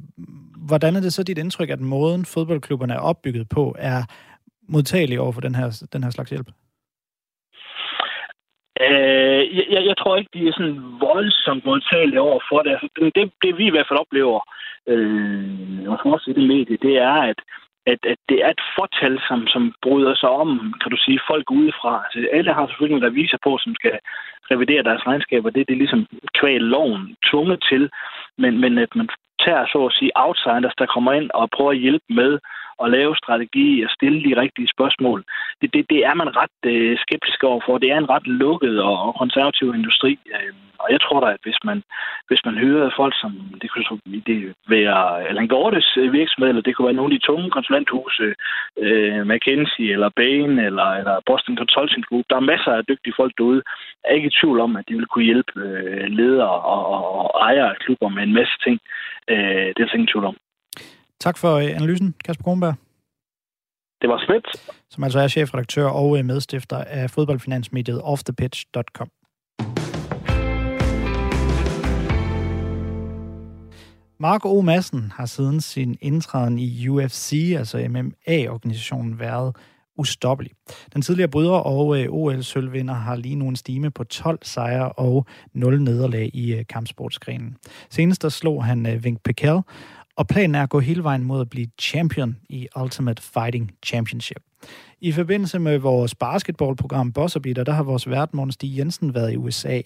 hvordan 0.70 0.96
er 0.96 1.02
det 1.02 1.14
så 1.14 1.24
dit 1.24 1.38
indtryk, 1.38 1.70
at 1.70 1.80
måden 1.80 2.26
fodboldklubberne 2.26 2.94
er 2.94 3.00
opbygget 3.00 3.50
på, 3.50 3.76
er 3.80 4.00
modtagelig 4.70 5.20
over 5.20 5.32
for 5.32 5.42
den 5.42 5.56
her, 5.56 5.88
den 5.94 6.04
her 6.04 6.10
slags 6.10 6.30
hjælp? 6.30 6.48
Øh, 8.82 9.42
jeg, 9.74 9.82
jeg 9.90 9.98
tror 9.98 10.18
ikke, 10.18 10.32
de 10.34 10.48
er 10.48 10.52
sådan 10.52 10.84
voldsomt 11.00 11.66
modtagelige 11.66 12.22
over 12.22 12.40
for 12.50 12.60
det. 12.62 12.72
Altså, 12.72 12.88
det. 13.16 13.32
Det 13.44 13.58
vi 13.58 13.66
i 13.68 13.70
hvert 13.70 13.88
fald 13.90 14.00
oplever, 14.00 14.40
øh, 14.88 15.92
og 15.92 16.00
også 16.14 16.30
i 16.30 16.34
det 16.34 16.48
medie, 16.48 16.78
det 16.78 16.98
er, 16.98 17.18
at 17.32 17.40
at, 17.92 18.02
at 18.12 18.20
det 18.30 18.38
er 18.46 18.50
et 18.50 18.64
fortal, 18.78 19.14
som, 19.28 19.40
som 19.54 19.64
bryder 19.86 20.16
sig 20.16 20.30
om, 20.30 20.50
kan 20.82 20.92
du 20.92 20.98
sige, 21.06 21.28
folk 21.32 21.52
udefra. 21.52 21.94
Altså, 22.06 22.30
alle 22.38 22.54
har 22.54 22.68
selvfølgelig 22.68 23.02
der 23.02 23.20
viser 23.22 23.38
på, 23.44 23.52
som 23.64 23.76
skal 23.76 24.00
revidere 24.52 24.84
deres 24.84 25.08
regnskaber. 25.08 25.50
Det, 25.50 25.68
det 25.68 25.74
er 25.74 25.84
ligesom 25.84 26.08
kvæl 26.40 26.62
loven 26.62 27.16
tvunget 27.30 27.60
til. 27.70 27.90
Men, 28.38 28.54
men 28.62 28.78
at 28.78 28.96
man 28.96 29.10
tager 29.46 29.66
så 29.74 29.80
at 29.86 29.96
sige 30.00 30.12
outsiders, 30.16 30.76
der 30.82 30.94
kommer 30.94 31.12
ind 31.14 31.30
og 31.34 31.50
prøver 31.56 31.72
at 31.72 31.84
hjælpe 31.86 32.08
med 32.10 32.40
at 32.84 32.92
lave 32.92 33.16
strategi 33.16 33.84
og 33.86 33.90
stille 33.90 34.20
de 34.28 34.42
rigtige 34.42 34.74
spørgsmål. 34.76 35.24
Det, 35.62 35.74
det, 35.74 35.86
det 35.90 36.00
er 36.06 36.14
man 36.14 36.30
ret 36.42 36.60
øh, 36.66 36.98
skeptisk 36.98 37.44
overfor. 37.44 37.78
Det 37.78 37.92
er 37.92 37.98
en 37.98 38.10
ret 38.10 38.28
lukket 38.28 38.82
og, 38.82 38.96
og 39.08 39.16
konservativ 39.16 39.68
industri. 39.76 40.20
Øh, 40.36 40.54
og 40.80 40.88
jeg 40.92 41.02
tror 41.02 41.20
da, 41.20 41.28
at 41.34 41.44
hvis 41.44 41.60
man, 41.64 41.84
hvis 42.28 42.42
man 42.46 42.58
hører 42.58 42.98
folk 43.00 43.14
som, 43.22 43.32
det 43.62 43.72
kunne 43.72 44.00
det 44.28 44.54
være 44.70 45.28
Allan 45.30 45.48
Gordes 45.48 45.98
øh, 45.98 46.14
virksomhed, 46.14 46.50
eller 46.50 46.62
det 46.62 46.76
kunne 46.76 46.86
være 46.86 47.00
nogle 47.00 47.14
af 47.14 47.20
de 47.20 47.26
tunge 47.26 47.50
konsulenthuse, 47.50 48.28
øh, 48.86 49.22
McKinsey 49.30 49.86
eller 49.96 50.10
Bain 50.16 50.60
eller, 50.60 50.88
eller 51.00 51.16
Boston 51.26 51.58
Consulting 51.58 52.06
Group, 52.06 52.26
der 52.30 52.36
er 52.36 52.50
masser 52.54 52.72
af 52.72 52.86
dygtige 52.86 53.18
folk 53.18 53.34
derude. 53.38 53.62
Jeg 54.04 54.10
er 54.12 54.16
ikke 54.16 54.28
i 54.28 54.38
tvivl 54.40 54.60
om, 54.60 54.76
at 54.76 54.86
de 54.90 54.94
vil 54.94 55.06
kunne 55.06 55.30
hjælpe 55.30 55.52
øh, 55.56 56.08
ledere 56.20 56.50
og, 56.50 56.92
og, 56.94 57.34
og 57.34 57.40
ejere 57.50 57.70
af 57.70 57.78
klubber 57.78 58.10
med 58.10 58.24
en 58.24 58.34
masse 58.34 58.56
ting. 58.66 58.80
Øh, 59.30 59.68
det 59.74 59.80
er 59.80 59.86
der 59.86 59.94
ingen 59.94 60.14
tvivl 60.14 60.26
om. 60.26 60.38
Tak 61.20 61.38
for 61.38 61.56
øh, 61.56 61.66
analysen, 61.76 62.16
Kasper 62.26 62.44
Kronberg. 62.44 62.76
Det 64.02 64.10
var 64.10 64.24
smidt. 64.26 64.76
Som 64.90 65.04
altså 65.04 65.20
er 65.20 65.28
chefredaktør 65.28 65.86
og 65.86 66.18
øh, 66.18 66.26
medstifter 66.26 66.78
af 66.78 67.10
fodboldfinansmediet 67.10 68.02
offthepitch.com. 68.04 69.10
Mark 74.20 74.46
O. 74.46 74.62
Madsen 74.62 75.12
har 75.16 75.26
siden 75.26 75.62
sin 75.62 75.98
indtræden 76.02 76.60
i 76.60 76.88
UFC, 76.88 77.54
altså 77.58 77.88
MMA-organisationen, 77.90 79.20
været 79.20 79.56
ustoppelig. 79.98 80.52
Den 80.94 81.02
tidligere 81.02 81.30
bryder 81.30 81.52
og 81.52 82.00
øh, 82.00 82.10
OL-sølvvinder 82.10 82.94
har 82.94 83.16
lige 83.16 83.36
nu 83.36 83.48
en 83.48 83.56
stime 83.56 83.92
på 83.92 84.04
12 84.04 84.40
sejre 84.42 84.92
og 84.92 85.26
0 85.54 85.82
nederlag 85.82 86.30
i 86.34 86.64
kampsportsgrenen. 86.70 87.58
Senest 87.90 88.22
der 88.22 88.30
slog 88.30 88.66
han 88.66 89.04
Vink 89.04 89.24
Pekel, 89.24 89.62
og 90.18 90.28
planen 90.28 90.56
er 90.56 90.64
at 90.64 90.70
gå 90.70 90.80
hele 90.80 91.04
vejen 91.04 91.24
mod 91.24 91.42
at 91.42 91.50
blive 91.50 91.68
champion 91.80 92.38
i 92.50 92.68
Ultimate 92.82 93.24
Fighting 93.24 93.72
Championship. 93.86 94.42
I 95.02 95.12
forbindelse 95.12 95.60
med 95.60 95.78
vores 95.78 96.16
basketballprogram 96.16 97.14
Bosserbeater, 97.14 97.64
der 97.64 97.72
har 97.72 97.84
vores 97.84 98.10
vært 98.10 98.34
Morten 98.34 98.52
Stig 98.52 98.78
Jensen 98.78 99.14
været 99.14 99.34
i 99.34 99.38
USA 99.38 99.82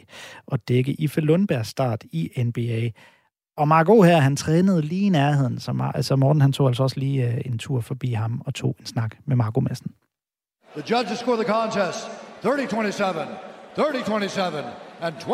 og 0.47 0.67
dække 0.67 0.91
Ife 0.91 1.21
Lundbergs 1.21 1.67
start 1.67 2.03
i 2.11 2.43
NBA. 2.43 2.89
Og 3.57 3.67
Marco 3.67 4.01
her, 4.01 4.17
han 4.17 4.35
trænede 4.35 4.81
lige 4.81 5.05
i 5.05 5.09
nærheden, 5.09 5.59
så 5.59 5.91
altså 5.95 6.15
Morten 6.15 6.41
han 6.41 6.51
tog 6.51 6.67
altså 6.67 6.83
også 6.83 6.99
lige 6.99 7.27
uh, 7.27 7.33
en 7.45 7.57
tur 7.57 7.81
forbi 7.81 8.11
ham 8.11 8.41
og 8.45 8.53
tog 8.53 8.75
en 8.79 8.85
snak 8.85 9.15
med 9.25 9.35
Marco 9.35 9.59
Madsen. 9.59 9.91
The 10.77 10.83
judges 10.95 11.17
score 11.19 11.35
the 11.35 11.53
contest 11.53 12.07
30-27, 12.43 12.47
30-27, 13.77 14.41
and 15.01 15.15
29-28 15.15 15.25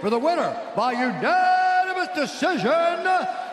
for 0.00 0.10
the 0.10 0.22
winner 0.26 0.50
by 0.76 0.90
unanimous 0.94 2.10
decision, 2.22 3.06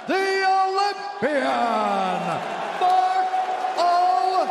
the 0.10 0.26
Olympian, 0.64 2.20
Mark 2.82 3.28
O'Madsen. 3.78 4.50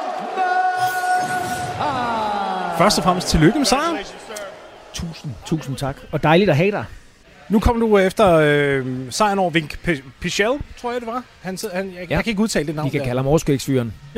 Først 2.79 2.99
og 2.99 3.05
fremmest 3.05 3.29
tillykke 3.29 3.59
med 3.59 3.67
sejren. 3.67 3.97
Tusind, 4.95 5.33
tusind 5.47 5.77
tak. 5.77 5.97
Og 6.13 6.23
dejligt 6.23 6.51
at 6.51 6.57
have 6.57 6.71
dig. 6.71 6.85
Nu 7.49 7.61
kom 7.61 7.81
du 7.81 7.99
efter 7.99 8.33
øh, 8.35 8.87
sejren 9.11 9.39
over 9.39 9.51
Vink 9.51 9.79
Pichel, 10.21 10.53
tror 10.81 10.93
jeg 10.93 11.01
det 11.01 11.07
var. 11.07 11.23
Han, 11.41 11.59
han, 11.73 11.87
jeg, 11.87 11.95
ja. 11.95 12.17
jeg 12.17 12.25
kan 12.25 12.31
ikke 12.31 12.43
udtale 12.43 12.67
det 12.67 12.75
navn. 12.75 12.87
Vi 12.87 12.91
kan 12.91 13.01
der. 13.01 13.07
kalde 13.07 13.19
ham 13.19 13.27
overskægsfyren. 13.27 13.95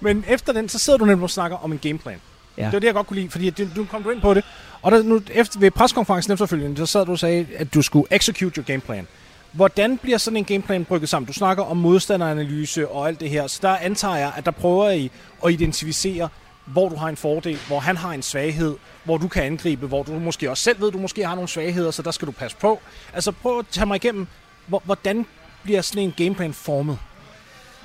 Men 0.00 0.24
efter 0.28 0.52
den, 0.52 0.68
så 0.68 0.78
sidder 0.78 0.98
du 0.98 1.04
nemlig 1.04 1.22
og 1.22 1.30
snakker 1.30 1.56
om 1.56 1.72
en 1.72 1.78
gameplan. 1.78 2.20
Ja. 2.56 2.64
Det 2.64 2.72
var 2.72 2.78
det, 2.78 2.86
jeg 2.86 2.94
godt 2.94 3.06
kunne 3.06 3.16
lide, 3.16 3.30
fordi 3.30 3.50
du, 3.50 3.66
du 3.76 3.84
kom 3.84 4.02
du 4.02 4.10
ind 4.10 4.20
på 4.20 4.34
det. 4.34 4.44
Og 4.82 4.92
der, 4.92 5.02
nu, 5.02 5.22
efter, 5.30 5.60
ved 5.60 5.70
preskonferencen 5.70 6.32
efterfølgende, 6.32 6.76
så 6.76 6.86
sad 6.86 7.06
du 7.06 7.12
og 7.12 7.18
sagde, 7.18 7.46
at 7.56 7.74
du 7.74 7.82
skulle 7.82 8.06
execute 8.10 8.56
your 8.56 8.66
gameplan. 8.66 9.06
Hvordan 9.52 9.98
bliver 9.98 10.18
sådan 10.18 10.36
en 10.36 10.44
gameplan 10.44 10.84
brygget 10.84 11.08
sammen? 11.08 11.26
Du 11.26 11.32
snakker 11.32 11.64
om 11.64 11.76
modstanderanalyse 11.76 12.88
og 12.88 13.08
alt 13.08 13.20
det 13.20 13.30
her, 13.30 13.46
så 13.46 13.58
der 13.62 13.76
antager 13.76 14.16
jeg, 14.16 14.32
at 14.36 14.44
der 14.44 14.50
prøver 14.50 14.90
I 14.90 15.10
at 15.44 15.52
identificere, 15.52 16.28
hvor 16.64 16.88
du 16.88 16.96
har 16.96 17.08
en 17.08 17.16
fordel, 17.16 17.58
hvor 17.66 17.80
han 17.80 17.96
har 17.96 18.12
en 18.12 18.22
svaghed, 18.22 18.76
hvor 19.04 19.18
du 19.18 19.28
kan 19.28 19.42
angribe, 19.42 19.86
hvor 19.86 20.02
du 20.02 20.12
måske 20.12 20.50
også 20.50 20.62
selv 20.62 20.80
ved, 20.80 20.92
du 20.92 20.98
måske 20.98 21.26
har 21.26 21.34
nogle 21.34 21.48
svagheder, 21.48 21.90
så 21.90 22.02
der 22.02 22.10
skal 22.10 22.26
du 22.26 22.32
passe 22.32 22.56
på. 22.56 22.80
Altså 23.12 23.32
prøv 23.32 23.58
at 23.58 23.66
tage 23.70 23.86
mig 23.86 23.96
igennem, 23.96 24.26
hvordan 24.66 25.26
bliver 25.62 25.82
sådan 25.82 26.02
en 26.02 26.14
gameplan 26.16 26.52
formet? 26.52 26.98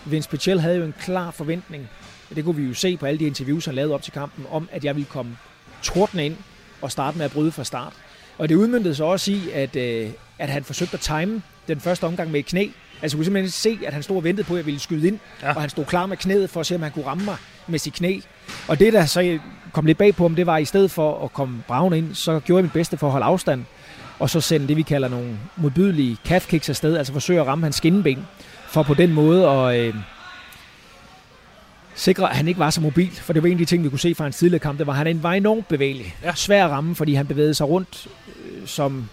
Vince 0.06 0.30
Pichel 0.30 0.62
havde 0.62 0.78
jo 0.78 0.84
en 0.84 0.94
klar 1.00 1.32
forventning, 1.32 1.90
det 2.36 2.44
kunne 2.44 2.56
vi 2.56 2.64
jo 2.64 2.74
se 2.74 2.98
på 2.98 3.06
alle 3.06 3.20
de 3.20 3.28
interviews, 3.28 3.66
han 3.66 3.76
lavede 3.76 3.94
op 3.94 4.02
til 4.02 4.14
kampen, 4.14 4.46
om 4.52 4.70
at 4.72 4.84
jeg 4.84 4.96
ville 4.96 5.10
komme 5.10 5.38
tordne 5.84 6.26
ind 6.26 6.38
og 6.82 6.92
starte 6.92 7.18
med 7.18 7.26
at 7.26 7.32
bryde 7.32 7.52
fra 7.52 7.64
start. 7.64 7.94
Og 8.38 8.50
det 8.50 8.56
udmyndtede 8.56 8.96
sig 8.96 9.06
også 9.06 9.32
i, 9.32 9.42
at, 9.54 9.76
øh, 9.76 10.10
at 10.40 10.50
han 10.50 10.64
forsøgte 10.64 10.94
at 10.94 11.00
time 11.00 11.42
den 11.68 11.80
første 11.80 12.04
omgang 12.04 12.32
med 12.32 12.40
et 12.40 12.46
knæ. 12.46 12.68
Altså, 13.02 13.18
kunne 13.18 13.26
simpelthen 13.26 13.52
se, 13.52 13.80
at 13.86 13.94
han 13.94 14.04
stod 14.04 14.18
og 14.18 14.24
ventede 14.24 14.48
på, 14.48 14.54
at 14.54 14.58
jeg 14.58 14.66
ville 14.66 14.80
skyde 14.80 15.08
ind, 15.08 15.20
ja. 15.42 15.54
og 15.54 15.62
han 15.62 15.70
stod 15.70 15.86
klar 15.86 16.06
med 16.06 16.18
knæet 16.18 16.50
for 16.50 16.60
at 16.60 16.66
se, 16.66 16.76
om 16.76 16.82
han 16.82 16.92
kunne 16.92 17.06
ramme 17.06 17.26
mig 17.26 17.36
med 17.68 17.80
sit 17.80 17.94
knæ. 17.94 18.20
Og 18.68 18.80
det, 18.80 18.94
der 18.94 19.06
så 19.06 19.40
kom 19.74 19.86
lidt 19.86 19.98
bag 19.98 20.16
på 20.16 20.24
ham, 20.24 20.36
det 20.36 20.46
var, 20.46 20.56
at 20.56 20.62
i 20.62 20.66
stedet 20.66 20.92
for 20.92 21.24
at 21.26 21.34
komme 21.34 21.64
braven 21.68 21.94
ind, 21.94 22.16
så 22.16 22.40
gjorde 22.40 22.60
jeg 22.60 22.64
mit 22.64 22.74
bedste 22.74 22.98
for 22.98 23.08
at 23.08 23.12
holde 23.12 23.26
afstand, 23.26 23.66
og 24.20 24.30
så 24.30 24.42
sende 24.42 24.68
det, 24.68 24.78
vi 24.78 24.82
kalder 24.82 25.08
nogle 25.08 25.38
modbydelige 25.56 26.18
calf 26.26 26.48
kicks 26.48 26.70
afsted, 26.70 26.98
altså 26.98 27.14
forsøge 27.14 27.42
at 27.42 27.48
ramme 27.48 27.66
hans 27.66 27.76
skinneben, 27.76 28.28
for 28.68 28.84
på 28.84 28.94
den 28.94 29.14
måde 29.14 29.50
at 29.50 29.80
øh, 29.80 29.96
sikre, 31.98 32.30
at 32.30 32.36
han 32.36 32.48
ikke 32.48 32.60
var 32.60 32.70
så 32.70 32.82
mobil, 32.82 33.12
for 33.12 33.34
det 33.34 33.44
var 33.44 33.48
en 33.48 33.54
af 33.54 33.58
de 33.58 33.66
ting, 33.66 33.84
vi 33.84 33.90
kunne 33.90 34.00
se 34.00 34.16
fra 34.16 34.24
hans 34.24 34.38
tidligere 34.38 34.60
kamp, 34.60 34.78
det 34.78 34.88
var, 34.88 34.94
at 34.94 35.08
han 35.08 35.24
var 35.24 35.34
enormt 35.34 35.68
bevægelig. 35.68 36.16
Ja. 36.24 36.32
Svær 36.36 36.66
at 36.66 36.72
ramme, 36.72 36.96
fordi 36.96 37.14
han 37.14 37.28
bevægede 37.28 37.54
sig 37.54 37.70
rundt 37.70 38.08
øh, 38.28 38.68
som 38.68 39.10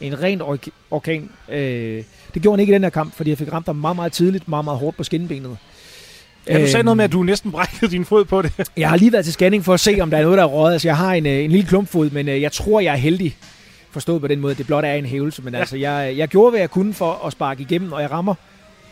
en 0.00 0.22
ren 0.22 0.42
orkan. 0.90 1.30
Øh, 1.48 2.04
det 2.34 2.42
gjorde 2.42 2.52
han 2.56 2.60
ikke 2.60 2.70
i 2.70 2.74
den 2.74 2.82
her 2.82 2.90
kamp, 2.90 3.16
fordi 3.16 3.30
jeg 3.30 3.38
fik 3.38 3.52
ramt 3.52 3.66
ham 3.66 3.76
meget, 3.76 3.96
meget 3.96 4.12
tidligt, 4.12 4.48
meget, 4.48 4.64
meget 4.64 4.78
hårdt 4.78 4.96
på 4.96 5.04
skinnebenet. 5.04 5.56
Ja, 6.46 6.60
du 6.60 6.66
sagde 6.66 6.84
noget 6.84 6.96
med, 6.96 7.04
at 7.04 7.12
du 7.12 7.22
næsten 7.22 7.52
brækkede 7.52 7.90
din 7.90 8.04
fod 8.04 8.24
på 8.24 8.42
det. 8.42 8.52
jeg 8.76 8.88
har 8.88 8.96
lige 8.96 9.12
været 9.12 9.24
til 9.24 9.34
scanning 9.34 9.64
for 9.64 9.74
at 9.74 9.80
se, 9.80 9.98
om 10.00 10.10
der 10.10 10.18
er 10.18 10.22
noget, 10.22 10.38
der 10.38 10.44
er 10.44 10.48
rådet. 10.48 10.72
Altså, 10.72 10.88
jeg 10.88 10.96
har 10.96 11.14
en, 11.14 11.26
øh, 11.26 11.44
en 11.44 11.50
lille 11.50 11.66
klumpfod, 11.66 12.10
men 12.10 12.28
øh, 12.28 12.42
jeg 12.42 12.52
tror, 12.52 12.80
jeg 12.80 12.92
er 12.92 12.96
heldig 12.96 13.36
forstået 13.90 14.20
på 14.20 14.26
den 14.26 14.40
måde. 14.40 14.54
Det 14.54 14.66
blot 14.66 14.84
er 14.84 14.92
en 14.92 15.06
hævelse, 15.06 15.42
men 15.42 15.54
ja. 15.54 15.60
altså, 15.60 15.76
jeg, 15.76 16.14
jeg 16.16 16.28
gjorde, 16.28 16.50
hvad 16.50 16.60
jeg 16.60 16.70
kunne 16.70 16.94
for 16.94 17.26
at 17.26 17.32
sparke 17.32 17.62
igennem, 17.62 17.92
og 17.92 18.02
jeg 18.02 18.10
rammer 18.10 18.34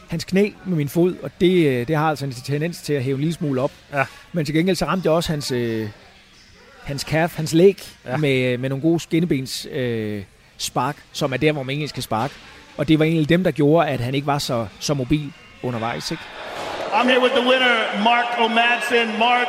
hans 0.09 0.25
knæ 0.25 0.51
med 0.65 0.77
min 0.77 0.89
fod, 0.89 1.17
og 1.23 1.31
det, 1.41 1.67
øh, 1.67 1.89
det 1.89 1.97
har 1.97 2.11
altså 2.11 2.25
en 2.25 2.33
tendens 2.33 2.79
til 2.79 2.93
at 2.93 3.03
hæve 3.03 3.15
en 3.15 3.21
lille 3.21 3.35
smule 3.35 3.61
op. 3.61 3.73
Ja. 3.93 4.05
Men 4.33 4.45
til 4.45 4.55
gengæld 4.55 4.77
så 4.77 4.85
ramte 4.85 5.07
jeg 5.07 5.13
også 5.13 5.33
hans, 5.33 5.51
øh, 5.51 5.89
hans 6.85 7.03
calf, 7.03 7.37
hans 7.37 7.55
læg, 7.55 7.83
ja. 8.07 8.17
med, 8.17 8.59
med 8.59 8.69
nogle 8.69 8.83
gode 8.83 9.01
skinnebens 9.01 9.67
øh, 9.73 10.23
spark, 10.57 10.97
som 11.13 11.33
er 11.33 11.37
der, 11.37 11.53
hvor 11.53 11.63
man 11.63 11.71
egentlig 11.71 11.89
skal 11.89 12.03
sparke. 12.03 12.35
Og 12.77 12.89
det 12.89 12.99
var 12.99 13.05
egentlig 13.05 13.29
dem, 13.29 13.45
der 13.45 13.51
gjorde, 13.51 13.89
at 13.89 14.01
han 14.01 14.15
ikke 14.15 14.27
var 14.27 14.39
så, 14.39 14.67
så 14.81 14.95
mobil 14.95 15.33
undervejs. 15.63 16.11
Ikke? 16.11 16.23
I'm 16.93 17.09
here 17.09 17.21
with 17.21 17.35
the 17.35 17.49
winner, 17.49 17.77
Mark 18.05 18.25
O'Madsen. 18.25 19.19
Mark, 19.19 19.49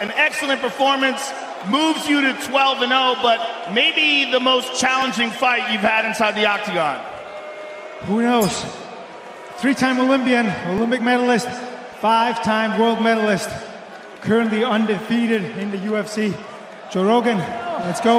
an 0.00 0.10
excellent 0.28 0.60
performance 0.60 1.22
moves 1.70 2.06
you 2.06 2.20
to 2.20 2.32
12 2.50 2.82
and 2.82 2.90
0, 2.90 3.16
but 3.22 3.38
maybe 3.74 4.30
the 4.32 4.40
most 4.40 4.80
challenging 4.80 5.30
fight 5.30 5.62
you've 5.70 5.88
had 5.94 6.04
inside 6.04 6.34
the 6.34 6.46
octagon. 6.46 6.96
Who 8.08 8.20
knows? 8.20 8.83
Three-time 9.64 9.98
Olympian, 10.00 10.46
Olympic 10.70 11.00
medalist, 11.00 11.48
five-time 12.00 12.70
world 12.80 13.00
medalist, 13.02 13.48
currently 14.20 14.62
undefeated 14.62 15.42
in 15.62 15.70
the 15.70 15.80
UFC. 15.88 16.16
Joe 16.94 17.04
Rogan, 17.12 17.38
let's 17.88 18.00
go. 18.00 18.16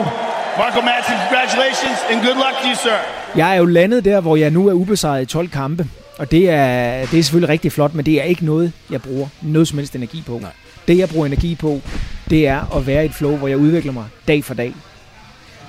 Marco 0.57 0.81
Madsen, 0.81 1.17
congratulations 1.25 1.97
and 2.09 2.17
good 2.25 2.37
luck 2.45 2.55
to 2.61 2.67
you, 2.69 2.75
sir. 2.75 2.97
Jeg 3.35 3.51
er 3.51 3.55
jo 3.55 3.65
landet 3.65 4.05
der, 4.05 4.21
hvor 4.21 4.35
jeg 4.35 4.51
nu 4.51 4.67
er 4.67 4.73
ubesejret 4.73 5.21
i 5.21 5.25
12 5.25 5.49
kampe. 5.49 5.87
Og 6.17 6.31
det 6.31 6.49
er, 6.49 7.05
det 7.05 7.19
er 7.19 7.23
selvfølgelig 7.23 7.49
rigtig 7.49 7.71
flot, 7.71 7.93
men 7.93 8.05
det 8.05 8.19
er 8.19 8.23
ikke 8.23 8.45
noget, 8.45 8.71
jeg 8.91 9.01
bruger 9.01 9.27
noget 9.41 9.67
som 9.67 9.77
helst 9.77 9.95
energi 9.95 10.23
på. 10.27 10.39
Nej. 10.41 10.51
Det, 10.87 10.97
jeg 10.97 11.09
bruger 11.09 11.25
energi 11.25 11.55
på, 11.55 11.81
det 12.29 12.47
er 12.47 12.77
at 12.77 12.87
være 12.87 13.03
i 13.03 13.05
et 13.05 13.13
flow, 13.13 13.35
hvor 13.35 13.47
jeg 13.47 13.57
udvikler 13.57 13.91
mig 13.91 14.05
dag 14.27 14.43
for 14.43 14.53
dag. 14.53 14.73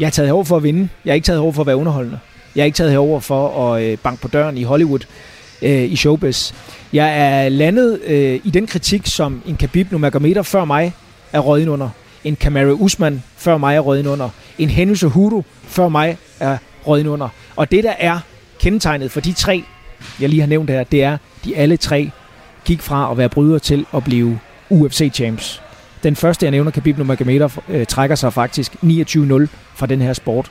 Jeg 0.01 0.07
har 0.07 0.11
taget 0.11 0.29
herover 0.29 0.45
for 0.45 0.57
at 0.57 0.63
vinde. 0.63 0.89
Jeg 1.05 1.11
har 1.11 1.15
ikke 1.15 1.27
taget 1.27 1.39
herover 1.39 1.53
for 1.53 1.63
at 1.63 1.67
være 1.67 1.77
underholdende. 1.77 2.19
Jeg 2.55 2.63
har 2.63 2.67
ikke 2.67 2.77
taget 2.77 2.93
herover 2.93 3.21
for 3.21 3.73
at 3.73 3.83
øh, 3.83 3.99
banke 3.99 4.23
på 4.23 4.29
døren 4.29 4.59
i 4.59 4.63
Hollywood 4.63 5.01
øh, 5.63 5.93
i 5.93 5.97
showbiz. 5.97 6.53
Jeg 6.93 7.19
er 7.19 7.49
landet 7.49 8.01
øh, 8.07 8.41
i 8.45 8.51
den 8.51 8.67
kritik, 8.67 9.07
som 9.07 9.43
en 9.47 9.57
Khabib 9.57 9.93
Nurmagomedov 9.93 10.45
før 10.45 10.65
mig 10.65 10.93
er 11.33 11.41
røget 11.41 11.63
ind 11.63 11.71
under. 11.71 11.89
En 12.25 12.37
Kamaru 12.37 12.73
Usman 12.73 13.23
før 13.37 13.57
mig 13.57 13.77
er 13.77 13.81
røget 13.81 14.01
ind 14.01 14.09
under. 14.09 14.29
En 14.59 14.71
Henry 14.71 14.95
Cejudo 14.95 15.45
før 15.65 15.89
mig 15.89 16.17
er 16.41 16.59
røget 16.87 17.01
ind 17.01 17.09
under. 17.09 17.29
Og 17.57 17.71
det, 17.71 17.85
der 17.85 17.95
er 17.99 18.19
kendetegnet 18.61 19.11
for 19.11 19.21
de 19.21 19.33
tre, 19.33 19.65
jeg 20.21 20.29
lige 20.29 20.41
har 20.41 20.49
nævnt 20.49 20.71
her, 20.71 20.85
det 20.85 21.03
er, 21.03 21.19
de 21.45 21.57
alle 21.57 21.77
tre 21.77 22.11
gik 22.65 22.83
fra 22.83 23.11
at 23.11 23.19
være 23.19 23.29
bryder 23.29 23.59
til 23.59 23.87
at 23.95 24.05
blive 24.05 24.39
UFC-champs. 24.71 25.61
Den 26.03 26.17
første, 26.17 26.47
jeg 26.47 26.51
nævner, 26.51 26.71
Khabib 26.71 26.99
Nurmagomedov, 26.99 27.53
øh, 27.69 27.87
trækker 27.87 28.17
sig 28.17 28.33
faktisk 28.33 28.73
29-0 28.73 28.79
fra 29.75 29.87
den 29.87 30.01
her 30.01 30.13
sport. 30.13 30.51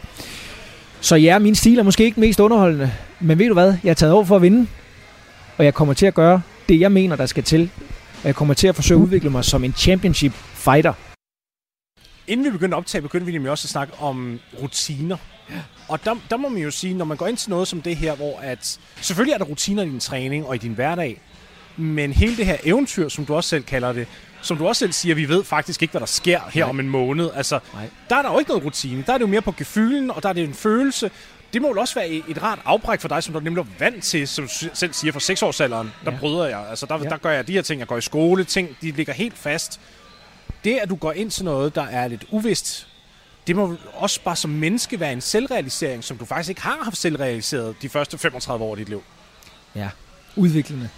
Så 1.02 1.16
ja, 1.16 1.40
min 1.40 1.56
stil 1.56 1.80
er 1.80 1.84
måske 1.84 2.04
ikke 2.04 2.20
mest 2.20 2.40
underholdende, 2.40 2.92
men 3.20 3.40
ved 3.40 3.48
du 3.48 3.54
hvad? 3.54 3.74
Jeg 3.84 3.90
er 3.90 3.94
taget 3.94 4.14
over 4.14 4.26
for 4.26 4.36
at 4.36 4.42
vinde, 4.42 4.68
og 5.58 5.66
jeg 5.66 5.74
kommer 5.74 5.94
til 5.94 6.06
at 6.06 6.14
gøre 6.14 6.42
det, 6.70 6.80
jeg 6.80 6.92
mener, 6.92 7.16
der 7.16 7.26
skal 7.26 7.44
til. 7.44 7.72
Og 8.22 8.28
jeg 8.28 8.36
kommer 8.36 8.54
til 8.54 8.68
at 8.68 8.76
forsøge 8.76 9.00
at 9.00 9.04
udvikle 9.04 9.30
mig 9.30 9.46
som 9.46 9.64
en 9.64 9.74
championship 9.74 10.34
fighter. 10.54 10.94
Inden 12.28 12.46
vi 12.46 12.52
begyndte 12.52 12.76
at 12.76 12.78
optage, 12.78 13.02
begyndte 13.02 13.26
vi 13.26 13.32
nemlig 13.32 13.52
også 13.52 13.66
at 13.66 13.70
snakke 13.70 13.94
om 14.00 14.40
rutiner. 14.62 15.18
Og 15.88 16.06
der, 16.06 16.16
der 16.30 16.38
må 16.38 16.50
man 16.50 16.62
jo 16.62 16.72
sige, 16.72 16.94
når 16.94 17.06
man 17.06 17.18
går 17.18 17.28
ind 17.28 17.38
til 17.38 17.50
noget 17.50 17.68
som 17.68 17.82
det 17.82 17.96
her, 17.96 18.16
hvor 18.16 18.40
at 18.40 18.80
selvfølgelig 19.02 19.34
er 19.34 19.38
der 19.38 19.46
rutiner 19.46 19.84
i 19.84 19.90
din 19.90 20.00
træning 20.00 20.48
og 20.48 20.56
i 20.56 20.58
din 20.58 20.74
hverdag, 20.74 21.22
men 21.78 22.14
hele 22.14 22.38
det 22.38 22.46
her 22.46 22.58
eventyr, 22.64 23.10
som 23.10 23.26
du 23.26 23.36
også 23.36 23.50
selv 23.50 23.64
kalder 23.64 23.94
det, 23.94 24.08
som 24.42 24.58
du 24.58 24.68
også 24.68 24.80
selv 24.80 24.92
siger, 24.92 25.16
vi 25.16 25.30
ved 25.30 25.44
faktisk 25.44 25.82
ikke, 25.82 25.92
hvad 25.92 26.00
der 26.00 26.06
sker 26.06 26.40
her 26.54 26.62
Nej. 26.62 26.70
om 26.70 26.80
en 26.80 26.90
måned. 26.90 27.30
Altså, 27.36 27.60
Nej. 27.74 27.90
der 28.10 28.16
er 28.16 28.22
der 28.22 28.32
jo 28.32 28.40
ikke 28.40 28.50
noget 28.50 28.66
rutine. 28.66 29.04
Der 29.08 29.14
er 29.14 29.18
det 29.18 29.22
jo 29.22 29.28
mere 29.28 29.42
på 29.42 29.52
gefylen, 29.58 30.12
og 30.12 30.24
der 30.24 30.30
er 30.30 30.34
det 30.34 30.44
en 30.44 30.54
følelse. 30.54 31.12
Det 31.56 31.62
må 31.62 31.68
jo 31.74 31.80
også 31.82 31.96
være 31.96 32.08
et, 32.08 32.44
rart 32.44 32.60
afbræk 32.66 33.02
for 33.02 33.08
dig, 33.08 33.24
som 33.24 33.34
du 33.34 33.40
nemlig 33.40 33.62
er 33.62 33.66
vant 33.80 34.04
til, 34.04 34.28
som 34.28 34.46
du 34.48 34.52
selv 34.74 34.94
siger, 34.94 35.12
fra 35.12 35.20
seksårsalderen. 35.20 35.92
Der 36.06 36.12
Ja. 36.12 36.18
bryder 36.20 36.46
jeg. 36.46 36.68
Altså, 36.70 36.86
der, 36.86 36.98
Ja. 36.98 37.04
der 37.04 37.18
gør 37.18 37.32
jeg 37.32 37.48
de 37.48 37.52
her 37.54 37.62
ting. 37.62 37.80
Jeg 37.80 37.88
går 37.88 37.98
i 37.98 38.02
skole. 38.02 38.44
Ting, 38.44 38.78
de 38.82 38.92
ligger 38.92 39.14
helt 39.14 39.38
fast. 39.38 39.80
Det, 40.64 40.78
at 40.78 40.90
du 40.90 40.96
går 40.96 41.12
ind 41.12 41.32
til 41.32 41.46
noget, 41.46 41.76
der 41.76 41.82
er 41.84 42.08
lidt 42.08 42.26
uvist, 42.32 42.88
det 43.48 43.56
må 43.56 43.76
også 43.94 44.22
bare 44.22 44.36
som 44.36 44.50
menneske 44.52 45.00
være 45.00 45.14
en 45.14 45.22
selvrealisering, 45.22 46.04
som 46.04 46.18
du 46.18 46.26
faktisk 46.26 46.50
ikke 46.50 46.62
har 46.62 46.78
haft 46.84 46.98
selvrealiseret 46.98 47.76
de 47.82 47.90
første 47.90 48.18
35 48.18 48.66
år 48.66 48.72
af 48.72 48.78
dit 48.78 48.90
liv. 48.90 49.04
Ja, 49.76 49.90
udviklende. 50.36 50.90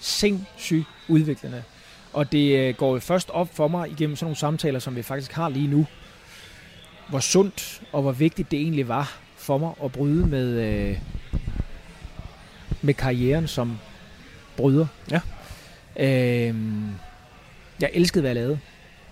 Sindssygt 0.00 0.86
udviklende. 1.08 1.62
Og 2.12 2.32
det 2.32 2.58
øh, 2.58 2.74
går 2.74 2.92
jo 2.94 3.00
først 3.00 3.30
op 3.30 3.48
for 3.54 3.68
mig 3.68 3.90
igennem 3.90 4.16
sådan 4.16 4.24
nogle 4.26 4.36
samtaler, 4.36 4.78
som 4.78 4.96
vi 4.96 5.02
faktisk 5.02 5.32
har 5.32 5.48
lige 5.48 5.66
nu, 5.66 5.86
hvor 7.08 7.20
sundt 7.20 7.82
og 7.92 8.02
hvor 8.02 8.12
vigtigt 8.12 8.50
det 8.50 8.60
egentlig 8.60 8.88
var 8.88 9.16
for 9.48 9.58
mig 9.58 9.72
at 9.84 9.92
bryde 9.92 10.26
med, 10.26 10.48
øh, 10.48 10.98
med 12.82 12.94
karrieren 12.94 13.48
som 13.48 13.78
bryder. 14.56 14.86
Ja. 15.10 15.20
Øhm, 15.96 16.90
jeg 17.80 17.90
elskede, 17.94 18.22
hvad 18.22 18.30
jeg 18.30 18.34
lavede, 18.34 18.58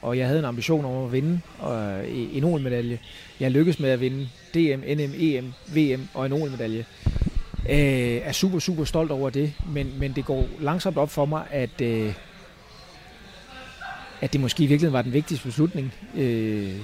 og 0.03 0.18
jeg 0.18 0.26
havde 0.26 0.39
en 0.39 0.45
ambition 0.45 0.84
om 0.84 1.05
at 1.05 1.12
vinde 1.12 1.41
og, 1.59 1.82
øh, 1.82 2.37
en 2.37 2.45
OL-medalje. 2.45 2.99
Jeg 3.41 3.51
lykkedes 3.51 3.80
med 3.80 3.91
at 3.91 4.01
vinde 4.01 4.28
DM, 4.55 4.80
NM, 4.80 5.12
EM, 5.18 5.53
VM 5.74 6.09
og 6.14 6.26
en 6.26 6.32
OL-medalje 6.32 6.84
øh, 7.68 8.20
er 8.24 8.32
super, 8.32 8.59
super 8.59 8.84
stolt 8.84 9.11
over 9.11 9.30
det, 9.30 9.53
men, 9.72 9.99
men 9.99 10.12
det 10.12 10.24
går 10.24 10.47
langsomt 10.61 10.97
op 10.97 11.11
for 11.11 11.24
mig, 11.24 11.45
at, 11.51 11.80
øh, 11.80 12.14
at 14.20 14.32
det 14.32 14.41
måske 14.41 14.64
i 14.64 14.66
virkeligheden 14.66 14.93
var 14.93 15.03
den 15.03 15.12
vigtigste 15.12 15.47
beslutning 15.47 15.95
øh, 16.16 16.76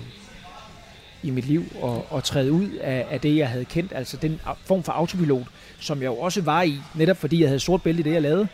i 1.23 1.31
mit 1.31 1.47
liv, 1.47 1.65
at, 1.85 2.17
at 2.19 2.25
træde 2.25 2.53
ud 2.53 2.69
af, 2.71 3.07
af 3.11 3.21
det, 3.21 3.37
jeg 3.37 3.49
havde 3.49 3.65
kendt, 3.65 3.93
altså 3.95 4.17
den 4.17 4.41
form 4.65 4.83
for 4.83 4.93
autopilot, 4.93 5.47
som 5.81 5.99
jeg 6.03 6.07
jo 6.07 6.15
også 6.17 6.43
var 6.43 6.63
i, 6.63 6.79
netop 6.95 7.17
fordi 7.17 7.41
jeg 7.41 7.49
havde 7.49 7.61
sort 7.61 7.83
bælte 7.83 8.01
i 8.01 8.03
det, 8.03 8.13
jeg 8.13 8.23
lavede, 8.23 8.49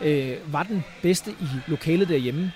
øh, 0.00 0.36
var 0.46 0.62
den 0.62 0.84
bedste 1.02 1.30
i 1.30 1.46
lokalet 1.66 2.08
derhjemme. 2.08 2.52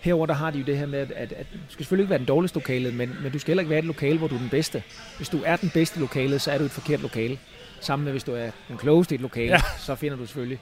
Herover 0.00 0.26
der 0.26 0.34
har 0.34 0.50
de 0.50 0.58
jo 0.58 0.64
det 0.64 0.78
her 0.78 0.86
med, 0.86 0.98
at, 0.98 1.12
at, 1.12 1.32
at 1.32 1.46
du 1.52 1.58
skal 1.68 1.84
selvfølgelig 1.84 2.02
ikke 2.04 2.10
være 2.10 2.18
den 2.18 2.26
dårligste 2.26 2.58
lokale, 2.58 2.92
men, 2.92 3.16
men 3.22 3.32
du 3.32 3.38
skal 3.38 3.50
heller 3.50 3.60
ikke 3.60 3.70
være 3.70 3.78
et 3.78 3.84
lokale, 3.84 4.18
hvor 4.18 4.28
du 4.28 4.34
er 4.34 4.38
den 4.38 4.48
bedste. 4.48 4.82
Hvis 5.16 5.28
du 5.28 5.38
er 5.44 5.56
den 5.56 5.70
bedste 5.74 5.96
i 5.98 6.00
lokalet, 6.00 6.40
så 6.40 6.50
er 6.50 6.58
du 6.58 6.64
et 6.64 6.70
forkert 6.70 7.00
lokale. 7.02 7.38
Sammen 7.80 8.04
med, 8.04 8.12
hvis 8.12 8.24
du 8.24 8.32
er 8.34 8.50
den 8.68 8.76
klogeste 8.76 9.14
i 9.14 9.16
et 9.16 9.20
lokale, 9.20 9.52
Ja. 9.52 9.60
så 9.78 9.94
finder 9.94 10.16
du 10.16 10.26
selvfølgelig 10.26 10.58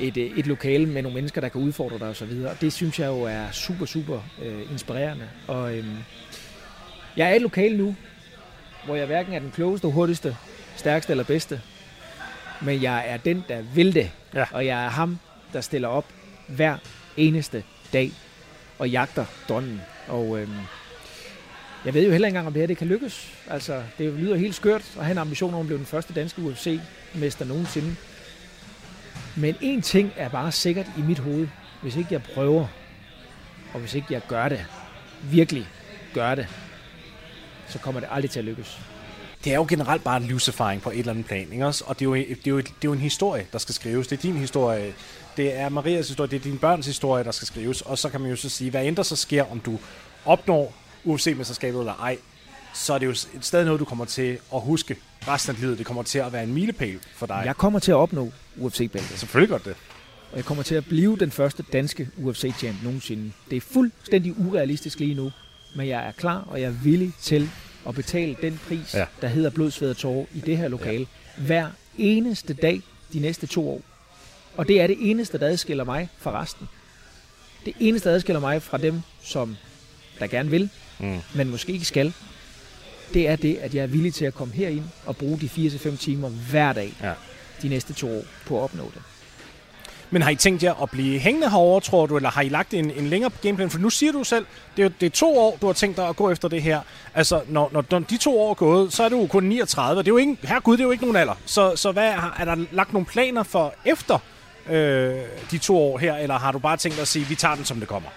et, 0.00 0.16
øh, 0.16 0.38
et 0.38 0.46
lokale 0.46 0.86
med 0.86 1.02
nogle 1.02 1.14
mennesker, 1.14 1.40
der 1.40 1.48
kan 1.48 1.60
udfordre 1.60 1.98
dig 1.98 2.08
osv. 2.08 2.30
Og 2.50 2.60
det 2.60 2.72
synes 2.72 2.98
jeg 2.98 3.06
jo 3.06 3.22
er 3.22 3.50
super, 3.52 3.86
super 3.86 4.20
øh, 4.42 4.72
inspirerende. 4.72 5.24
Og 5.46 5.76
øhm, 5.76 5.96
jeg 7.16 7.28
er 7.28 7.32
i 7.32 7.36
et 7.36 7.42
lokale 7.42 7.76
nu, 7.76 7.96
hvor 8.84 8.96
jeg 8.96 9.06
hverken 9.06 9.32
er 9.32 9.38
den 9.38 9.50
klogeste, 9.50 9.88
hurtigste, 9.88 10.36
stærkeste 10.76 11.10
eller 11.10 11.24
bedste. 11.24 11.60
Men 12.60 12.82
jeg 12.82 13.04
er 13.06 13.16
den, 13.16 13.44
der 13.48 13.62
vil 13.74 13.94
det. 13.94 14.10
Ja. 14.34 14.44
Og 14.52 14.66
jeg 14.66 14.84
er 14.84 14.88
ham, 14.88 15.18
der 15.52 15.60
stiller 15.60 15.88
op 15.88 16.04
hver 16.46 16.76
eneste 17.16 17.64
dag 17.92 18.12
og 18.78 18.90
jagter 18.90 19.24
drømmen. 19.48 19.80
Og 20.08 20.40
øhm, 20.40 20.52
jeg 21.84 21.94
ved 21.94 22.04
jo 22.04 22.10
heller 22.10 22.28
ikke 22.28 22.36
engang, 22.36 22.46
om 22.46 22.52
det 22.52 22.62
her 22.62 22.66
det 22.66 22.76
kan 22.76 22.86
lykkes. 22.86 23.32
Altså, 23.50 23.82
det 23.98 24.12
lyder 24.12 24.36
helt 24.36 24.54
skørt 24.54 24.82
at 24.98 25.04
have 25.04 25.12
en 25.12 25.18
ambition 25.18 25.54
om 25.54 25.60
at 25.60 25.66
blive 25.66 25.78
den 25.78 25.86
første 25.86 26.14
danske 26.14 26.42
UFC-mester 26.42 27.44
nogensinde. 27.44 27.96
Men 29.36 29.56
en 29.60 29.82
ting 29.82 30.12
er 30.16 30.28
bare 30.28 30.52
sikkert 30.52 30.86
i 30.98 31.02
mit 31.02 31.18
hoved. 31.18 31.48
Hvis 31.82 31.96
ikke 31.96 32.08
jeg 32.10 32.22
prøver, 32.22 32.66
og 33.74 33.80
hvis 33.80 33.94
ikke 33.94 34.06
jeg 34.10 34.20
gør 34.28 34.48
det, 34.48 34.66
virkelig 35.22 35.66
gør 36.14 36.34
det, 36.34 36.46
så 37.70 37.78
kommer 37.78 38.00
det 38.00 38.08
aldrig 38.12 38.30
til 38.30 38.38
at 38.38 38.44
lykkes. 38.44 38.78
det 39.44 39.52
er 39.52 39.56
jo 39.56 39.66
generelt 39.68 40.04
bare 40.04 40.16
en 40.16 40.22
livserfaring 40.22 40.82
på 40.82 40.90
et 40.90 40.98
eller 40.98 41.12
andet 41.12 41.26
plan, 41.26 41.52
ikke 41.52 41.66
også? 41.66 41.84
Og 41.86 41.98
det 41.98 42.04
er, 42.04 42.08
jo, 42.08 42.14
det, 42.14 42.46
er 42.46 42.50
jo, 42.50 42.58
det 42.58 42.68
er 42.68 42.72
jo 42.84 42.92
en 42.92 42.98
historie, 42.98 43.46
der 43.52 43.58
skal 43.58 43.74
skrives. 43.74 44.06
Det 44.06 44.18
er 44.18 44.22
din 44.22 44.36
historie, 44.36 44.92
det 45.36 45.56
er 45.56 45.68
Marias 45.68 46.08
historie, 46.08 46.30
det 46.30 46.36
er 46.36 46.40
dine 46.40 46.58
børns 46.58 46.86
historie, 46.86 47.24
der 47.24 47.30
skal 47.30 47.46
skrives. 47.46 47.80
Og 47.80 47.98
så 47.98 48.08
kan 48.08 48.20
man 48.20 48.30
jo 48.30 48.36
så 48.36 48.48
sige, 48.48 48.70
hvad 48.70 48.84
end 48.84 48.96
der 48.96 49.02
så 49.02 49.16
sker, 49.16 49.44
om 49.52 49.60
du 49.60 49.78
opnår 50.24 50.74
UFC-mesterskabet 51.04 51.78
eller 51.78 51.94
ej, 51.94 52.18
så 52.74 52.94
er 52.94 52.98
det 52.98 53.06
jo 53.06 53.14
stadig 53.40 53.64
noget, 53.64 53.80
du 53.80 53.84
kommer 53.84 54.04
til 54.04 54.38
at 54.54 54.60
huske 54.60 54.96
resten 55.28 55.54
af 55.54 55.60
livet. 55.60 55.78
Det 55.78 55.86
kommer 55.86 56.02
til 56.02 56.18
at 56.18 56.32
være 56.32 56.44
en 56.44 56.54
milepæl 56.54 56.98
for 57.14 57.26
dig. 57.26 57.42
Jeg 57.44 57.56
kommer 57.56 57.78
til 57.78 57.90
at 57.90 57.96
opnå 57.96 58.32
UFC-bæltet. 58.56 59.18
Selvfølgelig 59.18 59.50
godt 59.50 59.64
det. 59.64 59.74
Og 60.30 60.36
jeg 60.36 60.44
kommer 60.44 60.62
til 60.62 60.74
at 60.74 60.84
blive 60.84 61.16
den 61.16 61.30
første 61.30 61.64
danske 61.72 62.08
UFC-champ 62.16 62.82
nogensinde. 62.82 63.32
Det 63.50 63.56
er 63.56 63.60
fuldstændig 63.60 64.34
urealistisk 64.38 64.98
lige 64.98 65.14
nu, 65.14 65.30
men 65.74 65.88
jeg 65.88 66.06
er 66.06 66.12
klar, 66.12 66.44
og 66.50 66.60
jeg 66.60 66.66
er 66.66 66.70
villig 66.82 67.12
til 67.22 67.50
at 67.88 67.94
betale 67.94 68.36
den 68.42 68.60
pris, 68.68 68.94
Ja. 68.94 69.04
der 69.20 69.28
hedder 69.28 69.50
blod, 69.50 69.70
sved 69.70 69.90
og 69.90 69.96
tårer 69.96 70.26
i 70.34 70.40
det 70.40 70.56
her 70.56 70.68
lokale, 70.68 71.06
ja. 71.38 71.42
hver 71.42 71.66
eneste 71.98 72.54
dag 72.54 72.82
de 73.12 73.20
næste 73.20 73.46
to 73.46 73.68
år. 73.70 73.80
Og 74.56 74.68
det 74.68 74.80
er 74.80 74.86
det 74.86 74.96
eneste, 75.00 75.38
der 75.38 75.46
adskiller 75.46 75.84
mig 75.84 76.08
fra 76.18 76.42
resten. 76.42 76.68
Det 77.64 77.72
eneste, 77.80 78.08
der 78.08 78.14
adskiller 78.14 78.40
mig 78.40 78.62
fra 78.62 78.78
dem, 78.78 79.00
som 79.22 79.56
der 80.18 80.26
gerne 80.26 80.50
vil, 80.50 80.68
Mm. 80.98 81.18
men 81.34 81.48
måske 81.50 81.72
ikke 81.72 81.84
skal, 81.84 82.12
det 83.14 83.28
er 83.28 83.36
det, 83.36 83.56
at 83.56 83.74
jeg 83.74 83.82
er 83.82 83.86
villig 83.86 84.14
til 84.14 84.24
at 84.24 84.34
komme 84.34 84.54
herind 84.54 84.84
og 85.06 85.16
bruge 85.16 85.40
de 85.40 85.48
4-5 85.48 85.96
timer 85.96 86.28
hver 86.28 86.72
dag 86.72 86.92
Ja. 87.02 87.12
de 87.62 87.68
næste 87.68 87.92
to 87.92 88.18
år 88.18 88.22
på 88.46 88.58
at 88.58 88.62
opnå 88.62 88.90
det. 88.94 89.02
Men 90.10 90.22
har 90.22 90.30
I 90.30 90.36
tænkt 90.36 90.62
jer 90.62 90.82
at 90.82 90.90
blive 90.90 91.18
hængende 91.18 91.50
herovre, 91.50 91.80
tror 91.80 92.06
du, 92.06 92.16
eller 92.16 92.30
har 92.30 92.42
I 92.42 92.48
lagt 92.48 92.74
en, 92.74 92.90
en 92.90 93.06
længere 93.06 93.30
gameplan? 93.42 93.70
For 93.70 93.78
nu 93.78 93.90
siger 93.90 94.12
du 94.12 94.24
selv, 94.24 94.46
det 94.76 94.82
er, 94.82 94.86
jo- 94.86 94.92
det 95.00 95.06
er 95.06 95.10
to 95.10 95.38
år, 95.38 95.58
du 95.60 95.66
har 95.66 95.72
tænkt 95.72 95.96
dig 95.96 96.08
at 96.08 96.16
gå 96.16 96.30
efter 96.30 96.48
det 96.48 96.62
her. 96.62 96.80
Altså, 97.14 97.40
når, 97.48 97.70
når 97.72 97.82
de 97.98 98.16
to 98.16 98.40
år 98.40 98.50
er 98.50 98.54
gået, 98.54 98.92
så 98.92 99.02
er 99.04 99.08
du 99.08 99.20
jo 99.20 99.26
kun 99.26 99.44
39. 99.44 99.98
Det 100.02 100.08
er 100.08 100.12
jo 100.12 100.16
ikke, 100.16 100.36
herregud, 100.42 100.76
det 100.76 100.80
er 100.82 100.86
jo 100.86 100.90
ikke 100.90 101.04
nogen 101.04 101.16
alder. 101.16 101.34
Så, 101.46 101.76
så 101.76 101.92
hvad, 101.92 102.12
er 102.38 102.44
der 102.44 102.56
lagt 102.72 102.92
nogle 102.92 103.06
planer 103.06 103.42
for 103.42 103.74
efter 103.84 104.18
øh, 104.68 105.14
de 105.50 105.58
to 105.58 105.78
år 105.78 105.98
her, 105.98 106.16
eller 106.16 106.38
har 106.38 106.52
du 106.52 106.58
bare 106.58 106.76
tænkt 106.76 106.96
dig 106.96 107.02
at 107.02 107.08
sige, 107.08 107.26
vi 107.26 107.34
tager 107.34 107.54
den, 107.54 107.64
som 107.64 107.78
det 107.80 107.88
kommer? 107.88 108.08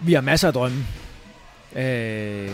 Vi 0.00 0.12
har 0.12 0.20
masser 0.20 0.48
af 0.48 0.54
drømme. 0.54 0.86
Øh, 1.76 2.50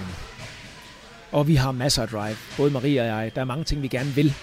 og 1.32 1.48
vi 1.48 1.54
har 1.54 1.72
masser 1.72 2.02
af 2.02 2.08
drive. 2.08 2.36
Både 2.56 2.70
Maria 2.70 3.02
og 3.02 3.22
jeg. 3.24 3.34
Der 3.34 3.40
er 3.40 3.44
mange 3.44 3.64
ting, 3.64 3.82
vi 3.82 3.88
gerne 3.88 4.10
vil. 4.10 4.34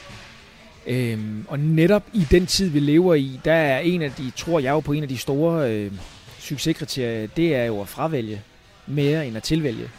Øhm, 0.87 1.45
og 1.47 1.59
netop 1.59 2.03
i 2.13 2.27
den 2.31 2.45
tid, 2.45 2.69
vi 2.69 2.79
lever 2.79 3.15
i, 3.15 3.39
der 3.45 3.53
er 3.53 3.79
en 3.79 4.01
af 4.01 4.11
de, 4.11 4.31
tror 4.35 4.59
jeg 4.59 4.71
jo 4.71 4.79
på 4.79 4.91
en 4.91 5.03
af 5.03 5.09
de 5.09 5.17
store 5.17 5.71
øh, 5.71 5.91
succeskriterier, 6.39 7.27
det 7.27 7.55
er 7.55 7.63
jo 7.63 7.81
at 7.81 7.87
fravælge 7.87 8.41
mere 8.87 9.27
end 9.27 9.37
at 9.37 9.43
tilvælge. 9.43 9.89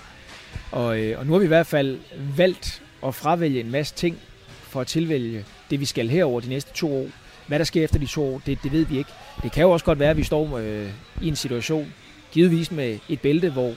Og, 0.73 1.01
øh, 1.01 1.19
og 1.19 1.27
nu 1.27 1.33
har 1.33 1.39
vi 1.39 1.45
i 1.45 1.49
hvert 1.49 1.67
fald 1.67 1.99
valgt 2.37 2.83
at 3.07 3.15
fravælge 3.15 3.61
en 3.61 3.71
masse 3.71 3.95
ting 3.95 4.19
for 4.63 4.81
at 4.81 4.87
tilvælge 4.87 5.45
det, 5.71 5.81
vi 5.81 5.85
skal 5.85 6.09
herover 6.09 6.41
de 6.41 6.49
næste 6.49 6.73
to 6.75 6.97
år. 6.97 7.07
Hvad 7.47 7.59
der 7.59 7.65
sker 7.65 7.85
efter 7.85 7.99
de 7.99 8.07
to 8.07 8.35
år, 8.35 8.43
det, 8.47 8.59
det 8.63 8.73
ved 8.73 8.87
vi 8.87 8.99
ikke. 8.99 9.11
Det 9.43 9.53
kan 9.53 9.63
jo 9.63 9.71
også 9.71 9.85
godt 9.85 9.99
være, 9.99 10.11
at 10.11 10.17
vi 10.17 10.25
står 10.25 10.59
øh, 10.59 10.89
i 11.23 11.29
en 11.29 11.37
situation, 11.37 11.93
givetvis 12.33 12.71
med 12.71 12.99
et 13.09 13.21
bælte, 13.21 13.51
hvor 13.51 13.75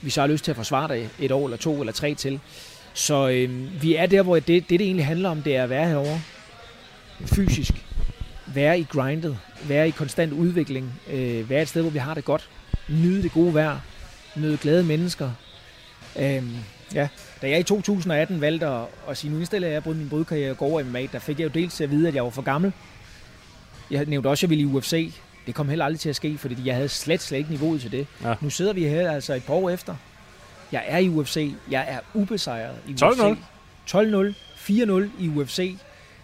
vi 0.00 0.10
så 0.10 0.20
har 0.20 0.28
lyst 0.28 0.44
til 0.44 0.52
at 0.52 0.56
forsvare 0.56 0.94
det 0.94 1.10
et 1.20 1.32
år 1.32 1.44
eller 1.44 1.56
to 1.56 1.80
eller 1.80 1.92
tre 1.92 2.14
til. 2.14 2.40
Så 2.94 3.28
øh, 3.28 3.82
vi 3.82 3.94
er 3.94 4.06
der, 4.06 4.22
hvor 4.22 4.34
det, 4.34 4.46
det, 4.46 4.68
det 4.68 4.80
egentlig 4.80 5.06
handler 5.06 5.28
om, 5.28 5.42
det 5.42 5.56
er 5.56 5.62
at 5.62 5.70
være 5.70 5.88
herovre. 5.88 6.20
fysisk, 7.26 7.72
være 8.46 8.80
i 8.80 8.86
grindet, 8.90 9.38
være 9.68 9.88
i 9.88 9.90
konstant 9.90 10.32
udvikling, 10.32 10.92
øh, 11.10 11.50
være 11.50 11.62
et 11.62 11.68
sted, 11.68 11.82
hvor 11.82 11.90
vi 11.90 11.98
har 11.98 12.14
det 12.14 12.24
godt, 12.24 12.50
nyde 12.88 13.22
det 13.22 13.32
gode 13.32 13.54
vejr, 13.54 13.78
møde 14.36 14.56
glade 14.56 14.84
mennesker. 14.84 15.30
Øhm, 16.18 16.56
ja, 16.94 17.08
da 17.42 17.48
jeg 17.48 17.60
i 17.60 17.62
2018 17.62 18.40
valgte 18.40 18.66
at, 18.66 18.84
at 19.08 19.16
sige, 19.16 19.30
nu 19.30 19.36
indstiller 19.36 19.68
jeg 19.68 19.84
både 19.84 19.96
min 19.96 20.08
brudkarriere 20.08 20.50
og 20.50 20.56
går 20.56 20.66
over 20.66 20.82
MMA, 20.82 21.06
der 21.12 21.18
fik 21.18 21.38
jeg 21.38 21.44
jo 21.44 21.60
dels 21.60 21.80
at 21.80 21.90
vide, 21.90 22.08
at 22.08 22.14
jeg 22.14 22.24
var 22.24 22.30
for 22.30 22.42
gammel. 22.42 22.72
Jeg 23.90 24.04
nævnte 24.06 24.28
også, 24.28 24.40
at 24.40 24.42
jeg 24.42 24.50
ville 24.50 24.62
i 24.62 24.74
UFC. 24.74 25.12
Det 25.46 25.54
kom 25.54 25.68
heller 25.68 25.84
aldrig 25.84 26.00
til 26.00 26.08
at 26.08 26.16
ske, 26.16 26.38
fordi 26.38 26.56
jeg 26.64 26.74
havde 26.74 26.88
slet, 26.88 27.22
slet 27.22 27.38
ikke 27.38 27.50
niveauet 27.50 27.80
til 27.80 27.92
det. 27.92 28.06
Ja. 28.24 28.34
Nu 28.40 28.50
sidder 28.50 28.72
vi 28.72 28.84
her 28.84 29.10
altså 29.10 29.34
et 29.34 29.44
par 29.44 29.54
år 29.54 29.70
efter. 29.70 29.96
Jeg 30.72 30.84
er 30.86 30.98
i 30.98 31.08
UFC. 31.08 31.54
Jeg 31.70 31.84
er 31.88 31.98
ubesejret 32.14 32.76
i 32.86 32.92
12-0. 32.92 33.04
UFC. 33.04 33.38
12-0. 33.94 34.34
4-0 34.68 35.08
i 35.18 35.28
UFC. 35.28 35.76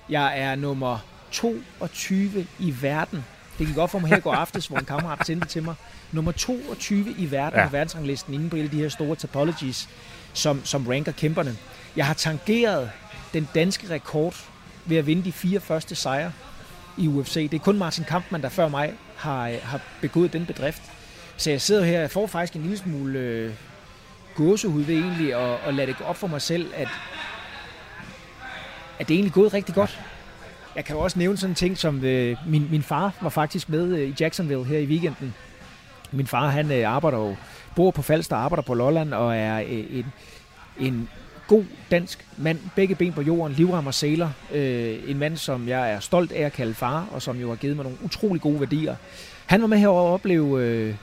Jeg 0.09 0.41
er 0.41 0.55
nummer 0.55 0.99
22 1.31 2.47
i 2.59 2.75
verden. 2.83 3.25
Det 3.59 3.67
gik 3.67 3.77
godt 3.77 3.91
for 3.91 3.99
mig 3.99 4.11
her 4.11 4.17
i 4.17 4.21
går 4.21 4.33
aftes, 4.33 4.67
hvor 4.67 4.79
en 4.79 4.85
kammerat 4.85 5.27
sendte 5.27 5.49
til 5.49 5.63
mig. 5.63 5.75
Nummer 6.13 6.33
22 6.33 7.15
i 7.19 7.31
verden 7.31 7.59
ja. 7.59 7.67
på 7.67 7.73
verdensranglisten 7.73 8.35
inden 8.35 8.51
på 8.51 8.57
de 8.57 8.69
her 8.69 8.89
store 8.89 9.17
topologies, 9.17 9.89
som, 10.33 10.65
som 10.65 10.87
ranker 10.87 11.13
kæmperne. 11.13 11.57
Jeg 11.97 12.07
har 12.07 12.15
tangeret 12.15 12.91
den 13.33 13.49
danske 13.55 13.91
rekord 13.91 14.35
ved 14.85 14.97
at 14.97 15.07
vinde 15.07 15.25
de 15.25 15.33
fire 15.33 15.61
første 15.61 15.95
sejre 15.95 16.33
i 16.97 17.09
UFC. 17.09 17.51
Det 17.51 17.55
er 17.55 17.65
kun 17.65 17.79
Martin 17.79 18.05
Kampmann, 18.05 18.43
der 18.43 18.49
før 18.49 18.69
mig 18.69 18.93
har, 19.17 19.51
har 19.63 19.81
begået 20.01 20.33
den 20.33 20.47
bedrift. 20.47 20.83
Så 21.37 21.51
jeg 21.51 21.61
sidder 21.61 21.85
her 21.85 22.05
og 22.05 22.11
får 22.11 22.27
faktisk 22.27 22.57
en 22.57 22.63
lille 22.63 22.77
smule 22.77 23.19
øh, 23.19 23.53
gåsehud 24.37 24.83
ved 24.83 24.95
egentlig 24.95 25.35
at, 25.35 25.59
at 25.67 25.75
lade 25.75 25.87
det 25.87 25.99
gå 25.99 26.05
op 26.05 26.17
for 26.17 26.27
mig 26.27 26.43
selv, 26.43 26.73
at, 26.75 26.89
at 28.99 29.09
det 29.09 29.15
er 29.15 29.19
egentlig 29.19 29.33
gået 29.33 29.55
rigtig 29.55 29.75
godt. 29.75 30.01
Jeg 30.77 30.85
kan 30.85 30.97
jo 30.97 31.03
også 31.03 31.19
nævne 31.19 31.37
sådan 31.37 31.51
en 31.51 31.55
ting 31.55 31.79
som, 31.79 32.05
øh, 32.05 32.37
min, 32.47 32.69
min 32.71 32.83
far 32.83 33.13
var 33.21 33.29
faktisk 33.29 33.69
med 33.69 33.99
øh, 33.99 34.09
i 34.09 34.15
Jacksonville 34.21 34.65
her 34.65 34.79
i 34.79 34.87
weekenden. 34.87 35.35
Min 36.13 36.27
far, 36.27 36.49
han 36.49 36.73
øh, 36.73 36.89
arbejder 36.89 37.19
jo, 37.19 37.37
bor 37.77 37.91
på 37.91 38.03
Falster, 38.03 38.37
arbejder 38.37 38.63
på 38.63 38.75
Lolland 38.75 39.15
og 39.15 39.37
er 39.37 39.61
øh, 39.61 39.99
en, 39.99 40.07
en 40.79 41.09
god 41.47 41.65
dansk 41.91 42.27
mand, 42.37 42.59
begge 42.77 42.95
ben 42.95 43.13
på 43.13 43.23
jorden, 43.23 43.53
livrammer 43.57 43.91
sæler. 43.91 44.31
Øh, 44.53 44.99
en 45.07 45.19
mand, 45.19 45.37
som 45.37 45.69
jeg 45.69 45.93
er 45.93 46.01
stolt 46.01 46.33
af 46.33 46.43
at 46.43 46.53
kalde 46.53 46.75
far, 46.75 47.07
og 47.13 47.23
som 47.23 47.41
jo 47.41 47.49
har 47.49 47.57
givet 47.57 47.77
mig 47.77 47.85
nogle 47.85 47.99
utrolig 48.05 48.43
gode 48.43 48.61
værdier. 48.61 48.97
Han 49.47 49.61
var 49.61 49.67
med 49.67 49.79
her 49.79 49.89
og 49.89 50.13
opleve 50.13 50.63
øh, 50.63 50.95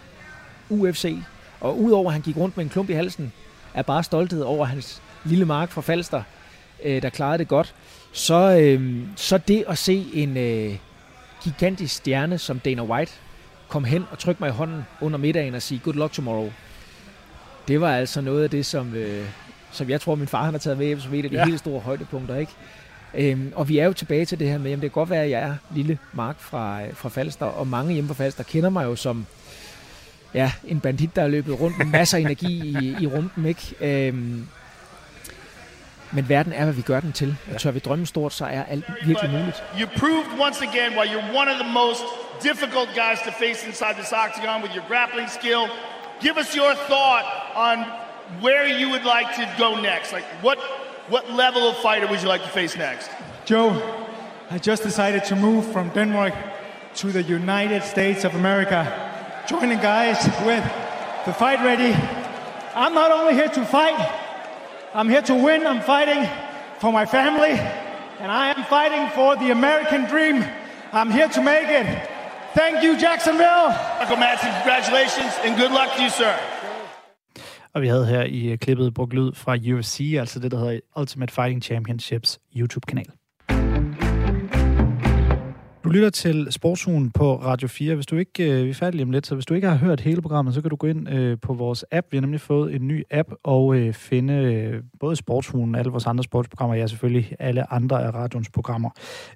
UFC, 0.70 1.16
og 1.64 1.80
udover 1.82 2.08
at 2.08 2.14
han 2.14 2.22
gik 2.22 2.38
rundt 2.38 2.58
med 2.58 2.66
en 2.66 2.70
klump 2.70 2.90
i 2.90 2.94
halsen, 2.94 3.34
er 3.74 3.82
bare 3.82 4.04
stolthed 4.04 4.42
over 4.42 4.66
hans 4.66 5.02
lille 5.24 5.46
mark 5.46 5.72
fra 5.72 5.82
Falster, 5.82 6.24
øh, 6.84 7.02
der 7.02 7.10
klarede 7.10 7.38
det 7.38 7.48
godt, 7.48 7.76
så, 8.12 8.58
øh, 8.62 8.98
så 9.16 9.38
det 9.38 9.64
at 9.68 9.78
se 9.78 10.06
en 10.14 10.38
øh, 10.38 10.76
gigantisk 11.44 11.96
stjerne 11.96 12.38
som 12.38 12.60
Dana 12.60 12.84
White 12.84 13.12
komme 13.68 13.88
hen 13.88 14.06
og 14.12 14.20
trykke 14.20 14.40
mig 14.40 14.50
i 14.50 14.52
hånden 14.52 14.86
under 15.02 15.18
middagen 15.18 15.56
og 15.56 15.62
sige 15.62 15.82
good 15.84 15.96
luck 15.96 16.14
tomorrow, 16.14 16.52
det 17.68 17.82
var 17.82 17.96
altså 17.96 18.22
noget 18.22 18.44
af 18.44 18.50
det, 18.50 18.66
som, 18.66 18.96
øh, 18.96 19.26
som 19.72 19.90
jeg 19.90 20.02
tror, 20.02 20.16
min 20.16 20.28
far 20.28 20.44
han 20.44 20.54
har 20.54 20.60
taget 20.60 20.78
med 20.78 21.00
som 21.00 21.14
et 21.14 21.24
af 21.24 21.32
de 21.32 21.38
ja. 21.38 21.46
helt 21.46 21.60
store 21.60 21.80
højdepunkter. 21.80 22.36
Ikke? 22.36 22.52
Øhm, 23.14 23.54
og 23.56 23.70
vi 23.70 23.78
er 23.78 23.86
jo 23.86 23.94
tilbage 23.94 24.26
til 24.26 24.40
det 24.40 24.50
her 24.50 24.58
med, 24.58 24.72
at 24.72 24.76
det 24.76 24.82
kan 24.82 24.90
godt 24.92 25.10
være, 25.10 25.24
at 25.24 25.30
jeg 25.30 25.42
er 25.42 25.56
lille 25.76 25.98
Mark 26.14 26.40
fra, 26.40 26.82
fra 26.94 27.10
Falster, 27.10 27.46
og 27.46 27.68
mange 27.68 27.94
hjemme 27.94 28.08
fra 28.08 28.24
Falster 28.24 28.44
kender 28.44 28.70
mig 28.70 28.86
jo 28.86 28.96
som 28.96 29.26
ja, 30.34 30.52
en 30.68 30.80
bandit, 30.80 31.16
der 31.16 31.22
er 31.22 31.28
løbet 31.28 31.60
rundt 31.60 31.78
med 31.78 31.86
masser 31.86 32.18
af 32.18 32.22
energi 32.22 32.78
i, 32.82 32.96
i 33.04 33.08
rumpen. 33.08 33.46
Ikke? 33.46 33.76
Øhm, 33.82 34.48
men 36.12 36.30
verden 36.30 36.54
er, 36.54 36.64
hvad 36.64 36.74
vi 36.74 36.82
gør 36.82 37.00
den 37.00 37.12
til. 37.12 37.36
Og 37.54 37.60
tør 37.60 37.72
vi 37.72 37.80
drømme 37.80 38.06
stort, 38.06 38.34
så 38.34 38.46
er 38.46 38.64
alt 38.64 38.86
virkelig 39.06 39.32
muligt. 39.32 39.64
You 39.80 39.88
proved 39.98 40.28
once 40.48 40.62
again 40.62 40.92
why 40.98 41.06
you're 41.06 41.38
one 41.42 41.52
of 41.52 41.58
the 41.64 41.72
most 41.74 42.04
difficult 42.44 42.90
guys 43.02 43.20
to 43.28 43.32
face 43.32 43.68
inside 43.68 43.94
this 44.02 44.12
octagon 44.24 44.62
with 44.64 44.74
your 44.76 44.86
grappling 44.88 45.30
skill. 45.30 45.64
Give 46.22 46.36
us 46.42 46.56
your 46.56 46.74
thought 46.90 47.26
on 47.56 47.78
where 48.42 48.66
you 48.80 48.90
would 48.94 49.06
like 49.16 49.30
to 49.40 49.46
go 49.64 49.70
next. 49.82 50.14
Like 50.14 50.28
what 50.42 50.58
what 51.10 51.24
level 51.44 51.64
of 51.70 51.76
fighter 51.78 52.08
would 52.08 52.22
you 52.24 52.30
like 52.34 52.44
to 52.44 52.54
face 52.60 52.78
next? 52.78 53.10
Joe, 53.46 53.68
I 54.52 54.58
just 54.70 54.84
decided 54.84 55.24
to 55.26 55.36
move 55.36 55.64
from 55.74 55.90
Denmark 55.90 56.34
to 56.96 57.08
the 57.12 57.24
United 57.24 57.84
States 57.84 58.24
of 58.24 58.36
America. 58.36 59.13
Joining 59.46 59.80
guys 59.80 60.24
with 60.46 60.64
the 61.26 61.34
fight 61.34 61.60
ready. 61.66 61.94
I'm 62.74 62.94
not 62.94 63.12
only 63.12 63.34
here 63.34 63.50
to 63.50 63.66
fight, 63.66 64.00
I'm 64.94 65.10
here 65.10 65.22
to 65.24 65.36
win. 65.36 65.68
I'm 65.68 65.82
fighting 65.82 66.22
for 66.80 66.92
my 66.94 67.06
family, 67.06 67.52
and 68.22 68.32
I 68.32 68.54
am 68.56 68.64
fighting 68.76 69.06
for 69.18 69.36
the 69.36 69.52
American 69.52 70.02
dream. 70.06 70.46
I'm 70.94 71.12
here 71.12 71.28
to 71.28 71.42
make 71.42 71.68
it. 71.80 71.88
Thank 72.56 72.84
you, 72.86 72.98
Jacksonville. 72.98 73.68
Michael 74.00 74.18
Madsen, 74.18 74.52
congratulations, 74.62 75.34
and 75.44 75.58
good 75.58 75.72
luck 75.72 75.90
to 75.98 76.04
you, 76.04 76.10
sir. 76.10 76.34
Og 77.74 77.82
vi 77.82 77.88
havde 77.88 78.06
her 78.06 78.24
i 78.24 78.56
klippet 78.62 78.94
brugt 78.94 79.14
lyd 79.14 79.32
fra 79.36 79.58
UFC, 79.74 80.16
altså 80.20 80.40
det, 80.40 80.52
der 80.52 80.58
hedder 80.58 80.80
Ultimate 80.98 81.34
Fighting 81.34 81.64
Championships 81.64 82.40
YouTube-kanal. 82.56 83.06
Du 85.84 85.90
lytter 85.90 86.10
til 86.10 86.48
Sportsugen 86.50 87.12
på 87.12 87.36
Radio 87.36 87.68
4. 87.68 87.96
Hvis 87.96 88.06
du 88.06 88.16
ikke, 88.16 88.52
øh, 88.52 88.66
vi 88.66 88.70
er 88.70 88.74
færdige 88.74 89.04
om 89.04 89.12
lidt, 89.12 89.28
så 89.28 89.36
hvis 89.36 89.46
du 89.46 89.54
ikke 89.54 89.68
har 89.68 89.76
hørt 89.76 90.00
hele 90.00 90.22
programmet, 90.22 90.54
så 90.54 90.62
kan 90.62 90.70
du 90.70 90.76
gå 90.76 90.88
ind 90.88 91.10
øh, 91.10 91.38
på 91.42 91.54
vores 91.54 91.86
app. 91.92 92.08
Vi 92.12 92.18
har 92.18 92.22
nemlig 92.22 92.42
fået 92.42 92.76
en 92.76 92.88
ny 92.88 93.04
app 93.12 93.32
og 93.44 93.76
øh, 93.76 93.94
finde 93.94 94.34
øh, 94.34 94.84
både 95.00 95.16
Sportsugen, 95.16 95.76
alle 95.76 95.92
vores 95.92 96.06
andre 96.06 96.24
sportsprogrammer, 96.24 96.76
ja 96.76 96.88
selvfølgelig 96.88 97.36
alle 97.40 97.74
andre 97.74 98.04
af 98.04 98.14
radions 98.14 98.50
programmer. 98.50 98.90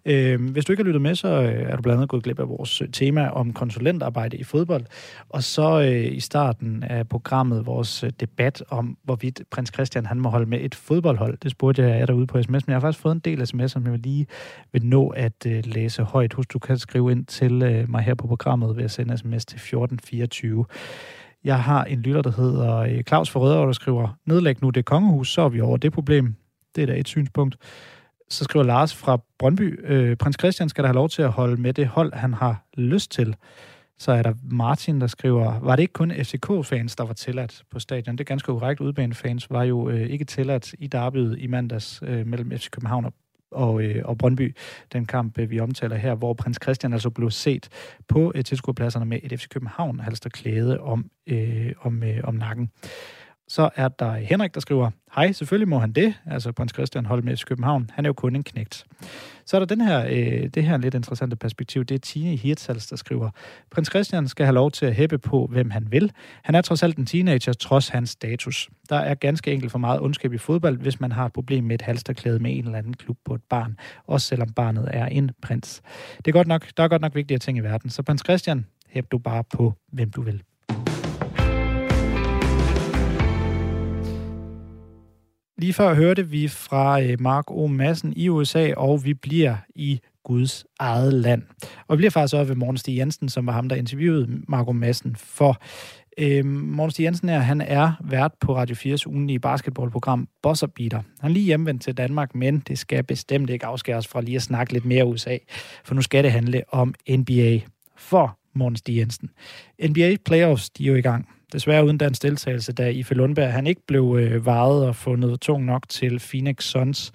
Øh, 0.05 0.51
hvis 0.51 0.65
du 0.65 0.73
ikke 0.73 0.83
har 0.83 0.85
lyttet 0.85 1.01
med, 1.01 1.15
så 1.15 1.27
øh, 1.27 1.71
er 1.71 1.75
du 1.75 1.81
blandt 1.81 1.97
andet 1.97 2.09
gået 2.09 2.23
glip 2.23 2.39
af 2.39 2.49
vores 2.49 2.83
tema 2.93 3.29
om 3.29 3.53
konsulentarbejde 3.53 4.37
i 4.37 4.43
fodbold. 4.43 4.85
Og 5.29 5.43
så 5.43 5.81
øh, 5.81 6.15
i 6.15 6.19
starten 6.19 6.83
af 6.83 7.09
programmet 7.09 7.65
vores 7.65 8.03
øh, 8.03 8.09
debat 8.19 8.63
om, 8.69 8.97
hvorvidt 9.03 9.41
prins 9.51 9.71
Christian 9.73 10.05
han 10.05 10.19
må 10.19 10.29
holde 10.29 10.45
med 10.45 10.59
et 10.61 10.75
fodboldhold. 10.75 11.37
Det 11.37 11.51
spurgte 11.51 11.81
jeg 11.81 11.99
jer 11.99 12.05
derude 12.05 12.27
på 12.27 12.43
sms, 12.43 12.49
men 12.49 12.63
jeg 12.67 12.75
har 12.75 12.81
faktisk 12.81 13.01
fået 13.01 13.15
en 13.15 13.19
del 13.19 13.41
sms'er, 13.41 13.67
som 13.67 13.87
jeg 13.87 13.99
lige 13.99 14.27
vil 14.71 14.85
nå 14.85 15.07
at 15.07 15.45
øh, 15.47 15.63
læse 15.65 16.03
højt 16.03 16.36
huske, 16.38 16.51
du 16.53 16.59
kan 16.59 16.77
skrive 16.77 17.11
ind 17.11 17.25
til 17.25 17.61
øh, 17.63 17.89
mig 17.89 18.01
her 18.01 18.15
på 18.15 18.27
programmet 18.27 18.77
ved 18.77 18.83
at 18.83 18.91
sende 18.91 19.17
sms 19.17 19.45
til 19.45 19.55
1424. 19.55 20.65
Jeg 21.43 21.63
har 21.63 21.83
en 21.83 22.01
lytter, 22.01 22.21
der 22.21 22.31
hedder 22.31 22.77
øh, 22.77 23.03
Claus 23.03 23.29
for 23.29 23.39
Rødovre, 23.39 23.67
der 23.67 23.73
skriver, 23.73 24.17
nedlæg 24.25 24.61
nu 24.61 24.69
det 24.69 24.85
kongehus, 24.85 25.33
så 25.33 25.41
er 25.41 25.49
vi 25.49 25.61
over 25.61 25.77
det 25.77 25.93
problem. 25.93 26.35
Det 26.75 26.81
er 26.81 26.85
da 26.85 26.95
et 26.95 27.07
synspunkt. 27.07 27.57
Så 28.29 28.43
skriver 28.43 28.65
Lars 28.65 28.95
fra 28.95 29.17
Brøndby, 29.39 29.79
øh, 29.83 30.15
prins 30.15 30.38
Christian 30.39 30.69
skal 30.69 30.83
da 30.83 30.88
have 30.88 30.95
lov 30.95 31.09
til 31.09 31.21
at 31.21 31.31
holde 31.31 31.61
med 31.61 31.73
det 31.73 31.88
hold, 31.88 32.13
han 32.13 32.33
har 32.33 32.65
lyst 32.77 33.11
til. 33.11 33.35
Så 33.99 34.11
er 34.11 34.23
der 34.23 34.33
Martin, 34.43 35.01
der 35.01 35.07
skriver, 35.07 35.59
var 35.59 35.75
det 35.75 35.83
ikke 35.83 35.93
kun 35.93 36.11
FCK-fans, 36.11 36.95
der 36.95 37.03
var 37.03 37.13
tilladt 37.13 37.63
på 37.71 37.79
stadion? 37.79 38.15
Det 38.15 38.23
er 38.23 38.25
ganske 38.25 38.45
korrekt. 38.45 38.81
Udbanefans 38.81 39.51
var 39.51 39.63
jo 39.63 39.89
øh, 39.89 40.01
ikke 40.09 40.25
tilladt 40.25 40.73
i 40.79 40.88
derbyet 40.88 41.39
i 41.39 41.47
mandags 41.47 42.03
øh, 42.05 42.27
mellem 42.27 42.51
FC 42.51 42.69
København 42.69 43.05
og 43.05 43.13
og, 43.51 43.81
øh, 43.81 44.01
og 44.05 44.17
Brøndby, 44.17 44.55
den 44.93 45.05
kamp, 45.05 45.39
øh, 45.39 45.49
vi 45.49 45.59
omtaler 45.59 45.95
her, 45.95 46.15
hvor 46.15 46.33
prins 46.33 46.59
Christian 46.63 46.93
altså 46.93 47.09
blev 47.09 47.31
set 47.31 47.69
på 48.07 48.31
øh, 48.35 48.43
tilskuerpladserne 48.43 49.05
med 49.05 49.19
et 49.23 49.39
FC 49.39 49.47
København 49.47 49.99
halster 49.99 50.29
klæde 50.29 50.79
om, 50.79 51.09
øh, 51.27 51.71
om, 51.81 52.03
øh, 52.03 52.19
om 52.23 52.35
nakken. 52.35 52.69
Så 53.47 53.69
er 53.75 53.87
der 53.87 54.11
Henrik, 54.11 54.53
der 54.53 54.59
skriver, 54.59 54.91
hej, 55.15 55.31
selvfølgelig 55.31 55.67
må 55.67 55.79
han 55.79 55.91
det, 55.91 56.13
altså 56.25 56.51
prins 56.51 56.73
Christian 56.73 57.05
Holm 57.05 57.27
i 57.27 57.35
København. 57.45 57.89
Han 57.93 58.05
er 58.05 58.09
jo 58.09 58.13
kun 58.13 58.35
en 58.35 58.43
knægt. 58.43 58.85
Så 59.45 59.57
er 59.57 59.59
der 59.59 59.65
den 59.65 59.81
her, 59.81 60.05
øh, 60.05 60.49
det 60.53 60.63
her 60.63 60.77
lidt 60.77 60.93
interessante 60.93 61.35
perspektiv. 61.35 61.85
Det 61.85 61.95
er 61.95 61.99
Tine 61.99 62.35
Hirtshals, 62.35 62.87
der 62.87 62.95
skriver, 62.95 63.29
Prins 63.71 63.87
Christian 63.87 64.27
skal 64.27 64.45
have 64.45 64.53
lov 64.53 64.71
til 64.71 64.85
at 64.85 64.95
hæppe 64.95 65.17
på, 65.17 65.47
hvem 65.51 65.69
han 65.69 65.91
vil. 65.91 66.11
Han 66.43 66.55
er 66.55 66.61
trods 66.61 66.83
alt 66.83 66.97
en 66.97 67.05
teenager, 67.05 67.53
trods 67.53 67.89
hans 67.89 68.09
status. 68.09 68.69
Der 68.89 68.95
er 68.95 69.15
ganske 69.15 69.51
enkelt 69.51 69.71
for 69.71 69.79
meget 69.79 70.01
ondskab 70.01 70.33
i 70.33 70.37
fodbold, 70.37 70.77
hvis 70.77 70.99
man 70.99 71.11
har 71.11 71.25
et 71.25 71.33
problem 71.33 71.63
med 71.63 71.75
et 71.75 71.81
halsterklæde 71.81 72.39
med 72.39 72.57
en 72.57 72.65
eller 72.65 72.77
anden 72.77 72.93
klub 72.93 73.17
på 73.25 73.35
et 73.35 73.43
barn, 73.49 73.77
også 74.07 74.27
selvom 74.27 74.49
barnet 74.53 74.89
er 74.93 75.05
en 75.05 75.31
prins. 75.41 75.81
Det 76.17 76.27
er 76.27 76.31
godt 76.31 76.47
nok, 76.47 76.67
der 76.77 76.83
er 76.83 76.87
godt 76.87 77.01
nok 77.01 77.15
vigtige 77.15 77.37
ting 77.37 77.57
i 77.57 77.61
verden. 77.61 77.89
Så 77.89 78.03
prins 78.03 78.21
Christian, 78.25 78.65
hæb 78.89 79.11
du 79.11 79.17
bare 79.17 79.43
på, 79.43 79.73
hvem 79.91 80.11
du 80.11 80.21
vil. 80.21 80.43
Lige 85.57 85.73
før 85.73 85.93
hørte 85.93 86.29
vi 86.29 86.47
fra 86.47 87.01
øh, 87.01 87.21
Mark 87.21 87.51
O. 87.51 87.67
Madsen 87.67 88.13
i 88.15 88.29
USA, 88.29 88.73
og 88.73 89.05
vi 89.05 89.13
bliver 89.13 89.55
i 89.75 89.99
Guds 90.23 90.65
eget 90.79 91.13
land. 91.13 91.43
Og 91.87 91.97
vi 91.97 91.99
bliver 91.99 92.11
faktisk 92.11 92.35
også 92.35 92.47
ved 92.47 92.55
Morten 92.55 92.77
Stig 92.77 92.97
Jensen, 92.97 93.29
som 93.29 93.45
var 93.45 93.53
ham, 93.53 93.69
der 93.69 93.75
interviewede 93.75 94.41
Mark 94.47 94.67
O. 94.67 94.71
Madsen 94.71 95.15
for 95.15 95.61
Øh, 96.19 96.45
Morten 96.45 96.91
Stig 96.91 97.03
Jensen 97.03 97.29
her, 97.29 97.39
han 97.39 97.61
er 97.61 97.91
vært 98.03 98.31
på 98.39 98.55
Radio 98.55 98.75
4's 98.75 99.07
ugenlige 99.07 99.39
basketballprogram 99.39 100.27
Bosser 100.41 100.67
Beater. 100.67 101.01
Han 101.19 101.29
er 101.29 101.33
lige 101.33 101.45
hjemvendt 101.45 101.81
til 101.81 101.97
Danmark, 101.97 102.35
men 102.35 102.59
det 102.59 102.79
skal 102.79 103.03
bestemt 103.03 103.49
ikke 103.49 103.65
afskæres 103.65 104.07
fra 104.07 104.21
lige 104.21 104.35
at 104.35 104.41
snakke 104.41 104.73
lidt 104.73 104.85
mere 104.85 105.05
USA, 105.05 105.37
for 105.83 105.95
nu 105.95 106.01
skal 106.01 106.23
det 106.23 106.31
handle 106.31 106.63
om 106.69 106.93
NBA 107.09 107.59
for 107.97 108.37
Morten 108.53 108.75
Stig 108.75 108.97
Jensen. 108.97 109.29
NBA 109.89 110.15
Playoffs, 110.25 110.69
de 110.69 110.83
er 110.83 110.87
jo 110.87 110.95
i 110.95 111.01
gang. 111.01 111.29
Desværre 111.53 111.85
uden 111.85 111.97
dansk 111.97 112.21
deltagelse, 112.21 112.73
da 112.73 112.89
Ife 112.89 113.15
Lundberg 113.15 113.53
han 113.53 113.67
ikke 113.67 113.81
blev 113.87 114.17
øh, 114.19 114.45
varet 114.45 114.85
og 114.87 114.95
fundet 114.95 115.41
tung 115.41 115.65
nok 115.65 115.89
til 115.89 116.19
Phoenix 116.19 116.63
Suns. 116.63 117.11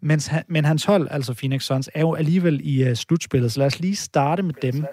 Mens, 0.00 0.30
men 0.48 0.64
hans 0.64 0.84
hold, 0.84 1.08
altså 1.10 1.34
Phoenix 1.34 1.62
Suns, 1.62 1.90
er 1.94 2.00
jo 2.00 2.14
alligevel 2.14 2.60
i 2.64 2.90
uh, 2.90 2.94
slutspillet, 2.94 3.52
så 3.52 3.58
lad 3.58 3.66
os 3.66 3.80
lige 3.80 3.96
starte 3.96 4.42
med 4.42 4.54
dem. 4.62 4.84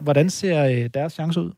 Hvordan 0.00 0.30
ser 0.30 0.64
uh, 0.64 0.86
deres 0.94 1.12
chance 1.12 1.40
ud? 1.40 1.52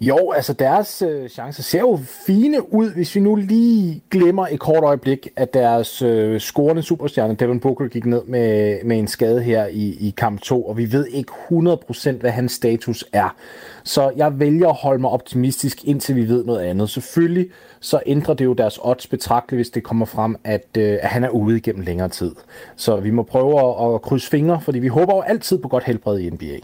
Jo, 0.00 0.30
altså 0.30 0.52
deres 0.52 1.02
øh, 1.02 1.28
chancer 1.28 1.62
ser 1.62 1.78
jo 1.78 1.98
fine 2.26 2.74
ud, 2.74 2.94
hvis 2.94 3.14
vi 3.14 3.20
nu 3.20 3.34
lige 3.34 4.02
glemmer 4.10 4.46
et 4.46 4.60
kort 4.60 4.84
øjeblik, 4.84 5.28
at 5.36 5.54
deres 5.54 6.02
øh, 6.02 6.40
scorende 6.40 6.82
superstjerne, 6.82 7.34
Devin 7.34 7.60
Booker, 7.60 7.88
gik 7.88 8.06
ned 8.06 8.24
med, 8.24 8.78
med 8.84 8.98
en 8.98 9.08
skade 9.08 9.42
her 9.42 9.66
i, 9.66 9.96
i 10.00 10.14
kamp 10.16 10.40
2, 10.40 10.66
og 10.66 10.76
vi 10.76 10.92
ved 10.92 11.06
ikke 11.06 11.32
100% 11.50 12.10
hvad 12.10 12.30
hans 12.30 12.52
status 12.52 13.04
er. 13.12 13.36
Så 13.84 14.12
jeg 14.16 14.40
vælger 14.40 14.68
at 14.68 14.74
holde 14.74 15.00
mig 15.00 15.10
optimistisk, 15.10 15.84
indtil 15.84 16.16
vi 16.16 16.28
ved 16.28 16.44
noget 16.44 16.60
andet. 16.60 16.90
Selvfølgelig 16.90 17.48
så 17.80 18.00
ændrer 18.06 18.34
det 18.34 18.44
jo 18.44 18.52
deres 18.52 18.78
odds 18.82 19.06
betragteligt, 19.06 19.58
hvis 19.58 19.70
det 19.70 19.82
kommer 19.82 20.06
frem, 20.06 20.36
at, 20.44 20.76
øh, 20.78 20.98
at 21.02 21.08
han 21.08 21.24
er 21.24 21.28
ude 21.28 21.56
igennem 21.56 21.82
længere 21.82 22.08
tid. 22.08 22.34
Så 22.76 22.96
vi 22.96 23.10
må 23.10 23.22
prøve 23.22 23.60
at, 23.60 23.94
at 23.94 24.02
krydse 24.02 24.30
fingre, 24.30 24.60
fordi 24.60 24.78
vi 24.78 24.88
håber 24.88 25.14
jo 25.14 25.20
altid 25.20 25.58
på 25.58 25.68
godt 25.68 25.84
helbred 25.84 26.18
i 26.18 26.30
NBA. 26.30 26.58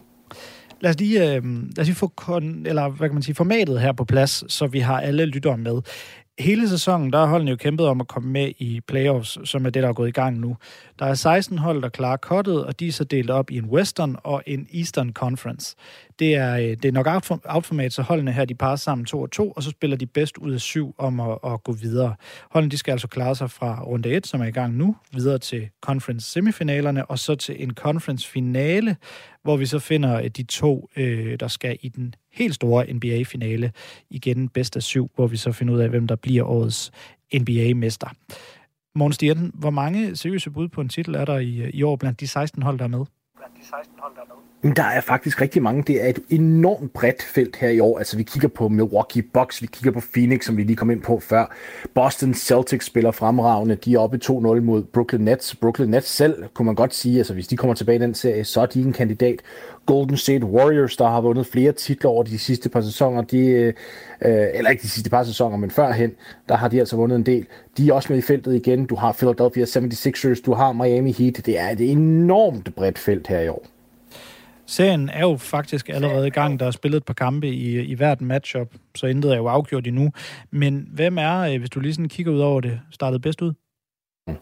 Lad 0.81 0.91
os 0.91 0.99
lige, 0.99 1.37
øh, 1.37 1.45
lad 1.45 1.79
os 1.81 1.87
lige 1.87 1.97
få 1.97 2.09
kon, 2.09 2.67
eller, 2.67 2.89
hvad 2.89 3.09
kan 3.09 3.15
man 3.15 3.23
sige, 3.23 3.35
formatet 3.35 3.81
her 3.81 3.93
på 3.93 4.05
plads, 4.05 4.53
så 4.53 4.67
vi 4.67 4.79
har 4.81 5.01
alle 5.01 5.27
lyttere 5.27 5.59
med. 5.59 5.81
Hele 6.39 6.69
sæsonen, 6.69 7.13
der 7.13 7.19
har 7.19 7.27
holdene 7.27 7.51
jo 7.51 7.57
kæmpet 7.57 7.87
om 7.87 8.01
at 8.01 8.09
komme 8.09 8.31
med 8.31 8.53
i 8.59 8.81
playoffs, 8.81 9.39
som 9.45 9.67
er 9.67 9.71
det, 9.71 9.83
der 9.83 9.89
er 9.89 9.93
gået 9.93 10.09
i 10.09 10.13
gang 10.13 10.39
nu. 10.39 10.57
Der 10.99 11.07
er 11.07 11.15
16 11.15 11.59
hold, 11.59 11.83
der 11.83 11.89
klarer 11.89 12.17
kottet, 12.17 12.65
og 12.65 12.81
de 12.81 12.89
er 12.89 12.93
så 12.93 13.05
delt 13.05 13.31
op 13.31 13.51
i 13.51 13.59
en 13.59 13.65
Western 13.65 14.17
og 14.25 14.43
en 14.47 14.69
Eastern 14.75 15.13
Conference. 15.13 15.77
Det 16.19 16.35
er, 16.35 16.57
øh, 16.57 16.63
det 16.63 16.85
er 16.85 16.93
nok 16.93 17.07
outformat, 17.45 17.93
så 17.93 18.03
holdene 18.03 18.33
her, 18.33 18.45
de 18.45 18.55
parer 18.55 18.77
sammen 18.77 19.05
to 19.05 19.21
og 19.21 19.31
to, 19.31 19.51
og 19.51 19.63
så 19.63 19.71
spiller 19.71 19.97
de 19.97 20.07
bedst 20.07 20.39
ud 20.39 20.53
af 20.53 20.61
syv 20.61 20.95
om 20.99 21.21
at, 21.21 21.39
at 21.47 21.63
gå 21.65 21.73
videre. 21.73 22.15
Holdene, 22.51 22.71
de 22.71 22.79
skal 22.79 22.93
altså 22.93 23.09
klare 23.09 23.35
sig 23.35 23.51
fra 23.51 23.83
runde 23.83 24.09
1, 24.09 24.27
som 24.27 24.41
er 24.41 24.47
i 24.47 24.51
gang 24.51 24.77
nu, 24.77 24.97
videre 25.13 25.39
til 25.39 25.69
conference 25.81 26.31
semifinalerne, 26.31 27.07
og 27.07 27.19
så 27.19 27.35
til 27.35 27.63
en 27.63 27.75
conference 27.75 28.29
finale, 28.29 28.97
hvor 29.43 29.57
vi 29.57 29.67
så 29.67 29.79
finder 29.79 30.21
øh, 30.21 30.29
de 30.29 30.43
to, 30.43 30.89
øh, 30.97 31.41
der 31.41 31.49
skal 31.49 31.79
i 31.81 31.89
den 31.89 32.15
helt 32.37 32.55
store 32.55 32.93
NBA-finale. 32.93 33.73
Igen 34.11 34.49
bedst 34.49 34.77
af 34.77 34.83
syv, 34.83 35.11
hvor 35.15 35.27
vi 35.27 35.37
så 35.37 35.53
finder 35.53 35.75
ud 35.75 35.81
af, 35.81 35.89
hvem 35.89 36.07
der 36.07 36.17
bliver 36.17 36.45
årets 36.45 36.91
NBA-mester. 37.35 38.09
Måns 38.95 39.15
Stierten, 39.15 39.51
hvor 39.55 39.71
mange 39.71 40.17
seriøse 40.17 40.51
bud 40.51 40.69
på 40.69 40.81
en 40.81 40.89
titel 40.89 41.15
er 41.15 41.25
der 41.25 41.39
i, 41.39 41.71
i 41.71 41.83
år 41.83 41.97
blandt 41.97 42.21
de 42.21 42.27
16 42.27 42.63
hold, 42.63 42.79
der 42.79 42.85
er 42.85 42.89
med? 42.89 43.05
Blandt 43.37 43.57
de 43.57 43.67
16 43.67 43.95
hold, 43.99 44.15
der 44.15 44.21
er 44.21 44.27
med. 44.27 44.47
Der 44.75 44.83
er 44.83 45.01
faktisk 45.01 45.41
rigtig 45.41 45.63
mange. 45.63 45.83
Det 45.83 46.05
er 46.05 46.09
et 46.09 46.19
enormt 46.29 46.93
bredt 46.93 47.23
felt 47.23 47.57
her 47.57 47.69
i 47.69 47.81
år. 47.81 47.99
Altså, 47.99 48.17
vi 48.17 48.23
kigger 48.23 48.49
på 48.49 48.69
Milwaukee 48.69 49.23
Bucks, 49.23 49.63
vi 49.63 49.67
kigger 49.67 49.91
på 49.91 50.03
Phoenix, 50.13 50.45
som 50.45 50.57
vi 50.57 50.63
lige 50.63 50.77
kom 50.77 50.91
ind 50.91 51.03
på 51.03 51.21
før. 51.21 51.55
Boston 51.95 52.35
Celtics 52.35 52.87
spiller 52.87 53.11
fremragende. 53.11 53.75
De 53.75 53.95
er 53.95 53.99
oppe 53.99 54.21
2-0 54.25 54.31
mod 54.31 54.85
Brooklyn 54.93 55.21
Nets. 55.21 55.55
Brooklyn 55.55 55.89
Nets 55.89 56.09
selv, 56.09 56.45
kunne 56.55 56.67
man 56.67 56.75
godt 56.75 56.95
sige, 56.95 57.19
altså 57.19 57.35
hvis 57.35 57.49
de 57.49 57.57
kommer 57.57 57.75
tilbage 57.75 57.99
i 57.99 58.03
den 58.03 58.15
serie, 58.15 58.45
så 58.45 58.61
er 58.61 58.67
de 58.67 58.81
en 58.81 58.93
kandidat. 58.93 59.43
Golden 59.87 60.17
State 60.17 60.47
Warriors, 60.47 60.97
der 60.97 61.09
har 61.09 61.21
vundet 61.21 61.47
flere 61.47 61.73
titler 61.73 62.11
over 62.11 62.23
de 62.23 62.39
sidste 62.39 62.69
par 62.69 62.81
sæsoner, 62.81 63.23
de, 63.23 63.39
øh, 63.39 63.73
eller 64.21 64.71
ikke 64.71 64.83
de 64.83 64.89
sidste 64.89 65.11
par 65.11 65.25
sæsoner, 65.25 65.57
men 65.57 65.71
førhen, 65.71 66.13
der 66.49 66.57
har 66.57 66.69
de 66.69 66.79
altså 66.79 66.97
vundet 66.97 67.17
en 67.17 67.27
del. 67.27 67.47
De 67.77 67.89
er 67.89 67.93
også 67.93 68.13
med 68.13 68.19
i 68.19 68.23
feltet 68.23 68.55
igen. 68.55 68.87
Du 68.87 68.95
har 68.95 69.13
Philadelphia 69.13 69.65
76ers, 69.65 70.43
du 70.43 70.55
har 70.55 70.73
Miami 70.73 71.13
Heat. 71.13 71.47
Det 71.47 71.59
er 71.59 71.69
et 71.69 71.81
enormt 71.81 72.75
bredt 72.75 72.99
felt 72.99 73.27
her 73.27 73.41
i 73.41 73.49
år. 73.49 73.67
Serien 74.67 75.09
er 75.09 75.21
jo 75.21 75.37
faktisk 75.37 75.89
allerede 75.89 76.27
i 76.27 76.31
gang. 76.31 76.61
Der 76.61 76.67
er 76.67 76.71
spillet 76.71 76.97
et 76.97 77.05
par 77.05 77.15
kampe 77.15 77.49
i, 77.49 77.81
i 77.81 77.95
hvert 77.95 78.21
matchup, 78.21 78.69
så 78.97 79.07
intet 79.07 79.33
er 79.33 79.37
jo 79.37 79.47
afgjort 79.47 79.87
endnu. 79.87 80.11
Men 80.51 80.89
hvem 80.93 81.19
er, 81.19 81.39
øh, 81.39 81.59
hvis 81.59 81.71
du 81.71 81.81
lige 81.81 81.95
sådan 81.95 82.09
kigger 82.09 82.33
ud 82.33 82.41
over 82.41 82.61
det, 82.61 82.81
startet 82.91 83.23
bedst 83.23 83.43
ud? 83.43 83.53
Mm. 84.29 84.37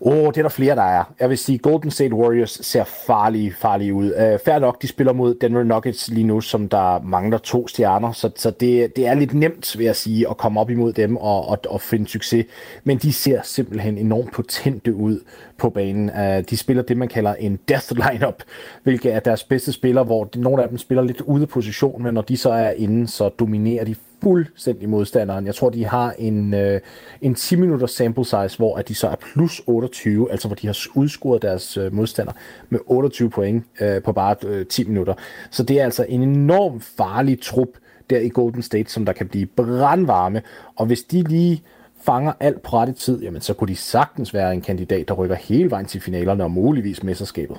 Åh, 0.00 0.12
oh, 0.12 0.26
det 0.26 0.36
er 0.36 0.42
der 0.42 0.48
flere, 0.48 0.76
der 0.76 0.82
er. 0.82 1.04
Jeg 1.20 1.30
vil 1.30 1.38
sige, 1.38 1.58
Golden 1.58 1.90
State 1.90 2.14
Warriors 2.14 2.58
ser 2.62 2.84
farlige, 2.84 3.52
farlige 3.52 3.94
ud. 3.94 4.06
Uh, 4.06 4.38
fair 4.44 4.58
nok, 4.58 4.82
de 4.82 4.88
spiller 4.88 5.12
mod 5.12 5.34
Denver 5.34 5.62
Nuggets 5.62 6.08
lige 6.08 6.26
nu, 6.26 6.40
som 6.40 6.68
der 6.68 7.00
mangler 7.02 7.38
to 7.38 7.68
stjerner, 7.68 8.12
så, 8.12 8.30
så 8.36 8.50
det, 8.50 8.96
det 8.96 9.06
er 9.06 9.14
lidt 9.14 9.34
nemt, 9.34 9.78
vil 9.78 9.84
jeg 9.84 9.96
sige, 9.96 10.30
at 10.30 10.36
komme 10.36 10.60
op 10.60 10.70
imod 10.70 10.92
dem 10.92 11.16
og, 11.16 11.48
og, 11.48 11.58
og 11.68 11.80
finde 11.80 12.08
succes. 12.08 12.46
Men 12.84 12.98
de 12.98 13.12
ser 13.12 13.40
simpelthen 13.42 13.98
enormt 13.98 14.32
potente 14.32 14.94
ud 14.94 15.20
på 15.58 15.70
banen. 15.70 16.10
Uh, 16.10 16.44
de 16.50 16.56
spiller 16.56 16.82
det, 16.82 16.96
man 16.96 17.08
kalder 17.08 17.34
en 17.34 17.58
death 17.68 17.86
lineup, 18.10 18.42
hvilket 18.82 19.14
er 19.14 19.20
deres 19.20 19.44
bedste 19.44 19.72
spillere, 19.72 20.04
hvor 20.04 20.28
nogle 20.34 20.62
af 20.62 20.68
dem 20.68 20.78
spiller 20.78 21.02
lidt 21.02 21.20
ude 21.20 21.42
af 21.42 21.48
position, 21.48 22.02
men 22.02 22.14
når 22.14 22.22
de 22.22 22.36
så 22.36 22.50
er 22.50 22.70
inde, 22.70 23.08
så 23.08 23.28
dominerer 23.28 23.84
de 23.84 23.94
fuldstændig 24.22 24.88
modstanderen. 24.88 25.46
Jeg 25.46 25.54
tror, 25.54 25.70
de 25.70 25.84
har 25.84 26.14
en, 26.18 26.54
øh, 26.54 26.80
en 27.20 27.34
10 27.34 27.56
minutter 27.56 27.86
sample 27.86 28.24
size, 28.24 28.56
hvor 28.56 28.76
at 28.76 28.88
de 28.88 28.94
så 28.94 29.08
er 29.08 29.14
plus 29.32 29.62
28, 29.66 30.30
altså 30.30 30.48
hvor 30.48 30.54
de 30.54 30.66
har 30.66 30.86
udscoret 30.94 31.42
deres 31.42 31.76
øh, 31.76 31.94
modstander 31.94 32.32
med 32.68 32.80
28 32.86 33.30
point 33.30 33.64
øh, 33.80 34.02
på 34.02 34.12
bare 34.12 34.34
øh, 34.46 34.66
10 34.66 34.84
minutter. 34.84 35.14
Så 35.50 35.62
det 35.62 35.80
er 35.80 35.84
altså 35.84 36.06
en 36.08 36.22
enorm 36.22 36.80
farlig 36.80 37.40
trup 37.42 37.68
der 38.10 38.18
i 38.18 38.28
Golden 38.28 38.62
State, 38.62 38.90
som 38.90 39.04
der 39.04 39.12
kan 39.12 39.28
blive 39.28 39.46
brandvarme, 39.46 40.42
og 40.76 40.86
hvis 40.86 41.02
de 41.02 41.22
lige 41.22 41.62
fanger 42.08 42.32
alt 42.40 42.62
på 42.62 42.76
rette 42.76 42.92
tid, 42.92 43.22
jamen 43.22 43.40
så 43.40 43.54
kunne 43.54 43.68
de 43.68 43.76
sagtens 43.76 44.34
være 44.34 44.52
en 44.52 44.60
kandidat, 44.60 45.08
der 45.08 45.14
rykker 45.14 45.36
hele 45.36 45.70
vejen 45.70 45.86
til 45.86 46.00
finalerne 46.00 46.44
og 46.44 46.50
muligvis 46.50 47.02
mesterskabet. 47.02 47.58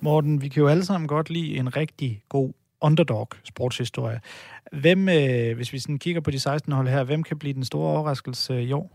Morten, 0.00 0.42
vi 0.42 0.48
kan 0.48 0.60
jo 0.60 0.68
alle 0.68 0.84
sammen 0.84 1.08
godt 1.08 1.30
lide 1.30 1.56
en 1.56 1.76
rigtig 1.76 2.22
god 2.28 2.52
underdog 2.80 3.28
sportshistorie. 3.44 4.20
Hvem, 4.72 5.08
øh, 5.08 5.56
hvis 5.56 5.72
vi 5.72 5.78
sådan 5.78 5.98
kigger 5.98 6.20
på 6.20 6.30
de 6.30 6.38
16 6.40 6.72
hold 6.72 6.88
her, 6.88 7.04
hvem 7.04 7.22
kan 7.22 7.38
blive 7.38 7.54
den 7.54 7.64
store 7.64 7.90
overraskelse 7.90 8.62
i 8.62 8.72
år? 8.72 8.90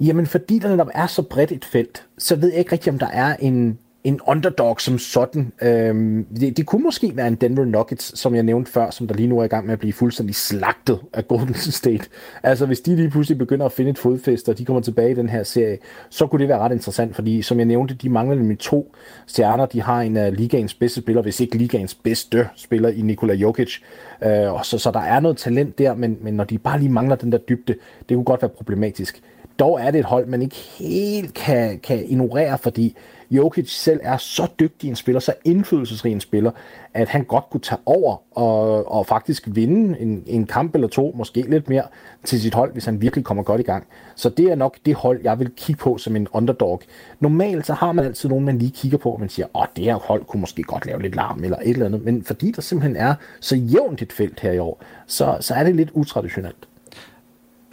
Jamen, 0.00 0.26
fordi 0.26 0.58
der 0.58 0.68
netop 0.68 0.88
er 0.94 1.06
så 1.06 1.22
bredt 1.22 1.52
et 1.52 1.64
felt, 1.64 2.06
så 2.18 2.36
ved 2.36 2.48
jeg 2.48 2.58
ikke 2.58 2.72
rigtig, 2.72 2.92
om 2.92 2.98
der 2.98 3.06
er 3.06 3.36
en 3.36 3.78
en 4.04 4.20
underdog 4.26 4.80
som 4.80 4.98
sådan. 4.98 5.52
Øhm, 5.62 6.24
det, 6.24 6.56
det 6.56 6.66
kunne 6.66 6.82
måske 6.82 7.16
være 7.16 7.28
en 7.28 7.34
Denver 7.34 7.64
Nuggets, 7.64 8.18
som 8.18 8.34
jeg 8.34 8.42
nævnte 8.42 8.72
før, 8.72 8.90
som 8.90 9.06
der 9.06 9.14
lige 9.14 9.28
nu 9.28 9.38
er 9.38 9.44
i 9.44 9.48
gang 9.48 9.66
med 9.66 9.72
at 9.72 9.78
blive 9.78 9.92
fuldstændig 9.92 10.34
slagtet 10.34 10.98
af 11.12 11.28
Golden 11.28 11.54
State. 11.80 12.04
Altså 12.42 12.66
hvis 12.66 12.80
de 12.80 12.96
lige 12.96 13.10
pludselig 13.10 13.38
begynder 13.38 13.66
at 13.66 13.72
finde 13.72 13.90
et 13.90 13.98
fodfæste, 13.98 14.48
og 14.48 14.58
de 14.58 14.64
kommer 14.64 14.82
tilbage 14.82 15.10
i 15.10 15.14
den 15.14 15.28
her 15.28 15.42
serie, 15.42 15.78
så 16.10 16.26
kunne 16.26 16.40
det 16.40 16.48
være 16.48 16.58
ret 16.58 16.72
interessant, 16.72 17.14
fordi 17.14 17.42
som 17.42 17.58
jeg 17.58 17.66
nævnte, 17.66 17.94
de 17.94 18.08
mangler 18.08 18.36
nemlig 18.36 18.58
to 18.58 18.94
stjerner. 19.26 19.66
De 19.66 19.82
har 19.82 20.00
en 20.00 20.16
af 20.16 20.36
ligaens 20.36 20.74
bedste 20.74 21.00
spiller, 21.00 21.22
hvis 21.22 21.40
ikke 21.40 21.58
ligaens 21.58 21.94
bedste 21.94 22.48
spiller 22.56 22.88
i 22.88 23.00
Nikola 23.00 23.34
Jokic. 23.34 23.78
Øh, 24.24 24.30
så, 24.62 24.78
så 24.78 24.90
der 24.90 25.00
er 25.00 25.20
noget 25.20 25.36
talent 25.36 25.78
der, 25.78 25.94
men, 25.94 26.18
men 26.20 26.34
når 26.34 26.44
de 26.44 26.58
bare 26.58 26.78
lige 26.78 26.92
mangler 26.92 27.16
den 27.16 27.32
der 27.32 27.38
dybde, 27.38 27.74
det 28.08 28.14
kunne 28.14 28.24
godt 28.24 28.42
være 28.42 28.48
problematisk. 28.48 29.22
Dog 29.58 29.80
er 29.80 29.90
det 29.90 29.98
et 29.98 30.04
hold, 30.04 30.26
man 30.26 30.42
ikke 30.42 30.56
helt 30.56 31.34
kan, 31.34 31.78
kan 31.78 32.04
ignorere, 32.08 32.58
fordi 32.58 32.96
Jokic 33.30 33.70
selv 33.70 34.00
er 34.02 34.16
så 34.16 34.46
dygtig 34.60 34.88
en 34.88 34.96
spiller, 34.96 35.20
så 35.20 35.34
indflydelsesrig 35.44 36.12
en 36.12 36.20
spiller, 36.20 36.50
at 36.94 37.08
han 37.08 37.24
godt 37.24 37.44
kunne 37.50 37.60
tage 37.60 37.80
over 37.86 38.38
og, 38.38 38.92
og 38.92 39.06
faktisk 39.06 39.42
vinde 39.46 40.00
en, 40.00 40.22
en 40.26 40.46
kamp 40.46 40.74
eller 40.74 40.88
to, 40.88 41.14
måske 41.16 41.42
lidt 41.48 41.68
mere, 41.68 41.82
til 42.24 42.40
sit 42.40 42.54
hold, 42.54 42.72
hvis 42.72 42.84
han 42.84 43.00
virkelig 43.00 43.24
kommer 43.24 43.42
godt 43.42 43.60
i 43.60 43.64
gang. 43.64 43.86
Så 44.14 44.28
det 44.28 44.44
er 44.44 44.54
nok 44.54 44.76
det 44.86 44.94
hold, 44.94 45.20
jeg 45.24 45.38
vil 45.38 45.50
kigge 45.56 45.80
på 45.80 45.98
som 45.98 46.16
en 46.16 46.28
underdog. 46.32 46.80
Normalt 47.20 47.66
så 47.66 47.72
har 47.72 47.92
man 47.92 48.04
altid 48.04 48.28
nogen, 48.28 48.44
man 48.44 48.58
lige 48.58 48.70
kigger 48.70 48.98
på, 48.98 49.10
og 49.10 49.20
man 49.20 49.28
siger, 49.28 49.46
åh, 49.54 49.66
det 49.76 49.84
her 49.84 49.94
hold 49.94 50.24
kunne 50.24 50.40
måske 50.40 50.62
godt 50.62 50.86
lave 50.86 51.02
lidt 51.02 51.16
larm 51.16 51.44
eller 51.44 51.58
et 51.58 51.70
eller 51.70 51.86
andet. 51.86 52.04
Men 52.04 52.24
fordi 52.24 52.50
der 52.50 52.62
simpelthen 52.62 52.96
er 52.96 53.14
så 53.40 53.56
jævnt 53.56 54.02
et 54.02 54.12
felt 54.12 54.40
her 54.40 54.52
i 54.52 54.58
år, 54.58 54.82
så, 55.06 55.36
så 55.40 55.54
er 55.54 55.64
det 55.64 55.76
lidt 55.76 55.90
utraditionelt. 55.92 56.68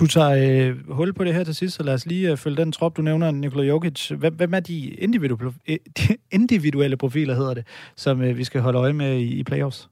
Du 0.02 0.08
tager 0.08 0.30
øh, 0.30 0.92
hul 0.92 1.14
på 1.14 1.24
det 1.24 1.34
her 1.34 1.44
til 1.44 1.56
sidst, 1.56 1.76
så 1.76 1.84
lad 1.84 1.94
os 1.94 2.06
lige 2.06 2.32
øh, 2.32 2.38
følge 2.38 2.58
den 2.58 2.72
trop, 2.72 2.98
du 2.98 3.02
nævner, 3.02 3.32
Nikola 3.32 3.64
Jokic. 3.64 4.10
Hvem, 4.10 4.36
hvem 4.36 4.54
er 4.54 4.60
de 4.60 4.88
individuelle, 4.88 5.54
de 5.98 6.18
individuelle 6.32 6.98
profiler, 6.98 7.36
hedder 7.36 7.54
det, 7.54 7.68
som 7.96 8.22
øh, 8.22 8.38
vi 8.38 8.44
skal 8.44 8.62
holde 8.62 8.80
øje 8.80 8.94
med 8.94 9.18
i, 9.18 9.40
i 9.40 9.44
playoffs? 9.44 9.90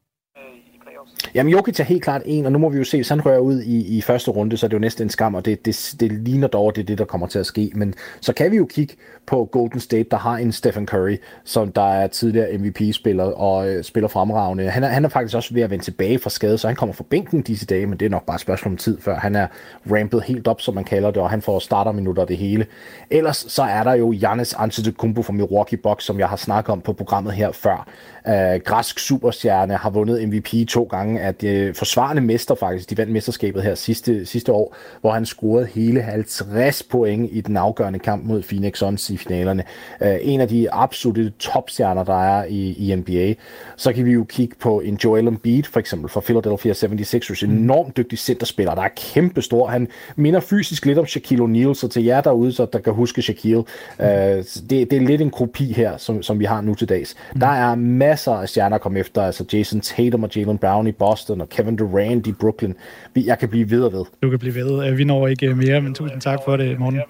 Jamen, 1.35 1.51
Jokic 1.53 1.79
er 1.79 1.83
helt 1.83 2.03
klart 2.03 2.21
en, 2.25 2.45
og 2.45 2.51
nu 2.51 2.59
må 2.59 2.69
vi 2.69 2.77
jo 2.77 2.83
se, 2.83 2.97
hvis 2.97 3.09
han 3.09 3.25
rører 3.25 3.39
ud 3.39 3.61
i, 3.61 3.97
i 3.97 4.01
første 4.01 4.31
runde, 4.31 4.57
så 4.57 4.65
er 4.65 4.67
det 4.67 4.73
jo 4.73 4.79
næsten 4.79 5.03
en 5.03 5.09
skam, 5.09 5.35
og 5.35 5.45
det, 5.45 5.65
det, 5.65 5.95
det 5.99 6.11
ligner 6.11 6.47
dog, 6.47 6.75
det 6.75 6.81
er 6.81 6.85
det, 6.85 6.97
der 6.97 7.05
kommer 7.05 7.27
til 7.27 7.39
at 7.39 7.45
ske. 7.45 7.71
Men 7.75 7.93
så 8.21 8.33
kan 8.33 8.51
vi 8.51 8.57
jo 8.57 8.65
kigge 8.65 8.95
på 9.25 9.49
Golden 9.51 9.79
State, 9.79 10.09
der 10.11 10.17
har 10.17 10.37
en 10.37 10.51
Stephen 10.51 10.87
Curry, 10.87 11.17
som 11.43 11.71
der 11.71 11.93
er 11.93 12.07
tidligere 12.07 12.57
MVP-spiller 12.57 13.23
og 13.23 13.69
øh, 13.69 13.83
spiller 13.83 14.07
fremragende. 14.07 14.69
Han 14.69 14.83
er, 14.83 14.87
han 14.87 15.05
er 15.05 15.09
faktisk 15.09 15.35
også 15.35 15.53
ved 15.53 15.61
at 15.61 15.69
vende 15.69 15.83
tilbage 15.83 16.19
fra 16.19 16.29
skade, 16.29 16.57
så 16.57 16.67
han 16.67 16.75
kommer 16.75 16.93
fra 16.93 17.03
bænken 17.09 17.41
disse 17.41 17.65
dage, 17.65 17.85
men 17.87 17.99
det 17.99 18.05
er 18.05 18.09
nok 18.09 18.25
bare 18.25 18.35
et 18.35 18.41
spørgsmål 18.41 18.71
om 18.71 18.77
tid, 18.77 19.01
før 19.01 19.15
han 19.15 19.35
er 19.35 19.47
rampet 19.91 20.23
helt 20.23 20.47
op, 20.47 20.61
som 20.61 20.75
man 20.75 20.83
kalder 20.83 21.11
det, 21.11 21.21
og 21.21 21.29
han 21.29 21.41
får 21.41 21.59
starterminutter 21.59 22.25
det 22.25 22.37
hele. 22.37 22.65
Ellers 23.09 23.45
så 23.47 23.63
er 23.63 23.83
der 23.83 23.93
jo 23.93 24.11
Giannis 24.11 24.53
Antetokounmpo 24.53 25.21
fra 25.21 25.33
Milwaukee 25.33 25.77
Bucks, 25.77 26.05
som 26.05 26.19
jeg 26.19 26.29
har 26.29 26.37
snakket 26.37 26.71
om 26.71 26.81
på 26.81 26.93
programmet 26.93 27.33
her 27.33 27.51
før 27.51 27.87
øh, 28.29 28.61
græsk 28.65 28.99
superstjerne, 28.99 29.75
har 29.75 29.89
vundet 29.89 30.27
MVP 30.27 30.67
to 30.67 30.83
gange, 30.83 31.21
at 31.21 31.43
øh, 31.43 31.75
forsvarende 31.75 32.21
mester 32.21 32.55
faktisk, 32.55 32.89
de 32.89 32.97
vandt 32.97 33.11
mesterskabet 33.11 33.63
her 33.63 33.75
sidste, 33.75 34.25
sidste 34.25 34.51
år, 34.51 34.75
hvor 35.01 35.11
han 35.11 35.25
scorede 35.25 35.65
hele 35.65 36.01
50 36.01 36.83
point 36.83 37.29
i 37.31 37.41
den 37.41 37.57
afgørende 37.57 37.99
kamp 37.99 38.25
mod 38.25 38.43
Phoenix 38.43 38.77
Suns 38.77 39.09
i 39.09 39.17
finalerne. 39.17 39.63
Øh, 40.01 40.17
en 40.21 40.41
af 40.41 40.47
de 40.47 40.71
absolutte 40.71 41.33
topstjerner, 41.39 42.03
der 42.03 42.23
er 42.23 42.45
i, 42.45 42.91
i 42.91 42.95
NBA. 42.95 43.33
Så 43.75 43.93
kan 43.93 44.05
vi 44.05 44.11
jo 44.11 44.23
kigge 44.23 44.55
på 44.59 44.79
en 44.79 44.99
Joel 45.03 45.27
Embiid, 45.27 45.63
for 45.63 45.79
eksempel, 45.79 46.09
fra 46.09 46.21
Philadelphia 46.21 46.73
76ers. 46.73 47.45
En 47.45 47.51
enormt 47.51 47.97
dygtig 47.97 48.19
centerspiller, 48.19 48.75
der 48.75 48.81
er 48.81 48.89
kæmpestor. 49.13 49.67
Han 49.67 49.87
minder 50.15 50.39
fysisk 50.39 50.85
lidt 50.85 50.97
om 50.97 51.05
Shaquille 51.05 51.45
O'Neal, 51.45 51.73
så 51.73 51.87
til 51.87 52.03
jer 52.03 52.21
derude, 52.21 52.51
så 52.51 52.67
der 52.73 52.79
kan 52.79 52.93
huske 52.93 53.21
Shaquille, 53.21 53.63
øh, 53.99 54.07
det, 54.07 54.69
det 54.69 54.93
er 54.93 54.99
lidt 54.99 55.21
en 55.21 55.29
kopi 55.29 55.73
her, 55.73 55.97
som, 55.97 56.23
som 56.23 56.39
vi 56.39 56.45
har 56.45 56.61
nu 56.61 56.75
til 56.75 56.89
dags. 56.89 57.15
Der 57.39 57.47
er 57.47 57.75
masser 57.75 58.18
af 58.27 58.49
stjerner 58.49 58.75
at 58.75 58.81
komme 58.81 58.99
efter, 58.99 59.21
altså 59.21 59.45
Jason 59.53 59.81
Tatum 59.81 60.23
og 60.23 60.29
Jalen 60.35 60.57
Brown 60.57 60.87
i 60.87 60.91
Boston, 60.91 61.41
og 61.41 61.49
Kevin 61.49 61.75
Durant 61.75 62.27
i 62.27 62.31
Brooklyn. 62.31 62.73
Jeg 63.15 63.39
kan 63.39 63.49
blive 63.49 63.69
ved 63.69 63.83
og 63.83 63.93
ved. 63.93 64.05
Du 64.23 64.29
kan 64.29 64.39
blive 64.39 64.55
ved. 64.55 64.95
Vi 64.95 65.03
når 65.03 65.27
ikke 65.27 65.55
mere, 65.55 65.81
men 65.81 65.93
tusind 65.93 66.21
tak 66.21 66.39
for 66.45 66.57
det, 66.57 66.79
morgen. 66.79 67.01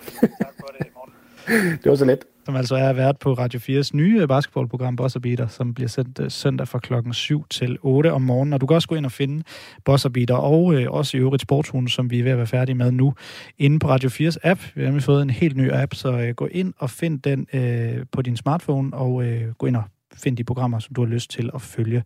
det 1.84 1.90
var 1.90 1.96
så 1.96 2.06
let. 2.06 2.26
Som 2.46 2.56
altså 2.56 2.76
er 2.76 2.94
vært 2.94 3.18
på 3.20 3.34
Radio 3.34 3.60
4's 3.60 3.90
nye 3.94 4.28
basketballprogram 4.28 4.96
Bossa 4.96 5.20
Beater, 5.20 5.48
som 5.48 5.74
bliver 5.74 5.88
sendt 5.88 6.20
øh, 6.20 6.32
søndag 6.32 6.68
fra 6.68 6.80
klokken 6.80 7.14
7 7.14 7.46
til 7.50 7.78
8 7.82 8.14
om 8.14 8.22
morgenen. 8.22 8.54
Og 8.54 8.62
du 8.62 8.66
kan 8.66 8.76
også 8.76 8.88
gå 8.88 8.96
ind 8.96 9.06
og 9.06 9.12
finde 9.12 9.44
Bossa 9.86 10.10
Beater 10.10 10.36
og 10.36 10.74
øh, 10.74 10.92
også 10.92 11.18
i 11.18 11.20
øvrigt 11.20 11.42
Sportshund, 11.42 11.88
som 11.88 12.12
vi 12.12 12.20
er 12.20 12.24
ved 12.24 12.32
at 12.32 12.38
være 12.38 12.48
færdige 12.48 12.76
med 12.76 12.92
nu, 12.92 13.14
inde 13.58 13.80
på 13.80 13.88
Radio 13.88 14.10
4's 14.10 14.38
app. 14.44 14.62
Vi 14.76 14.82
har 14.82 14.88
nemlig 14.88 15.04
fået 15.04 15.22
en 15.22 15.30
helt 15.30 15.58
ny 15.58 15.72
app, 15.74 15.94
så 15.94 16.12
øh, 16.12 16.30
gå 16.30 16.46
ind 16.52 16.74
og 16.78 16.90
find 16.90 17.20
den 17.20 17.48
øh, 17.54 18.06
på 18.12 18.22
din 18.22 18.38
smartphone, 18.38 18.94
og 18.94 19.24
øh, 19.24 19.54
gå 19.58 19.66
ind 19.66 19.76
og 19.76 19.84
find 20.14 20.38
de 20.38 20.44
programmer, 20.44 20.80
som 20.80 20.94
du 20.94 21.02
har 21.02 21.10
lyst 21.10 21.32
til 21.32 21.50
at 21.54 21.62
følge. 21.62 22.04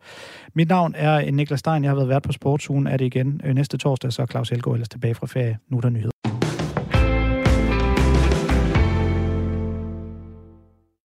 Mit 0.54 0.70
navn 0.70 0.94
er 0.98 1.32
Niklas 1.32 1.60
Stein. 1.60 1.84
Jeg 1.84 1.92
har 1.92 1.96
været 1.96 2.10
vært 2.10 2.24
på 2.24 2.32
Sportsugen. 2.32 2.88
Er 2.88 2.98
det 2.98 3.06
igen 3.06 3.42
øh, 3.44 3.54
næste 3.56 3.78
torsdag, 3.78 4.14
så 4.14 4.22
er 4.22 4.26
Claus 4.26 4.50
Helgaard 4.50 4.76
ellers 4.76 4.90
tilbage 4.90 5.16
fra 5.16 5.28
ferie. 5.28 5.58
Nu 5.70 5.78
er 5.78 5.82
der 5.82 5.90
nyheder. 5.90 6.43